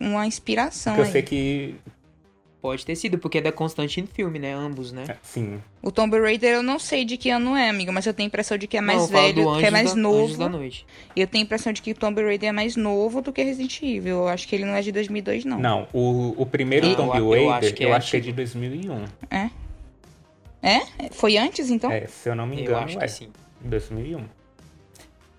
uma 0.00 0.26
inspiração 0.26 0.94
Porque 0.94 1.08
eu 1.08 1.12
sei 1.12 1.22
que 1.22 1.74
Pode 2.60 2.84
ter 2.84 2.94
sido, 2.94 3.18
porque 3.18 3.38
é 3.38 3.40
da 3.40 3.50
Constantine 3.50 4.06
Filme, 4.06 4.38
né? 4.38 4.52
Ambos, 4.52 4.92
né? 4.92 5.04
É, 5.08 5.16
sim. 5.22 5.62
O 5.80 5.90
Tomb 5.90 6.20
Raider 6.20 6.56
eu 6.56 6.62
não 6.62 6.78
sei 6.78 7.06
de 7.06 7.16
que 7.16 7.30
ano 7.30 7.56
é, 7.56 7.70
amigo, 7.70 7.90
mas 7.90 8.04
eu 8.04 8.12
tenho 8.12 8.26
a 8.26 8.28
impressão 8.28 8.58
de 8.58 8.66
que 8.66 8.76
é 8.76 8.82
mais 8.82 8.98
não, 8.98 9.06
velho, 9.06 9.58
que 9.58 9.64
é 9.64 9.70
mais 9.70 9.94
da, 9.94 9.96
novo. 9.96 10.36
Da 10.36 10.48
noite. 10.48 10.86
E 11.16 11.22
eu 11.22 11.26
tenho 11.26 11.42
a 11.42 11.46
impressão 11.46 11.72
de 11.72 11.80
que 11.80 11.92
o 11.92 11.94
Tomb 11.94 12.22
Raider 12.22 12.50
é 12.50 12.52
mais 12.52 12.76
novo 12.76 13.22
do 13.22 13.32
que 13.32 13.42
Resident 13.42 13.82
Evil. 13.82 14.16
Eu 14.16 14.28
acho 14.28 14.46
que 14.46 14.54
ele 14.54 14.66
não 14.66 14.74
é 14.74 14.82
de 14.82 14.92
2002, 14.92 15.46
não. 15.46 15.58
Não, 15.58 15.88
o, 15.90 16.34
o 16.36 16.44
primeiro 16.44 16.86
e, 16.86 16.94
Tomb 16.94 17.12
Raider 17.12 17.42
eu, 17.42 17.50
acho 17.50 17.74
que, 17.74 17.84
é, 17.84 17.86
eu 17.86 17.94
acho 17.94 18.10
que 18.10 18.16
é 18.18 18.20
de 18.20 18.32
2001. 18.32 19.04
É? 19.30 19.50
É? 20.62 20.80
Foi 21.12 21.38
antes, 21.38 21.70
então? 21.70 21.90
É, 21.90 22.06
se 22.06 22.28
eu 22.28 22.34
não 22.34 22.46
me 22.46 22.60
engano, 22.60 22.76
eu 22.76 22.84
acho 22.84 22.98
é. 22.98 23.00
Que 23.00 23.08
sim. 23.08 23.28
2001. 23.62 24.22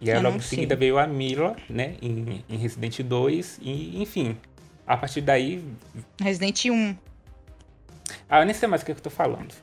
E 0.02 0.10
aí 0.10 0.20
logo 0.20 0.38
em 0.38 0.42
seguida 0.42 0.76
veio 0.76 0.98
a 0.98 1.06
Mila, 1.06 1.56
né, 1.70 1.94
em, 2.02 2.44
em 2.50 2.58
Resident 2.58 3.02
2, 3.02 3.60
e 3.62 4.02
enfim, 4.02 4.36
a 4.88 4.98
partir 4.98 5.22
daí... 5.22 5.64
Resident 6.20 6.66
1. 6.66 6.96
Ah, 8.30 8.42
eu 8.42 8.46
nem 8.46 8.54
sei 8.54 8.68
mais 8.68 8.82
o 8.82 8.86
que 8.86 8.92
eu 8.92 8.96
tô 8.96 9.10
falando. 9.10 9.54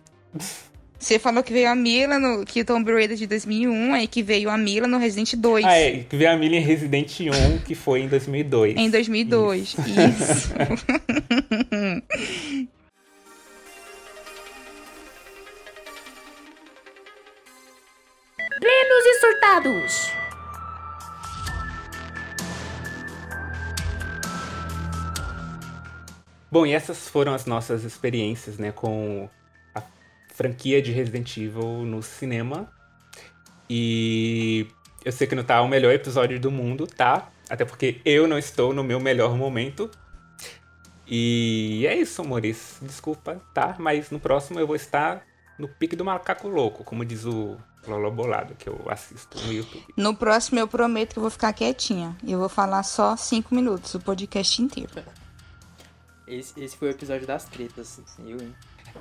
Você 0.98 1.18
falou 1.18 1.42
que 1.44 1.52
veio 1.52 1.70
a 1.70 1.74
Mila 1.76 2.18
no 2.18 2.44
que 2.44 2.64
Tomb 2.64 2.92
Raider 2.92 3.16
de 3.16 3.26
2001, 3.26 3.94
aí 3.94 4.08
que 4.08 4.22
veio 4.22 4.50
a 4.50 4.58
Mila 4.58 4.88
no 4.88 4.98
Resident 4.98 5.36
2. 5.36 5.64
Ah, 5.64 5.76
é, 5.76 5.98
que 5.98 6.16
veio 6.16 6.30
a 6.30 6.36
Mila 6.36 6.56
em 6.56 6.60
Resident 6.60 7.20
1, 7.20 7.58
que 7.58 7.76
foi 7.76 8.00
em 8.00 8.08
2002. 8.08 8.76
Em 8.76 8.90
2002, 8.90 9.62
isso. 9.62 9.80
isso. 9.80 10.54
Plenos 18.60 19.06
e 19.06 19.20
surtados. 19.20 20.17
Bom, 26.50 26.64
e 26.64 26.72
essas 26.72 27.08
foram 27.08 27.34
as 27.34 27.44
nossas 27.44 27.84
experiências, 27.84 28.56
né, 28.56 28.72
com 28.72 29.28
a 29.74 29.82
franquia 30.34 30.80
de 30.80 30.92
Resident 30.92 31.36
Evil 31.36 31.84
no 31.84 32.02
cinema. 32.02 32.72
E 33.68 34.66
eu 35.04 35.12
sei 35.12 35.26
que 35.26 35.34
não 35.34 35.44
tá 35.44 35.60
o 35.60 35.68
melhor 35.68 35.92
episódio 35.92 36.40
do 36.40 36.50
mundo, 36.50 36.86
tá? 36.86 37.30
Até 37.50 37.64
porque 37.64 38.00
eu 38.04 38.26
não 38.26 38.38
estou 38.38 38.72
no 38.72 38.82
meu 38.82 38.98
melhor 38.98 39.36
momento. 39.36 39.90
E 41.06 41.86
é 41.86 41.96
isso, 41.96 42.22
amores. 42.22 42.78
Desculpa, 42.82 43.40
tá? 43.52 43.76
Mas 43.78 44.10
no 44.10 44.18
próximo 44.18 44.58
eu 44.58 44.66
vou 44.66 44.76
estar 44.76 45.22
no 45.58 45.68
pique 45.68 45.96
do 45.96 46.04
macaco 46.04 46.48
louco, 46.48 46.84
como 46.84 47.04
diz 47.04 47.24
o 47.24 47.56
Lolo 47.86 48.10
Bolado, 48.10 48.54
que 48.54 48.68
eu 48.68 48.80
assisto 48.88 49.38
no 49.44 49.52
YouTube. 49.52 49.84
No 49.96 50.14
próximo 50.14 50.58
eu 50.58 50.68
prometo 50.68 51.12
que 51.12 51.18
eu 51.18 51.22
vou 51.22 51.30
ficar 51.30 51.52
quietinha. 51.52 52.16
E 52.22 52.32
eu 52.32 52.38
vou 52.38 52.48
falar 52.48 52.82
só 52.82 53.16
cinco 53.16 53.54
minutos, 53.54 53.94
o 53.94 54.00
podcast 54.00 54.62
inteiro. 54.62 54.90
Esse, 56.28 56.62
esse 56.62 56.76
foi 56.76 56.88
o 56.88 56.90
episódio 56.90 57.26
das 57.26 57.44
tretas, 57.44 58.00
assim, 58.04 58.32
eu, 58.32 58.38
hein? 58.38 58.54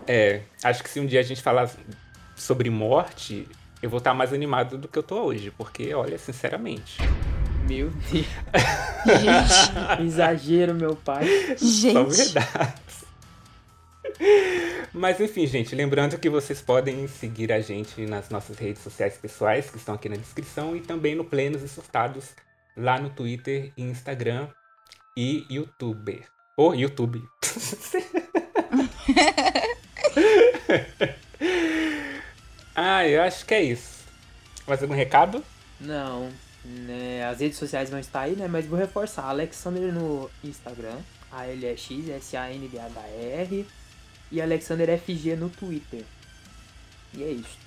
É, 0.08 0.42
acho 0.64 0.84
que 0.84 0.90
se 0.90 1.00
um 1.00 1.06
dia 1.06 1.20
a 1.20 1.24
gente 1.24 1.42
falar 1.42 1.70
sobre 2.36 2.70
morte, 2.70 3.48
eu 3.82 3.90
vou 3.90 3.98
estar 3.98 4.14
mais 4.14 4.34
animado 4.34 4.78
do 4.78 4.88
que 4.88 4.98
eu 4.98 5.04
tô 5.04 5.22
hoje, 5.24 5.52
porque, 5.52 5.94
olha, 5.94 6.18
sinceramente. 6.18 6.98
Meu 7.68 7.90
Deus. 7.90 8.26
gente, 9.06 10.02
exagero, 10.06 10.74
meu 10.74 10.96
pai. 10.96 11.26
Gente. 11.58 11.94
Só 11.94 12.04
verdade. 12.04 12.82
Mas 14.94 15.20
enfim, 15.20 15.46
gente, 15.46 15.76
lembrando 15.76 16.18
que 16.18 16.30
vocês 16.30 16.62
podem 16.62 17.08
seguir 17.08 17.52
a 17.52 17.60
gente 17.60 18.06
nas 18.06 18.30
nossas 18.30 18.58
redes 18.58 18.82
sociais 18.82 19.18
pessoais, 19.18 19.70
que 19.70 19.78
estão 19.78 19.96
aqui 19.96 20.08
na 20.10 20.16
descrição, 20.16 20.76
e 20.76 20.82
também 20.82 21.14
no 21.14 21.26
Plenos 21.26 21.62
e 21.62 21.68
Surtados, 21.68 22.30
lá 22.76 23.00
no 23.00 23.10
Twitter, 23.10 23.72
Instagram 23.78 24.48
e 25.16 25.46
YouTube. 25.50 26.24
O 26.60 26.74
YouTube. 26.74 27.24
ah, 32.76 33.08
eu 33.08 33.22
acho 33.22 33.46
que 33.46 33.54
é 33.54 33.62
isso. 33.62 34.04
Mais 34.66 34.82
algum 34.82 34.96
recado? 34.96 35.46
Não. 35.80 36.32
Né, 36.66 37.24
as 37.26 37.42
redes 37.42 37.60
sociais 37.60 37.92
vão 37.92 38.00
estar 38.00 38.22
aí, 38.22 38.36
né? 38.36 38.48
Mas 38.48 38.66
vou 38.66 38.80
reforçar. 38.80 39.26
Alexander 39.26 39.94
no 39.94 40.32
Instagram. 40.44 40.98
ALX, 41.32 42.10
S-A-N-D-H-R. 42.10 43.68
E 44.32 44.42
Alexander 44.42 45.00
FG 45.00 45.36
no 45.36 45.52
Twitter. 45.52 46.04
E 47.14 47.22
é 47.22 47.34
isso. 47.34 47.60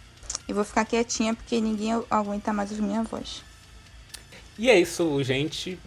Eu 0.49 0.57
vou 0.57 0.65
ficar 0.65 0.85
quietinha 0.85 1.33
porque 1.33 1.61
ninguém 1.61 1.93
aguenta 2.11 2.53
mais 2.53 2.73
a 2.73 2.83
minha 2.83 3.05
voz. 3.05 3.45
E 4.59 4.69
é 4.69 4.81
isso, 4.81 5.23
gente 5.23 5.79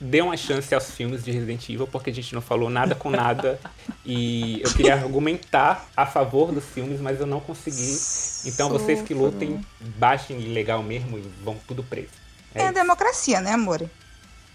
dê 0.00 0.22
uma 0.22 0.36
chance 0.36 0.74
aos 0.74 0.90
filmes 0.90 1.22
de 1.22 1.30
Resident 1.30 1.68
Evil, 1.68 1.86
porque 1.86 2.08
a 2.08 2.12
gente 2.12 2.34
não 2.34 2.40
falou 2.40 2.70
nada 2.70 2.94
com 2.94 3.10
nada. 3.10 3.60
e 4.04 4.62
eu 4.62 4.72
queria 4.72 4.94
argumentar 4.94 5.86
a 5.94 6.06
favor 6.06 6.52
dos 6.52 6.64
filmes, 6.64 7.00
mas 7.00 7.20
eu 7.20 7.26
não 7.26 7.40
consegui. 7.40 7.98
Então 8.46 8.70
vocês 8.70 9.02
que 9.02 9.12
lutem, 9.12 9.60
baixem 9.98 10.38
legal 10.38 10.82
mesmo 10.82 11.18
e 11.18 11.22
vão 11.44 11.56
tudo 11.68 11.82
preso. 11.82 12.08
É, 12.54 12.62
é 12.62 12.68
a 12.68 12.72
democracia, 12.72 13.40
né, 13.40 13.52
amor? 13.52 13.88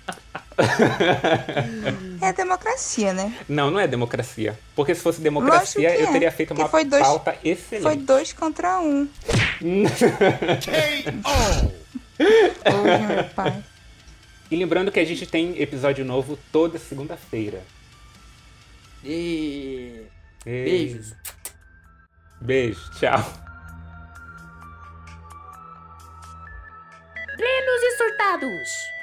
é 2.21 2.27
a 2.27 2.31
democracia, 2.31 3.13
né? 3.13 3.35
Não, 3.47 3.71
não 3.71 3.79
é 3.79 3.87
democracia. 3.87 4.59
Porque 4.75 4.93
se 4.93 5.01
fosse 5.01 5.21
democracia, 5.21 5.89
é. 5.89 6.01
eu 6.01 6.11
teria 6.11 6.31
feito 6.31 6.53
uma 6.53 6.69
foi 6.69 6.85
dois, 6.85 7.03
pauta 7.03 7.35
excelente. 7.43 7.83
Foi 7.83 7.97
dois 7.97 8.33
contra 8.33 8.79
um. 8.79 9.07
Hoje, 12.65 13.07
meu 13.07 13.23
pai. 13.35 13.63
E 14.49 14.55
lembrando 14.55 14.91
que 14.91 14.99
a 14.99 15.05
gente 15.05 15.25
tem 15.25 15.59
episódio 15.61 16.05
novo 16.05 16.37
toda 16.51 16.77
segunda-feira. 16.77 17.63
E... 19.03 20.03
Beijos. 20.43 21.15
Beijo, 22.39 22.91
tchau. 22.99 23.19
Plenos 27.35 27.81
e 27.83 27.97
surtados. 27.97 28.94